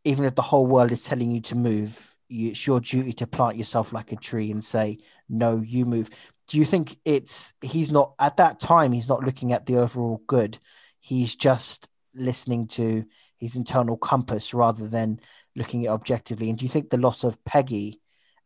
even 0.03 0.25
if 0.25 0.35
the 0.35 0.41
whole 0.41 0.65
world 0.65 0.91
is 0.91 1.03
telling 1.03 1.31
you 1.31 1.41
to 1.41 1.55
move, 1.55 2.10
it's 2.31 2.65
your 2.65 2.79
duty 2.79 3.13
to 3.13 3.27
plant 3.27 3.57
yourself 3.57 3.93
like 3.93 4.11
a 4.11 4.15
tree 4.15 4.51
and 4.51 4.63
say, 4.63 4.99
"No, 5.29 5.61
you 5.61 5.85
move." 5.85 6.09
Do 6.47 6.57
you 6.57 6.65
think 6.65 6.97
it's 7.05 7.53
he's 7.61 7.91
not 7.91 8.13
at 8.19 8.37
that 8.37 8.59
time? 8.59 8.93
He's 8.93 9.09
not 9.09 9.23
looking 9.23 9.53
at 9.53 9.65
the 9.65 9.77
overall 9.77 10.21
good. 10.27 10.57
He's 10.99 11.35
just 11.35 11.89
listening 12.13 12.67
to 12.67 13.05
his 13.37 13.55
internal 13.55 13.97
compass 13.97 14.53
rather 14.53 14.87
than 14.87 15.19
looking 15.55 15.85
at 15.85 15.91
objectively. 15.91 16.49
And 16.49 16.57
do 16.57 16.65
you 16.65 16.69
think 16.69 16.89
the 16.89 16.97
loss 16.97 17.23
of 17.23 17.43
Peggy 17.43 18.01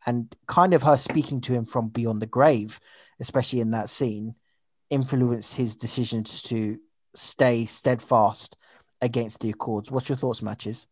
and 0.06 0.34
kind 0.46 0.72
of 0.72 0.82
her 0.84 0.96
speaking 0.96 1.40
to 1.42 1.52
him 1.52 1.64
from 1.64 1.88
beyond 1.88 2.22
the 2.22 2.26
grave, 2.26 2.80
especially 3.20 3.60
in 3.60 3.72
that 3.72 3.90
scene, 3.90 4.34
influenced 4.90 5.56
his 5.56 5.76
decisions 5.76 6.42
to 6.42 6.78
stay 7.14 7.66
steadfast 7.66 8.56
against 9.00 9.40
the 9.40 9.50
Accords. 9.50 9.90
What's 9.90 10.08
your 10.08 10.16
thoughts, 10.16 10.42
matches? 10.42 10.86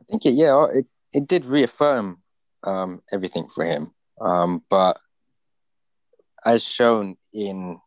I 0.00 0.04
think 0.10 0.26
it, 0.26 0.34
yeah, 0.34 0.66
it, 0.72 0.86
it 1.12 1.28
did 1.28 1.46
reaffirm 1.46 2.18
um, 2.64 3.02
everything 3.12 3.48
for 3.48 3.64
him. 3.64 3.92
Um, 4.20 4.62
but 4.68 4.98
as 6.44 6.64
shown 6.64 7.16
in, 7.32 7.80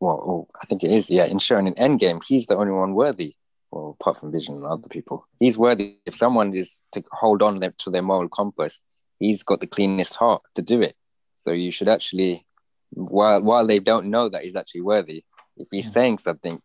well, 0.00 0.22
oh, 0.26 0.48
I 0.60 0.66
think 0.66 0.84
it 0.84 0.90
is, 0.90 1.10
yeah, 1.10 1.26
in 1.26 1.38
shown 1.38 1.66
in 1.66 1.74
Endgame, 1.74 2.24
he's 2.24 2.46
the 2.46 2.56
only 2.56 2.72
one 2.72 2.94
worthy. 2.94 3.36
Well, 3.70 3.96
apart 3.98 4.18
from 4.18 4.32
Vision 4.32 4.56
and 4.56 4.66
other 4.66 4.88
people, 4.88 5.26
he's 5.40 5.56
worthy. 5.56 5.96
If 6.04 6.14
someone 6.14 6.52
is 6.52 6.82
to 6.92 7.02
hold 7.10 7.40
on 7.40 7.60
to 7.60 7.90
their 7.90 8.02
moral 8.02 8.28
compass, 8.28 8.82
he's 9.18 9.42
got 9.42 9.60
the 9.60 9.66
cleanest 9.66 10.14
heart 10.16 10.42
to 10.56 10.62
do 10.62 10.82
it. 10.82 10.94
So 11.36 11.52
you 11.52 11.70
should 11.70 11.88
actually, 11.88 12.44
while 12.90 13.40
while 13.40 13.66
they 13.66 13.78
don't 13.78 14.10
know 14.10 14.28
that 14.28 14.42
he's 14.44 14.56
actually 14.56 14.82
worthy, 14.82 15.24
if 15.56 15.68
he's 15.70 15.86
yeah. 15.86 15.92
saying 15.92 16.18
something 16.18 16.60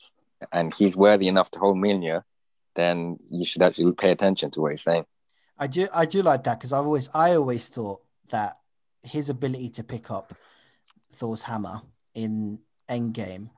and 0.52 0.74
he's 0.74 0.98
worthy 0.98 1.30
enough 1.30 1.50
to 1.52 1.60
hold 1.60 1.78
Mjolnir, 1.78 2.24
then 2.76 3.18
you 3.30 3.46
should 3.46 3.62
actually 3.62 3.94
pay 3.94 4.12
attention 4.12 4.52
to 4.52 4.62
what 4.62 4.72
he's 4.72 4.84
saying. 4.84 5.06
I 5.60 5.68
do 5.68 5.88
I 5.94 6.06
do 6.06 6.22
like 6.22 6.44
that 6.44 6.60
because 6.60 6.74
I've 6.74 6.86
always 6.86 7.10
I 7.14 7.36
always 7.36 7.70
thought 7.70 8.02
that 8.30 8.58
his 9.04 9.30
ability 9.30 9.70
to 9.72 9.84
pick 9.84 10.12
up 10.12 10.34
Thor's 11.14 11.44
hammer 11.44 11.82
in 12.14 12.60
Endgame 12.90 13.50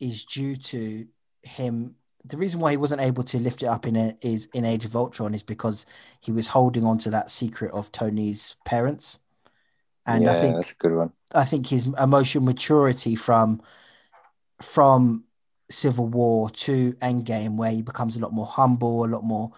is 0.00 0.24
due 0.24 0.56
to 0.56 1.06
him. 1.42 1.96
The 2.24 2.36
reason 2.36 2.60
why 2.60 2.72
he 2.72 2.76
wasn't 2.76 3.00
able 3.00 3.24
to 3.24 3.38
lift 3.38 3.62
it 3.62 3.66
up 3.66 3.86
in 3.86 3.96
a, 3.96 4.14
is 4.22 4.46
in 4.54 4.64
Age 4.64 4.84
of 4.84 4.94
Ultron 4.94 5.34
is 5.34 5.42
because 5.42 5.86
he 6.20 6.30
was 6.30 6.48
holding 6.48 6.84
on 6.84 6.98
to 6.98 7.10
that 7.10 7.30
secret 7.30 7.72
of 7.72 7.90
Tony's 7.90 8.56
parents. 8.64 9.18
And 10.06 10.24
yeah, 10.24 10.32
I 10.32 10.34
think 10.34 10.56
that's 10.56 10.72
a 10.72 10.76
good 10.76 10.92
one. 10.92 11.12
I 11.34 11.44
think 11.44 11.66
his 11.66 11.88
emotional 12.00 12.44
maturity 12.44 13.16
from 13.16 13.62
from 14.60 15.24
Civil 15.70 16.06
War 16.06 16.50
to 16.50 16.92
Endgame, 16.94 17.56
where 17.56 17.70
he 17.70 17.82
becomes 17.82 18.16
a 18.16 18.20
lot 18.20 18.32
more 18.32 18.46
humble, 18.46 19.04
a 19.04 19.06
lot 19.06 19.24
more 19.24 19.52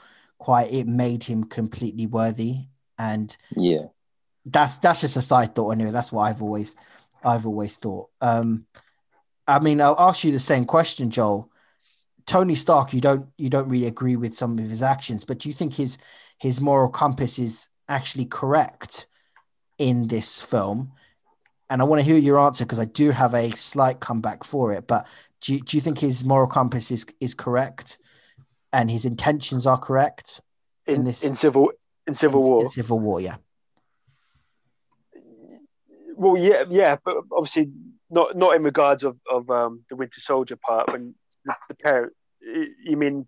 quiet, 0.44 0.72
it 0.72 0.86
made 0.86 1.24
him 1.24 1.44
completely 1.44 2.06
worthy. 2.06 2.66
And 2.98 3.34
yeah, 3.56 3.86
that's 4.44 4.76
that's 4.78 5.00
just 5.00 5.16
a 5.16 5.22
side 5.22 5.54
thought 5.54 5.70
anyway. 5.70 5.90
That's 5.90 6.12
what 6.12 6.22
I've 6.22 6.42
always 6.42 6.76
I've 7.24 7.46
always 7.46 7.76
thought. 7.76 8.10
Um, 8.20 8.66
I 9.48 9.58
mean, 9.58 9.80
I'll 9.80 9.98
ask 9.98 10.22
you 10.22 10.32
the 10.32 10.38
same 10.38 10.66
question, 10.66 11.10
Joel. 11.10 11.50
Tony 12.26 12.54
Stark, 12.54 12.92
you 12.92 13.00
don't 13.00 13.26
you 13.38 13.48
don't 13.48 13.68
really 13.68 13.86
agree 13.86 14.16
with 14.16 14.36
some 14.36 14.58
of 14.58 14.68
his 14.68 14.82
actions, 14.82 15.24
but 15.24 15.38
do 15.38 15.48
you 15.48 15.54
think 15.54 15.74
his 15.74 15.98
his 16.38 16.60
moral 16.60 16.90
compass 16.90 17.38
is 17.38 17.68
actually 17.88 18.26
correct 18.26 19.06
in 19.78 20.08
this 20.08 20.42
film? 20.42 20.92
And 21.70 21.80
I 21.80 21.84
want 21.84 22.00
to 22.00 22.06
hear 22.06 22.18
your 22.18 22.38
answer 22.38 22.64
because 22.64 22.78
I 22.80 22.84
do 22.84 23.10
have 23.10 23.34
a 23.34 23.50
slight 23.52 24.00
comeback 24.00 24.44
for 24.44 24.74
it. 24.74 24.86
But 24.86 25.06
do 25.40 25.54
you, 25.54 25.60
do 25.60 25.76
you 25.76 25.80
think 25.80 25.98
his 25.98 26.24
moral 26.24 26.46
compass 26.46 26.90
is 26.90 27.06
is 27.20 27.34
correct, 27.34 27.98
and 28.74 28.90
his 28.90 29.04
intentions 29.04 29.66
are 29.66 29.78
correct 29.78 30.40
in, 30.86 30.96
in 30.96 31.04
this 31.04 31.24
in 31.24 31.36
civil 31.36 31.70
in 32.06 32.14
civil 32.14 32.42
in, 32.42 32.48
war? 32.48 32.62
In 32.62 32.68
civil 32.68 32.98
war, 32.98 33.20
yeah. 33.20 33.36
Well, 36.16 36.36
yeah, 36.36 36.64
yeah, 36.68 36.96
but 37.04 37.16
obviously 37.32 37.70
not 38.10 38.36
not 38.36 38.54
in 38.56 38.62
regards 38.62 39.04
of 39.04 39.16
of 39.30 39.48
um, 39.50 39.84
the 39.88 39.96
Winter 39.96 40.20
Soldier 40.20 40.56
part. 40.56 40.92
When 40.92 41.14
the, 41.44 41.54
the 41.68 41.74
parent, 41.74 42.12
you 42.40 42.96
mean 42.96 43.26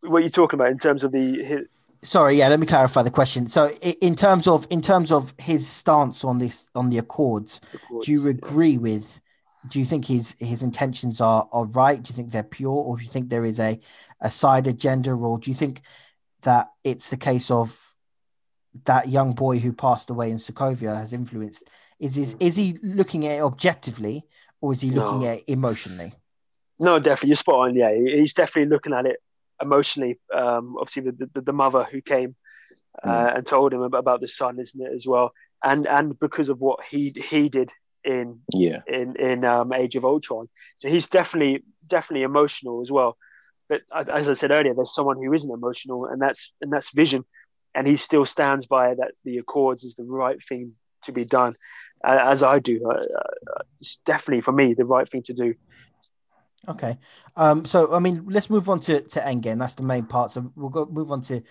what 0.00 0.22
you're 0.22 0.30
talking 0.30 0.58
about 0.58 0.70
in 0.70 0.78
terms 0.78 1.04
of 1.04 1.12
the? 1.12 1.42
His... 1.42 1.66
Sorry, 2.02 2.36
yeah. 2.36 2.48
Let 2.48 2.60
me 2.60 2.66
clarify 2.66 3.02
the 3.02 3.10
question. 3.10 3.48
So, 3.48 3.68
in 4.00 4.14
terms 4.14 4.46
of 4.46 4.66
in 4.70 4.80
terms 4.80 5.10
of 5.12 5.34
his 5.38 5.66
stance 5.68 6.24
on 6.24 6.38
this 6.38 6.68
on 6.74 6.90
the 6.90 6.98
Accords, 6.98 7.60
Accords 7.74 8.06
do 8.06 8.12
you 8.12 8.28
agree 8.28 8.70
yeah. 8.70 8.78
with? 8.78 9.20
Do 9.68 9.78
you 9.78 9.86
think 9.86 10.04
his 10.04 10.36
his 10.38 10.62
intentions 10.62 11.20
are 11.20 11.48
are 11.52 11.66
right? 11.66 12.02
Do 12.02 12.10
you 12.10 12.16
think 12.16 12.32
they're 12.32 12.42
pure, 12.42 12.70
or 12.70 12.96
do 12.96 13.02
you 13.02 13.10
think 13.10 13.28
there 13.28 13.44
is 13.44 13.60
a 13.60 13.78
a 14.20 14.30
side 14.30 14.66
agenda, 14.66 15.12
or 15.12 15.38
do 15.38 15.50
you 15.50 15.56
think 15.56 15.82
that 16.42 16.68
it's 16.84 17.10
the 17.10 17.16
case 17.16 17.50
of 17.50 17.94
that 18.84 19.08
young 19.08 19.32
boy 19.32 19.58
who 19.58 19.72
passed 19.72 20.10
away 20.10 20.30
in 20.30 20.36
Sokovia 20.36 20.94
has 20.96 21.12
influenced? 21.12 21.68
Is 21.98 22.16
is 22.16 22.36
is 22.40 22.56
he 22.56 22.78
looking 22.82 23.26
at 23.26 23.38
it 23.38 23.42
objectively 23.42 24.24
or 24.60 24.72
is 24.72 24.80
he 24.80 24.90
looking 24.90 25.20
no. 25.20 25.26
at 25.26 25.38
it 25.38 25.44
emotionally? 25.48 26.14
No, 26.78 26.98
definitely. 26.98 27.28
You're 27.28 27.36
spot 27.36 27.68
on. 27.68 27.74
Yeah, 27.74 27.94
he's 27.94 28.34
definitely 28.34 28.70
looking 28.70 28.92
at 28.92 29.06
it 29.06 29.16
emotionally. 29.62 30.18
Um, 30.34 30.76
obviously, 30.78 31.10
the, 31.10 31.30
the, 31.34 31.40
the 31.40 31.52
mother 31.52 31.84
who 31.84 32.00
came 32.00 32.36
uh, 33.02 33.08
mm. 33.08 33.36
and 33.36 33.46
told 33.46 33.72
him 33.72 33.82
about, 33.82 33.98
about 33.98 34.20
the 34.20 34.28
son, 34.28 34.58
isn't 34.58 34.80
it 34.80 34.92
as 34.92 35.06
well? 35.06 35.32
And 35.64 35.86
and 35.86 36.18
because 36.18 36.48
of 36.48 36.58
what 36.58 36.84
he 36.84 37.10
he 37.10 37.48
did 37.48 37.72
in 38.06 38.40
yeah 38.54 38.80
in 38.86 39.16
in 39.16 39.44
um, 39.44 39.72
Age 39.72 39.96
of 39.96 40.04
Ultron, 40.04 40.48
so 40.78 40.88
he's 40.88 41.08
definitely 41.08 41.64
definitely 41.88 42.22
emotional 42.22 42.80
as 42.80 42.90
well. 42.90 43.16
But 43.68 43.82
as 43.92 44.28
I 44.28 44.34
said 44.34 44.52
earlier, 44.52 44.74
there's 44.74 44.94
someone 44.94 45.16
who 45.16 45.32
isn't 45.32 45.50
emotional, 45.50 46.06
and 46.06 46.22
that's 46.22 46.52
and 46.60 46.72
that's 46.72 46.90
Vision 46.90 47.24
and 47.76 47.86
he 47.86 47.96
still 47.96 48.26
stands 48.26 48.66
by 48.66 48.94
that 48.94 49.12
the 49.24 49.36
Accords 49.36 49.84
is 49.84 49.94
the 49.94 50.04
right 50.04 50.42
thing 50.42 50.72
to 51.02 51.12
be 51.12 51.24
done, 51.24 51.52
uh, 52.02 52.18
as 52.22 52.42
I 52.42 52.58
do. 52.58 52.80
Uh, 52.84 52.94
uh, 52.94 53.62
it's 53.80 53.98
definitely 54.06 54.40
for 54.40 54.52
me 54.52 54.72
the 54.72 54.86
right 54.86 55.08
thing 55.08 55.22
to 55.24 55.34
do. 55.34 55.54
Okay, 56.66 56.96
um, 57.36 57.64
so 57.66 57.92
I 57.92 57.98
mean, 57.98 58.24
let's 58.28 58.50
move 58.50 58.68
on 58.70 58.80
to 58.80 59.02
to 59.02 59.20
Endgame. 59.20 59.58
That's 59.58 59.74
the 59.74 59.82
main 59.82 60.06
part. 60.06 60.32
So 60.32 60.50
we'll 60.56 60.70
go 60.70 60.86
move 60.86 61.12
on 61.12 61.20
to 61.22 61.42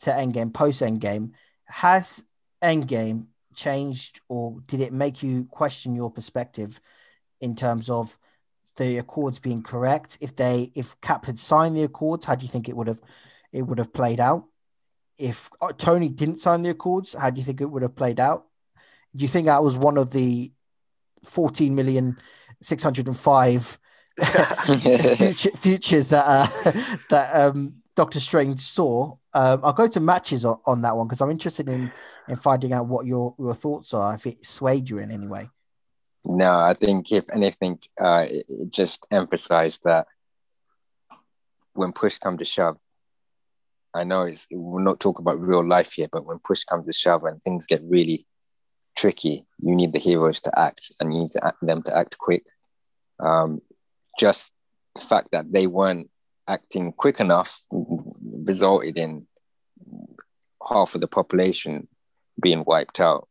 to 0.00 0.10
Endgame. 0.10 0.54
Post 0.54 0.82
Endgame, 0.82 1.32
has 1.64 2.24
Endgame 2.62 3.26
changed, 3.54 4.20
or 4.28 4.60
did 4.66 4.80
it 4.80 4.92
make 4.92 5.22
you 5.22 5.46
question 5.50 5.94
your 5.94 6.10
perspective 6.10 6.80
in 7.40 7.54
terms 7.54 7.90
of 7.90 8.18
the 8.76 8.98
Accords 8.98 9.38
being 9.38 9.62
correct? 9.62 10.18
If 10.20 10.36
they 10.36 10.70
if 10.74 11.00
Cap 11.00 11.26
had 11.26 11.38
signed 11.38 11.76
the 11.76 11.84
Accords, 11.84 12.24
how 12.24 12.34
do 12.34 12.44
you 12.44 12.50
think 12.50 12.68
it 12.68 12.76
would 12.76 12.88
have 12.88 13.00
it 13.52 13.62
would 13.62 13.78
have 13.78 13.92
played 13.92 14.20
out? 14.20 14.44
if 15.18 15.50
uh, 15.60 15.72
Tony 15.76 16.08
didn't 16.08 16.40
sign 16.40 16.62
the 16.62 16.70
Accords, 16.70 17.14
how 17.14 17.30
do 17.30 17.38
you 17.38 17.44
think 17.44 17.60
it 17.60 17.70
would 17.70 17.82
have 17.82 17.94
played 17.94 18.18
out? 18.18 18.46
Do 19.14 19.22
you 19.22 19.28
think 19.28 19.46
that 19.46 19.62
was 19.62 19.76
one 19.76 19.98
of 19.98 20.10
the 20.10 20.52
14 21.24 21.74
million 21.74 22.18
605 22.60 23.78
futures 25.56 26.08
that 26.08 26.24
uh, 26.26 26.72
that 27.10 27.30
um, 27.34 27.81
Doctor 27.94 28.20
Strange 28.20 28.60
saw? 28.60 29.16
Um, 29.34 29.60
I'll 29.62 29.72
go 29.72 29.86
to 29.86 30.00
matches 30.00 30.44
on, 30.44 30.58
on 30.66 30.82
that 30.82 30.96
one 30.96 31.06
because 31.06 31.20
I'm 31.20 31.30
interested 31.30 31.68
in 31.68 31.92
in 32.28 32.36
finding 32.36 32.72
out 32.72 32.86
what 32.86 33.06
your 33.06 33.34
your 33.38 33.54
thoughts 33.54 33.92
are 33.94 34.14
if 34.14 34.26
it 34.26 34.44
swayed 34.44 34.88
you 34.88 34.98
in 34.98 35.10
any 35.10 35.26
way. 35.26 35.48
No, 36.24 36.54
I 36.58 36.74
think 36.74 37.10
if 37.10 37.24
anything, 37.32 37.78
uh, 38.00 38.26
it 38.28 38.70
just 38.70 39.06
emphasized 39.10 39.84
that 39.84 40.06
when 41.74 41.92
push 41.92 42.18
comes 42.18 42.38
to 42.38 42.44
shove, 42.44 42.78
I 43.94 44.04
know 44.04 44.22
it's 44.22 44.46
we're 44.50 44.82
not 44.82 45.00
talking 45.00 45.22
about 45.22 45.40
real 45.40 45.66
life 45.66 45.92
here, 45.92 46.08
but 46.10 46.24
when 46.24 46.38
push 46.38 46.64
comes 46.64 46.86
to 46.86 46.92
shove 46.92 47.24
and 47.24 47.42
things 47.42 47.66
get 47.66 47.82
really 47.84 48.26
tricky, 48.96 49.46
you 49.58 49.74
need 49.74 49.92
the 49.92 49.98
heroes 49.98 50.40
to 50.42 50.58
act 50.58 50.92
and 51.00 51.12
you 51.12 51.20
need 51.20 51.30
to 51.30 51.44
act, 51.44 51.58
them 51.60 51.82
to 51.82 51.96
act 51.96 52.16
quick. 52.18 52.44
Um, 53.18 53.60
just 54.18 54.52
the 54.94 55.02
fact 55.02 55.28
that 55.32 55.52
they 55.52 55.66
weren't 55.66 56.10
acting 56.52 56.92
quick 56.92 57.18
enough 57.20 57.60
resulted 58.50 58.98
in 58.98 59.26
half 60.68 60.94
of 60.94 61.00
the 61.00 61.08
population 61.08 61.88
being 62.40 62.62
wiped 62.66 63.00
out. 63.00 63.28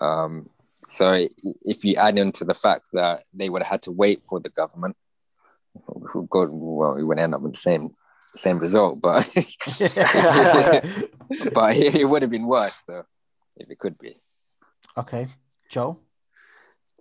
Um, 0.00 0.48
so 0.86 1.26
if 1.62 1.84
you 1.84 1.94
add 1.96 2.18
into 2.18 2.44
the 2.44 2.54
fact 2.54 2.88
that 2.92 3.22
they 3.34 3.48
would 3.48 3.62
have 3.62 3.70
had 3.70 3.82
to 3.82 3.92
wait 3.92 4.22
for 4.24 4.40
the 4.40 4.50
government, 4.50 4.96
who 6.10 6.26
got 6.30 6.48
well, 6.50 6.94
we 6.94 7.04
would 7.04 7.18
end 7.18 7.34
up 7.34 7.40
with 7.42 7.52
the 7.52 7.58
same 7.58 7.94
same 8.34 8.58
result, 8.58 9.00
but 9.00 9.24
but 11.54 11.76
it 11.76 12.08
would 12.08 12.22
have 12.22 12.30
been 12.30 12.46
worse 12.46 12.82
though 12.86 13.04
if 13.56 13.70
it 13.70 13.78
could 13.78 13.98
be. 13.98 14.14
Okay, 14.96 15.28
Joe. 15.70 15.98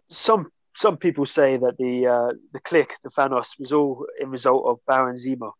Some 0.10 0.52
some 0.76 0.98
people 0.98 1.26
say 1.26 1.58
that 1.58 1.78
the 1.78 2.08
uh, 2.08 2.34
the 2.52 2.60
click, 2.60 2.96
the 3.04 3.10
Thanos, 3.10 3.60
was 3.60 3.72
all 3.72 4.06
in 4.20 4.30
result 4.30 4.66
of 4.66 4.80
Baron 4.86 5.16
Zemo, 5.16 5.54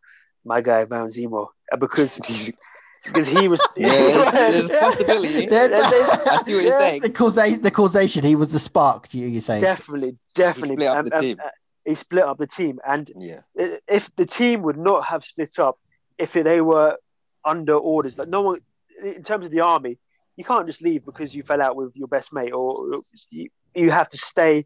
my 0.44 0.62
guy 0.62 0.86
Baron 0.86 1.08
Zemo, 1.08 1.48
uh, 1.72 1.78
because 1.78 2.20
because 3.04 3.28
he 3.28 3.48
was. 3.48 3.62
yeah, 3.78 4.32
there's 4.32 4.70
a 4.70 4.74
possibility. 4.74 5.46
There's, 5.50 5.72
I 5.74 6.42
see 6.44 6.56
what 6.56 6.64
you're 6.64 6.80
saying. 6.80 7.02
The, 7.02 7.10
causa- 7.10 7.60
the 7.62 7.72
causation. 7.72 8.24
He 8.24 8.36
was 8.36 8.52
the 8.52 8.60
spark. 8.60 9.14
You 9.14 9.28
you 9.28 9.40
say 9.40 9.62
definitely, 9.62 10.18
definitely. 10.34 10.76
He 10.76 10.84
split 10.84 10.98
up 10.98 11.06
the 11.06 11.22
team. 11.22 11.38
Uh, 11.44 11.50
he 11.86 11.96
split 11.96 12.24
up 12.24 12.38
the 12.38 12.48
team. 12.48 12.80
And 12.86 13.12
yeah. 13.16 13.42
if 13.88 14.14
the 14.16 14.26
team 14.26 14.64
would 14.64 14.78
not 14.78 15.06
have 15.06 15.24
split 15.24 15.60
up, 15.60 15.80
if 16.18 16.34
they 16.34 16.60
were 16.60 16.98
under 17.46 17.76
orders, 17.76 18.18
like 18.18 18.28
no 18.28 18.42
one, 18.42 18.60
in 19.04 19.24
terms 19.24 19.46
of 19.46 19.52
the 19.52 19.62
army, 19.62 20.00
you 20.36 20.44
can't 20.44 20.66
just 20.66 20.82
leave 20.82 21.06
because 21.06 21.34
you 21.34 21.44
fell 21.44 21.62
out 21.62 21.76
with 21.76 21.96
your 21.96 22.08
best 22.08 22.34
mate, 22.34 22.52
or 22.52 22.98
you, 23.30 23.50
you 23.76 23.92
have 23.92 24.10
to 24.10 24.18
stay 24.18 24.66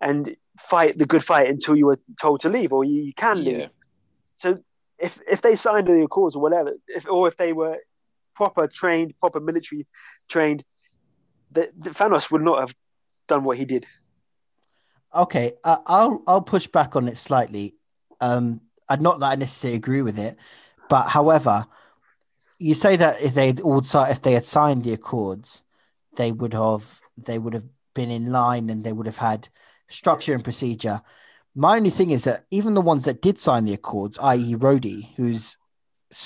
and 0.00 0.36
fight 0.58 0.98
the 0.98 1.06
good 1.06 1.24
fight 1.24 1.48
until 1.48 1.76
you 1.76 1.86
were 1.86 1.98
told 2.20 2.40
to 2.40 2.48
leave, 2.48 2.72
or 2.72 2.84
you, 2.84 3.02
you 3.02 3.14
can 3.14 3.42
leave. 3.42 3.58
Yeah. 3.58 3.68
So 4.36 4.58
if 4.98 5.20
if 5.28 5.42
they 5.42 5.56
signed 5.56 5.86
the 5.86 6.02
accords 6.02 6.36
or 6.36 6.42
whatever, 6.42 6.74
if, 6.86 7.06
or 7.08 7.28
if 7.28 7.36
they 7.36 7.52
were 7.52 7.78
proper 8.34 8.68
trained, 8.68 9.14
proper 9.20 9.40
military 9.40 9.86
trained, 10.28 10.64
the, 11.50 11.70
the 11.76 11.90
Thanos 11.90 12.30
would 12.30 12.42
not 12.42 12.60
have 12.60 12.74
done 13.26 13.44
what 13.44 13.58
he 13.58 13.64
did 13.64 13.86
okay, 15.14 15.52
uh, 15.64 15.78
I'll 15.86 16.22
I'll 16.26 16.42
push 16.42 16.66
back 16.66 16.96
on 16.96 17.08
it 17.08 17.16
slightly. 17.16 17.74
Um, 18.20 18.60
I'd 18.88 19.02
not 19.02 19.20
that 19.20 19.32
I 19.32 19.34
necessarily 19.36 19.76
agree 19.76 20.02
with 20.02 20.18
it, 20.18 20.36
but 20.88 21.08
however, 21.08 21.66
you 22.58 22.74
say 22.74 22.96
that 22.96 23.22
if 23.22 23.34
they'd 23.34 23.60
all 23.60 23.82
if 23.84 24.22
they 24.22 24.32
had 24.32 24.46
signed 24.46 24.84
the 24.84 24.92
accords, 24.92 25.64
they 26.16 26.32
would 26.32 26.54
have 26.54 27.00
they 27.16 27.38
would 27.38 27.54
have 27.54 27.66
been 27.94 28.10
in 28.10 28.30
line 28.30 28.70
and 28.70 28.84
they 28.84 28.92
would 28.92 29.06
have 29.06 29.18
had 29.18 29.48
structure 29.88 30.34
and 30.34 30.44
procedure. 30.44 31.00
My 31.54 31.76
only 31.76 31.90
thing 31.90 32.10
is 32.10 32.24
that 32.24 32.44
even 32.50 32.74
the 32.74 32.80
ones 32.80 33.04
that 33.04 33.20
did 33.20 33.40
sign 33.40 33.64
the 33.64 33.74
accords, 33.74 34.18
i.e., 34.22 34.54
Rhodey, 34.54 35.14
who's 35.16 35.56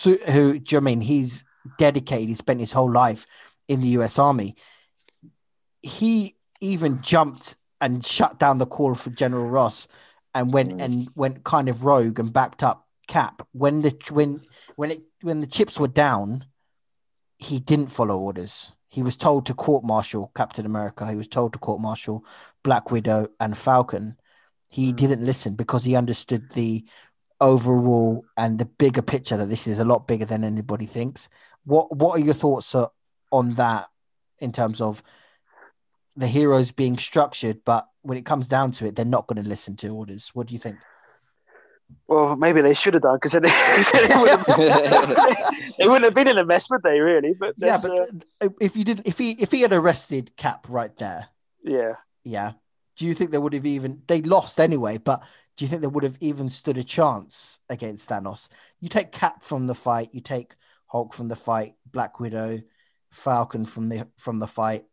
who, 0.04 0.58
do 0.58 0.76
you 0.76 0.78
know 0.78 0.78
I 0.78 0.80
mean 0.80 1.00
he's 1.00 1.44
dedicated, 1.78 2.28
he 2.28 2.34
spent 2.34 2.60
his 2.60 2.72
whole 2.72 2.90
life 2.90 3.26
in 3.68 3.80
the 3.80 3.88
U.S. 3.88 4.18
Army 4.18 4.56
he 5.82 6.36
even 6.60 7.02
jumped 7.02 7.56
and 7.80 8.04
shut 8.06 8.38
down 8.38 8.58
the 8.58 8.66
call 8.66 8.94
for 8.94 9.10
General 9.10 9.48
Ross 9.48 9.88
and 10.34 10.52
went 10.52 10.78
mm. 10.78 10.82
and 10.82 11.08
went 11.14 11.44
kind 11.44 11.68
of 11.68 11.84
rogue 11.84 12.18
and 12.18 12.32
backed 12.32 12.62
up 12.62 12.88
Cap 13.08 13.46
when 13.50 13.82
the 13.82 13.94
when 14.10 14.40
when 14.76 14.92
it 14.92 15.02
when 15.20 15.40
the 15.40 15.46
chips 15.46 15.78
were 15.78 15.88
down. 15.88 16.46
He 17.38 17.58
didn't 17.58 17.88
follow 17.88 18.16
orders. 18.16 18.70
He 18.92 19.02
was 19.02 19.16
told 19.16 19.46
to 19.46 19.54
court 19.54 19.84
martial 19.84 20.30
Captain 20.36 20.66
America. 20.66 21.08
He 21.08 21.16
was 21.16 21.26
told 21.26 21.54
to 21.54 21.58
court 21.58 21.80
martial 21.80 22.26
Black 22.62 22.90
Widow 22.90 23.28
and 23.40 23.56
Falcon. 23.56 24.18
He 24.68 24.92
mm. 24.92 24.96
didn't 24.96 25.24
listen 25.24 25.54
because 25.54 25.84
he 25.84 25.96
understood 25.96 26.50
the 26.50 26.84
overall 27.40 28.22
and 28.36 28.58
the 28.58 28.66
bigger 28.66 29.00
picture 29.00 29.38
that 29.38 29.48
this 29.48 29.66
is 29.66 29.78
a 29.78 29.84
lot 29.84 30.06
bigger 30.06 30.26
than 30.26 30.44
anybody 30.44 30.84
thinks. 30.84 31.30
What 31.64 31.96
What 31.96 32.20
are 32.20 32.24
your 32.24 32.34
thoughts 32.34 32.74
uh, 32.74 32.88
on 33.30 33.54
that 33.54 33.88
in 34.40 34.52
terms 34.52 34.82
of 34.82 35.02
the 36.14 36.26
heroes 36.26 36.70
being 36.70 36.98
structured, 36.98 37.64
but 37.64 37.88
when 38.02 38.18
it 38.18 38.26
comes 38.26 38.46
down 38.46 38.72
to 38.72 38.84
it, 38.84 38.94
they're 38.94 39.06
not 39.06 39.26
going 39.26 39.42
to 39.42 39.48
listen 39.48 39.74
to 39.76 39.88
orders. 39.88 40.28
What 40.34 40.48
do 40.48 40.52
you 40.52 40.60
think? 40.60 40.76
Well, 42.06 42.36
maybe 42.36 42.60
they 42.60 42.74
should 42.74 42.94
have 42.94 43.02
done 43.02 43.16
because 43.16 43.32
then, 43.32 43.42
they, 43.42 44.16
wouldn't 44.16 44.46
they 45.78 45.86
wouldn't 45.86 46.04
have 46.04 46.14
been 46.14 46.28
in 46.28 46.38
a 46.38 46.44
mess, 46.44 46.70
would 46.70 46.82
they? 46.82 47.00
Really? 47.00 47.34
But 47.34 47.54
yeah, 47.56 47.78
but 47.82 47.92
uh, 48.40 48.48
if 48.60 48.76
you 48.76 48.84
didn't, 48.84 49.06
if 49.06 49.18
he 49.18 49.32
if 49.32 49.50
he 49.50 49.62
had 49.62 49.72
arrested 49.72 50.36
Cap 50.36 50.66
right 50.68 50.94
there, 50.96 51.28
yeah, 51.62 51.94
yeah, 52.24 52.52
do 52.96 53.06
you 53.06 53.14
think 53.14 53.30
they 53.30 53.38
would 53.38 53.54
have 53.54 53.66
even? 53.66 54.02
They 54.06 54.22
lost 54.22 54.60
anyway, 54.60 54.98
but 54.98 55.22
do 55.56 55.64
you 55.64 55.68
think 55.68 55.82
they 55.82 55.88
would 55.88 56.04
have 56.04 56.18
even 56.20 56.48
stood 56.48 56.78
a 56.78 56.84
chance 56.84 57.60
against 57.68 58.08
Thanos? 58.08 58.48
You 58.80 58.88
take 58.88 59.12
Cap 59.12 59.42
from 59.42 59.66
the 59.66 59.74
fight, 59.74 60.10
you 60.12 60.20
take 60.20 60.54
Hulk 60.86 61.14
from 61.14 61.28
the 61.28 61.36
fight, 61.36 61.74
Black 61.90 62.20
Widow, 62.20 62.62
Falcon 63.10 63.64
from 63.64 63.88
the 63.88 64.08
from 64.16 64.38
the 64.38 64.46
fight 64.46 64.84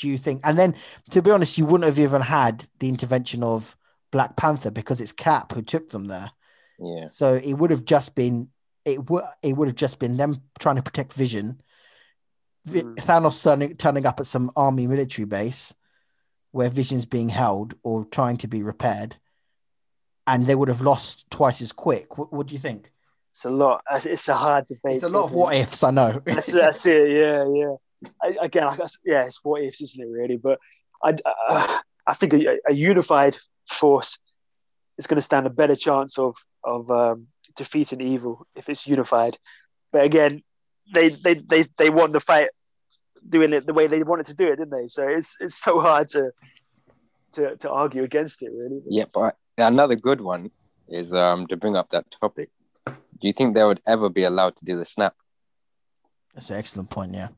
do 0.00 0.08
you 0.08 0.18
think? 0.18 0.40
And 0.44 0.58
then, 0.58 0.74
to 1.10 1.22
be 1.22 1.30
honest, 1.30 1.58
you 1.58 1.66
wouldn't 1.66 1.86
have 1.86 1.98
even 1.98 2.22
had 2.22 2.66
the 2.78 2.88
intervention 2.88 3.42
of 3.42 3.76
Black 4.10 4.36
Panther 4.36 4.70
because 4.70 5.00
it's 5.00 5.12
Cap 5.12 5.52
who 5.52 5.62
took 5.62 5.90
them 5.90 6.06
there. 6.06 6.30
Yeah. 6.78 7.08
So 7.08 7.34
it 7.34 7.54
would 7.54 7.70
have 7.70 7.84
just 7.84 8.14
been 8.14 8.48
it 8.84 9.10
would 9.10 9.24
it 9.42 9.54
would 9.54 9.68
have 9.68 9.76
just 9.76 9.98
been 9.98 10.16
them 10.16 10.42
trying 10.58 10.76
to 10.76 10.82
protect 10.82 11.12
Vision. 11.12 11.60
Mm. 12.68 12.96
Thanos 12.96 13.42
turning 13.42 13.76
turning 13.76 14.06
up 14.06 14.20
at 14.20 14.26
some 14.26 14.50
army 14.56 14.86
military 14.86 15.26
base 15.26 15.74
where 16.52 16.68
Vision's 16.68 17.06
being 17.06 17.28
held 17.28 17.74
or 17.82 18.04
trying 18.04 18.36
to 18.38 18.48
be 18.48 18.62
repaired, 18.62 19.16
and 20.26 20.46
they 20.46 20.54
would 20.54 20.68
have 20.68 20.80
lost 20.80 21.30
twice 21.30 21.62
as 21.62 21.72
quick. 21.72 22.18
What, 22.18 22.32
what 22.32 22.46
do 22.48 22.54
you 22.54 22.58
think? 22.58 22.90
It's 23.32 23.44
a 23.44 23.50
lot. 23.50 23.82
It's 24.04 24.28
a 24.28 24.34
hard 24.34 24.66
debate. 24.66 24.96
It's 24.96 25.04
a 25.04 25.08
lot 25.08 25.24
of 25.24 25.32
what 25.32 25.54
ifs. 25.54 25.84
I 25.84 25.90
know. 25.90 26.20
that's, 26.24 26.52
that's 26.52 26.84
it. 26.86 27.10
Yeah, 27.10 27.44
yeah. 27.54 27.74
I, 28.22 28.44
again, 28.44 28.64
I 28.64 28.76
guess, 28.76 28.98
yeah, 29.04 29.24
it's 29.24 29.40
what 29.44 29.62
ifs, 29.62 29.80
isn't 29.80 30.02
it? 30.02 30.10
Really, 30.10 30.36
but 30.36 30.58
I, 31.04 31.16
uh, 31.24 31.78
I 32.06 32.14
think 32.14 32.34
a, 32.34 32.58
a, 32.68 32.74
unified 32.74 33.36
force 33.70 34.18
is 34.98 35.06
going 35.06 35.16
to 35.16 35.22
stand 35.22 35.46
a 35.46 35.50
better 35.50 35.76
chance 35.76 36.18
of 36.18 36.36
of 36.64 36.90
um, 36.90 37.26
defeating 37.56 38.00
evil 38.00 38.46
if 38.54 38.68
it's 38.68 38.86
unified. 38.86 39.38
But 39.92 40.04
again, 40.04 40.42
they 40.94 41.08
they 41.08 41.34
they 41.34 41.64
they 41.76 41.90
won 41.90 42.12
the 42.12 42.20
fight 42.20 42.50
doing 43.28 43.52
it 43.52 43.66
the 43.66 43.74
way 43.74 43.86
they 43.86 44.02
wanted 44.02 44.26
to 44.26 44.34
do 44.34 44.46
it, 44.46 44.56
didn't 44.56 44.70
they? 44.70 44.88
So 44.88 45.06
it's 45.08 45.36
it's 45.40 45.56
so 45.56 45.80
hard 45.80 46.08
to 46.10 46.30
to 47.32 47.56
to 47.56 47.70
argue 47.70 48.02
against 48.02 48.42
it, 48.42 48.50
really. 48.52 48.82
Yeah, 48.88 49.04
but 49.12 49.36
another 49.58 49.96
good 49.96 50.20
one 50.20 50.50
is 50.88 51.12
um 51.12 51.46
to 51.48 51.56
bring 51.56 51.76
up 51.76 51.90
that 51.90 52.10
topic. 52.10 52.50
Do 52.86 53.26
you 53.26 53.32
think 53.32 53.54
they 53.54 53.64
would 53.64 53.80
ever 53.86 54.08
be 54.08 54.24
allowed 54.24 54.56
to 54.56 54.64
do 54.64 54.76
the 54.76 54.84
snap? 54.84 55.14
That's 56.34 56.50
an 56.50 56.56
excellent 56.56 56.90
point. 56.90 57.14
Yeah. 57.14 57.28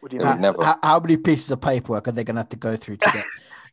What 0.00 0.10
do 0.10 0.18
you 0.18 0.24
mean? 0.24 0.42
How, 0.42 0.62
how, 0.62 0.76
how, 0.82 1.00
many 1.00 1.16
pieces 1.16 1.50
of 1.50 1.60
paperwork 1.60 2.06
are 2.06 2.12
they 2.12 2.22
going 2.22 2.36
to 2.36 2.40
have 2.40 2.50
to 2.50 2.56
go 2.56 2.76
through 2.76 2.98
to 2.98 3.10
get 3.10 3.24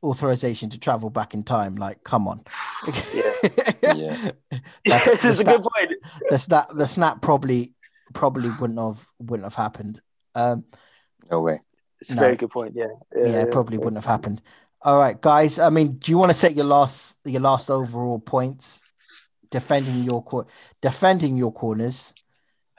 authorization 0.03 0.69
to 0.69 0.79
travel 0.79 1.09
back 1.09 1.33
in 1.33 1.43
time? 1.43 1.75
Like, 1.75 2.03
come 2.03 2.27
on. 2.27 2.43
yeah. 3.13 3.31
yeah. 3.95 4.31
That's 4.85 5.39
a 5.39 5.43
good 5.43 5.63
point. 5.63 5.93
The 6.29 6.39
snap, 6.39 6.69
the 6.73 6.87
snap 6.87 7.21
probably 7.21 7.73
probably 8.13 8.49
wouldn't 8.59 8.79
have 8.79 9.07
wouldn't 9.19 9.45
have 9.45 9.55
happened. 9.55 10.01
Um, 10.35 10.65
no 11.31 11.41
way. 11.41 11.61
It's 12.01 12.11
a 12.11 12.15
no. 12.15 12.21
very 12.21 12.35
good 12.35 12.51
point. 12.51 12.73
Yeah. 12.75 12.87
Yeah, 13.15 13.23
yeah, 13.25 13.31
yeah 13.31 13.45
probably 13.51 13.77
wouldn't 13.77 13.97
have 13.97 14.05
happened. 14.05 14.41
All 14.81 14.97
right, 14.97 15.19
guys. 15.19 15.59
I 15.59 15.69
mean, 15.69 15.93
do 15.93 16.11
you 16.11 16.17
want 16.17 16.29
to 16.29 16.33
set 16.33 16.55
your 16.55 16.65
last 16.65 17.17
your 17.23 17.41
last 17.41 17.71
overall 17.71 18.19
points, 18.19 18.83
defending 19.49 20.03
your 20.03 20.45
defending 20.81 21.37
your 21.37 21.53
corners, 21.53 22.13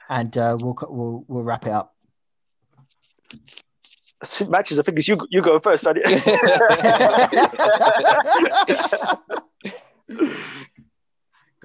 and 0.07 0.37
uh, 0.37 0.55
we'll 0.59 0.77
we'll 0.87 1.25
we'll 1.27 1.43
wrap 1.43 1.65
it 1.65 1.71
up 1.71 1.95
matches. 4.47 4.79
I 4.79 4.83
think 4.83 4.99
it's 4.99 5.07
you. 5.07 5.17
You 5.29 5.41
go 5.41 5.59
first. 5.59 5.85
go 5.85 5.91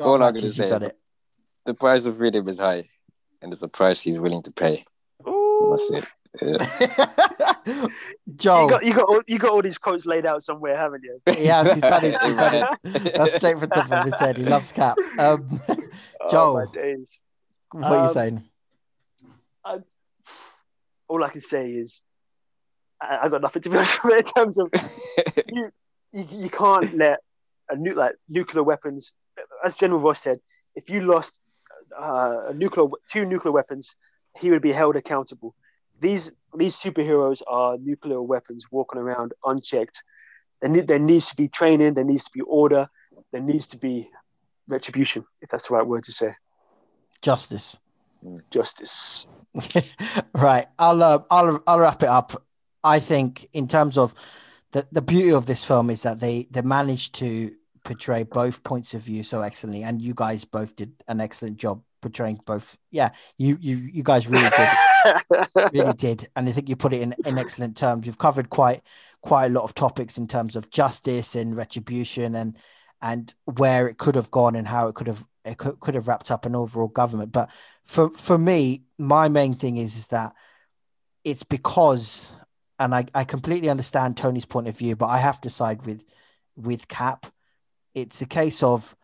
All 0.00 0.14
I'm 0.14 0.34
going 0.34 0.34
to 0.36 0.50
say, 0.50 0.68
the, 0.68 0.94
the 1.64 1.74
price 1.74 2.06
of 2.06 2.16
freedom 2.16 2.48
is 2.48 2.60
high, 2.60 2.88
and 3.42 3.52
it's 3.52 3.62
a 3.62 3.68
price 3.68 4.02
he's 4.02 4.18
willing 4.18 4.42
to 4.42 4.52
pay. 4.52 4.84
Ooh. 5.26 5.76
That's 5.76 5.90
it. 5.90 6.06
Yeah. 6.40 7.86
Joe, 8.36 8.62
you 8.62 8.70
got, 8.70 8.84
you 8.84 8.94
got 8.94 9.08
all, 9.08 9.22
you 9.26 9.38
got 9.38 9.50
all 9.50 9.62
these 9.62 9.78
quotes 9.78 10.06
laid 10.06 10.24
out 10.26 10.42
somewhere, 10.42 10.76
haven't 10.76 11.02
you? 11.02 11.20
Yeah, 11.38 11.64
he's 11.64 11.80
done 11.80 12.04
it. 12.04 12.20
He's 12.20 12.34
done 12.34 12.54
it. 12.54 13.14
That's 13.16 13.34
straight 13.34 13.58
from 13.58 13.68
the 13.68 13.74
top 13.74 13.90
of 13.90 14.04
his 14.04 14.18
head. 14.18 14.36
He 14.36 14.44
loves 14.44 14.72
Cap. 14.72 14.96
Um, 15.18 15.60
Joe, 16.30 16.52
oh, 16.52 16.52
what 16.52 16.76
are 16.76 17.96
you 17.96 18.02
um, 18.02 18.08
saying? 18.08 18.44
I, 19.64 19.78
all 21.08 21.24
I 21.24 21.28
can 21.28 21.40
say 21.40 21.70
is 21.70 22.02
I, 23.00 23.18
I 23.22 23.28
got 23.28 23.42
nothing 23.42 23.62
to 23.62 23.70
be 23.70 23.76
honest 23.76 23.98
in 24.04 24.24
terms 24.24 24.58
of 24.58 24.68
you, 25.48 25.70
you, 26.12 26.26
you 26.30 26.50
can't 26.50 26.94
let 26.94 27.20
a 27.68 27.76
nu- 27.76 27.94
like 27.94 28.16
nuclear 28.28 28.62
weapons, 28.62 29.12
as 29.64 29.76
General 29.76 30.00
Ross 30.00 30.20
said, 30.20 30.40
if 30.74 30.90
you 30.90 31.00
lost 31.00 31.40
uh, 31.98 32.48
a 32.48 32.54
nuclear 32.54 32.86
two 33.10 33.24
nuclear 33.24 33.52
weapons, 33.52 33.96
he 34.38 34.50
would 34.50 34.62
be 34.62 34.72
held 34.72 34.96
accountable. 34.96 35.54
These 36.00 36.32
these 36.56 36.74
superheroes 36.74 37.42
are 37.46 37.76
nuclear 37.78 38.20
weapons 38.22 38.66
walking 38.70 39.00
around 39.00 39.32
unchecked. 39.44 40.02
There, 40.60 40.70
need, 40.70 40.88
there 40.88 40.98
needs 40.98 41.28
to 41.30 41.36
be 41.36 41.48
training. 41.48 41.94
There 41.94 42.04
needs 42.04 42.24
to 42.24 42.30
be 42.32 42.40
order. 42.42 42.88
There 43.32 43.40
needs 43.40 43.68
to 43.68 43.76
be 43.76 44.10
retribution, 44.68 45.24
if 45.40 45.48
that's 45.48 45.68
the 45.68 45.74
right 45.74 45.86
word 45.86 46.04
to 46.04 46.12
say. 46.12 46.34
Justice. 47.22 47.78
Justice. 48.50 49.26
right. 50.34 50.66
I'll 50.78 51.02
uh, 51.02 51.18
I'll 51.30 51.62
I'll 51.66 51.80
wrap 51.80 52.02
it 52.02 52.08
up. 52.08 52.42
I 52.82 53.00
think 53.00 53.48
in 53.52 53.68
terms 53.68 53.98
of 53.98 54.14
the 54.72 54.86
the 54.92 55.02
beauty 55.02 55.32
of 55.32 55.46
this 55.46 55.64
film 55.64 55.90
is 55.90 56.02
that 56.02 56.20
they 56.20 56.46
they 56.50 56.62
managed 56.62 57.14
to 57.16 57.54
portray 57.84 58.22
both 58.22 58.62
points 58.62 58.94
of 58.94 59.02
view 59.02 59.22
so 59.22 59.40
excellently, 59.42 59.82
and 59.82 60.00
you 60.00 60.14
guys 60.14 60.44
both 60.44 60.76
did 60.76 60.92
an 61.08 61.20
excellent 61.20 61.56
job 61.56 61.82
portraying 62.00 62.40
both. 62.46 62.78
Yeah, 62.90 63.10
you 63.38 63.58
you 63.60 63.76
you 63.76 64.02
guys 64.02 64.28
really 64.28 64.50
did, 64.50 64.68
really 65.72 65.92
did, 65.94 66.28
and 66.36 66.48
I 66.48 66.52
think 66.52 66.68
you 66.68 66.76
put 66.76 66.92
it 66.92 67.02
in 67.02 67.14
in 67.24 67.38
excellent 67.38 67.76
terms. 67.76 68.06
You've 68.06 68.18
covered 68.18 68.50
quite 68.50 68.82
quite 69.22 69.46
a 69.46 69.50
lot 69.50 69.64
of 69.64 69.74
topics 69.74 70.18
in 70.18 70.26
terms 70.26 70.56
of 70.56 70.70
justice 70.70 71.34
and 71.34 71.56
retribution 71.56 72.34
and 72.34 72.56
and 73.02 73.34
where 73.44 73.88
it 73.88 73.98
could 73.98 74.14
have 74.14 74.30
gone 74.30 74.56
and 74.56 74.66
how 74.66 74.88
it 74.88 74.94
could 74.94 75.06
have 75.06 75.24
it 75.44 75.58
could, 75.58 75.80
could 75.80 75.94
have 75.94 76.08
wrapped 76.08 76.30
up 76.30 76.46
an 76.46 76.54
overall 76.54 76.88
government. 76.88 77.32
But 77.32 77.50
for 77.84 78.10
for 78.10 78.38
me, 78.38 78.84
my 78.98 79.28
main 79.28 79.54
thing 79.54 79.76
is, 79.76 79.96
is 79.96 80.08
that 80.08 80.34
it's 81.24 81.42
because, 81.42 82.36
and 82.80 82.94
I, 82.94 83.04
I 83.14 83.24
completely 83.24 83.68
understand 83.68 84.16
Tony's 84.16 84.46
point 84.46 84.66
of 84.66 84.76
view, 84.76 84.96
but 84.96 85.06
I 85.06 85.18
have 85.18 85.40
to 85.42 85.50
side 85.50 85.86
with 85.86 86.02
with 86.56 86.88
Cap. 86.88 87.26
It's 87.94 88.22
a 88.22 88.26
case 88.26 88.62
of 88.62 88.96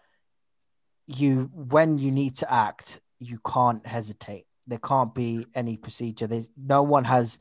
you 1.07 1.51
when 1.53 1.99
you 1.99 2.11
need 2.11 2.37
to 2.37 2.53
act, 2.53 3.01
you 3.21 3.39
can't 3.47 3.87
hesitate. 3.87 4.47
There 4.67 4.79
can't 4.79 5.15
be 5.15 5.47
any 5.55 5.77
procedure. 5.77 6.27
There's, 6.27 6.49
no 6.57 6.83
one 6.83 7.05
has, 7.05 7.39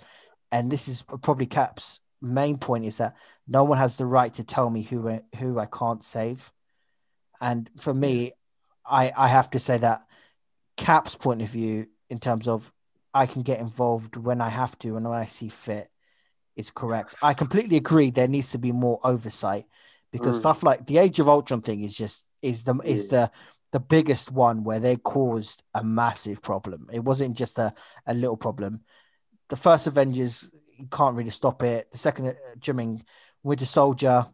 and 0.52 0.70
this 0.70 0.88
is 0.88 1.02
probably 1.02 1.48
Cap's 1.48 2.02
main 2.22 2.58
point 2.58 2.86
is 2.86 2.98
that 2.98 3.16
no 3.48 3.64
one 3.64 3.78
has 3.78 3.98
the 3.98 4.06
right 4.06 4.34
to 4.34 4.44
tell 4.44 4.70
me 4.70 4.84
who 4.84 5.22
who 5.40 5.58
I 5.58 5.68
can't 5.68 6.04
save. 6.04 6.52
And 7.40 7.70
for 7.78 7.94
me, 7.94 8.34
I 8.86 9.14
I 9.16 9.30
have 9.30 9.50
to 9.52 9.60
say 9.60 9.78
that 9.78 10.02
Cap's 10.76 11.16
point 11.16 11.42
of 11.42 11.48
view 11.48 11.88
in 12.10 12.20
terms 12.20 12.50
of 12.50 12.74
I 13.14 13.26
can 13.26 13.42
get 13.42 13.62
involved 13.62 14.18
when 14.18 14.42
I 14.42 14.50
have 14.50 14.78
to 14.80 14.98
and 14.98 15.10
when 15.10 15.18
I 15.18 15.28
see 15.28 15.48
fit 15.48 15.90
is 16.56 16.72
correct. 16.72 17.16
I 17.22 17.34
completely 17.34 17.78
agree. 17.78 18.12
There 18.12 18.28
needs 18.28 18.52
to 18.52 18.58
be 18.58 18.72
more 18.72 19.00
oversight 19.04 19.66
because 20.12 20.38
mm. 20.38 20.40
stuff 20.40 20.64
like 20.64 20.86
the 20.86 20.98
Age 20.98 21.20
of 21.20 21.30
Ultron 21.30 21.62
thing 21.62 21.82
is 21.84 21.98
just 21.98 22.30
is 22.42 22.64
the 22.64 22.76
yeah. 22.84 22.92
is 22.92 23.08
the 23.08 23.32
the 23.72 23.80
biggest 23.80 24.32
one 24.32 24.64
where 24.64 24.80
they 24.80 24.96
caused 24.96 25.64
a 25.74 25.84
massive 25.84 26.42
problem. 26.42 26.88
It 26.94 27.04
wasn't 27.04 27.36
just 27.36 27.60
a, 27.60 27.74
a 28.06 28.14
little 28.14 28.38
problem. 28.38 28.82
The 29.50 29.58
first 29.58 29.88
Avengers 29.88 30.50
you 30.78 30.88
can't 30.88 31.16
really 31.16 31.30
stop 31.30 31.64
it. 31.64 31.92
The 31.92 31.98
second, 31.98 32.28
uh, 32.28 32.34
Jimming 32.60 33.04
Winter 33.44 33.66
Soldier, 33.66 34.28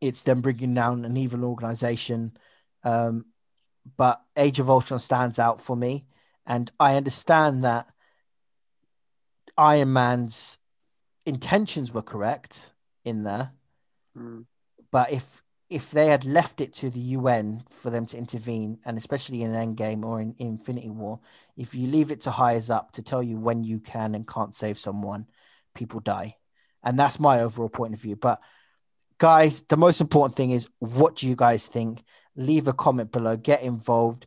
it's 0.00 0.22
them 0.22 0.40
bringing 0.40 0.74
down 0.74 1.04
an 1.04 1.16
evil 1.16 1.44
organization. 1.44 2.36
Um, 2.84 3.26
but 3.96 4.20
Age 4.36 4.60
of 4.60 4.70
Ultron 4.70 5.00
stands 5.00 5.38
out 5.38 5.60
for 5.60 5.76
me, 5.76 6.04
and 6.46 6.70
I 6.78 6.96
understand 6.96 7.64
that 7.64 7.90
Iron 9.56 9.92
Man's 9.92 10.58
intentions 11.26 11.92
were 11.92 12.02
correct 12.02 12.72
in 13.04 13.22
there, 13.24 13.52
Mm. 14.16 14.46
but 14.90 15.10
if 15.12 15.42
if 15.70 15.90
they 15.90 16.08
had 16.08 16.26
left 16.26 16.60
it 16.60 16.74
to 16.74 16.90
the 16.90 17.00
UN 17.00 17.64
for 17.70 17.88
them 17.88 18.04
to 18.04 18.18
intervene, 18.18 18.78
and 18.84 18.98
especially 18.98 19.40
in 19.40 19.54
an 19.54 19.74
Endgame 19.74 20.04
or 20.04 20.20
in, 20.20 20.34
Infinity 20.38 20.90
War, 20.90 21.18
if 21.56 21.74
you 21.74 21.86
leave 21.86 22.10
it 22.10 22.20
to 22.22 22.30
highs 22.30 22.68
up 22.68 22.92
to 22.92 23.02
tell 23.02 23.22
you 23.22 23.38
when 23.38 23.64
you 23.64 23.80
can 23.80 24.14
and 24.14 24.28
can't 24.28 24.54
save 24.54 24.78
someone, 24.78 25.26
people 25.74 26.00
die, 26.00 26.36
and 26.82 26.98
that's 26.98 27.18
my 27.18 27.40
overall 27.40 27.70
point 27.70 27.94
of 27.94 28.00
view. 28.02 28.16
But 28.16 28.42
guys, 29.16 29.62
the 29.62 29.78
most 29.78 30.02
important 30.02 30.36
thing 30.36 30.50
is 30.50 30.68
what 30.78 31.16
do 31.16 31.26
you 31.26 31.36
guys 31.36 31.66
think? 31.68 32.02
Leave 32.36 32.68
a 32.68 32.74
comment 32.74 33.10
below. 33.10 33.36
Get 33.38 33.62
involved. 33.62 34.26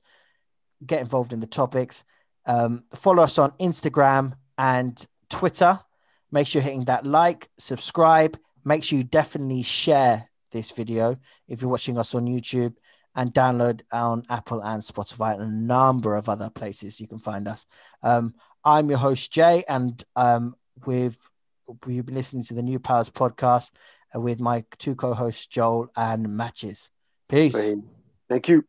Get 0.83 1.01
involved 1.01 1.31
in 1.31 1.41
the 1.41 1.47
topics. 1.47 2.03
Um, 2.47 2.85
follow 2.95 3.21
us 3.21 3.37
on 3.37 3.51
Instagram 3.59 4.33
and 4.57 5.05
Twitter. 5.29 5.79
Make 6.31 6.47
sure 6.47 6.61
you're 6.61 6.69
hitting 6.69 6.85
that 6.85 7.05
like, 7.05 7.49
subscribe. 7.57 8.37
Make 8.63 8.83
sure 8.83 8.97
you 8.97 9.03
definitely 9.03 9.63
share 9.63 10.29
this 10.51 10.71
video 10.71 11.17
if 11.47 11.61
you're 11.61 11.71
watching 11.71 11.97
us 11.97 12.15
on 12.15 12.25
YouTube 12.25 12.75
and 13.15 13.33
download 13.33 13.81
on 13.91 14.23
Apple 14.29 14.61
and 14.61 14.81
Spotify 14.81 15.33
and 15.33 15.43
a 15.43 15.47
number 15.47 16.15
of 16.15 16.27
other 16.27 16.49
places 16.49 16.99
you 16.99 17.07
can 17.07 17.19
find 17.19 17.47
us. 17.47 17.65
Um, 18.03 18.35
I'm 18.63 18.89
your 18.89 18.97
host, 18.97 19.31
Jay, 19.31 19.63
and 19.69 20.03
um, 20.15 20.55
we've, 20.85 21.17
we've 21.85 22.05
been 22.05 22.15
listening 22.15 22.43
to 22.43 22.53
the 22.53 22.63
New 22.63 22.79
Powers 22.79 23.09
podcast 23.09 23.71
with 24.13 24.39
my 24.39 24.65
two 24.77 24.95
co 24.95 25.13
hosts, 25.13 25.47
Joel 25.47 25.89
and 25.95 26.35
Matches. 26.35 26.89
Peace. 27.29 27.71
Thank 28.29 28.49
you. 28.49 28.65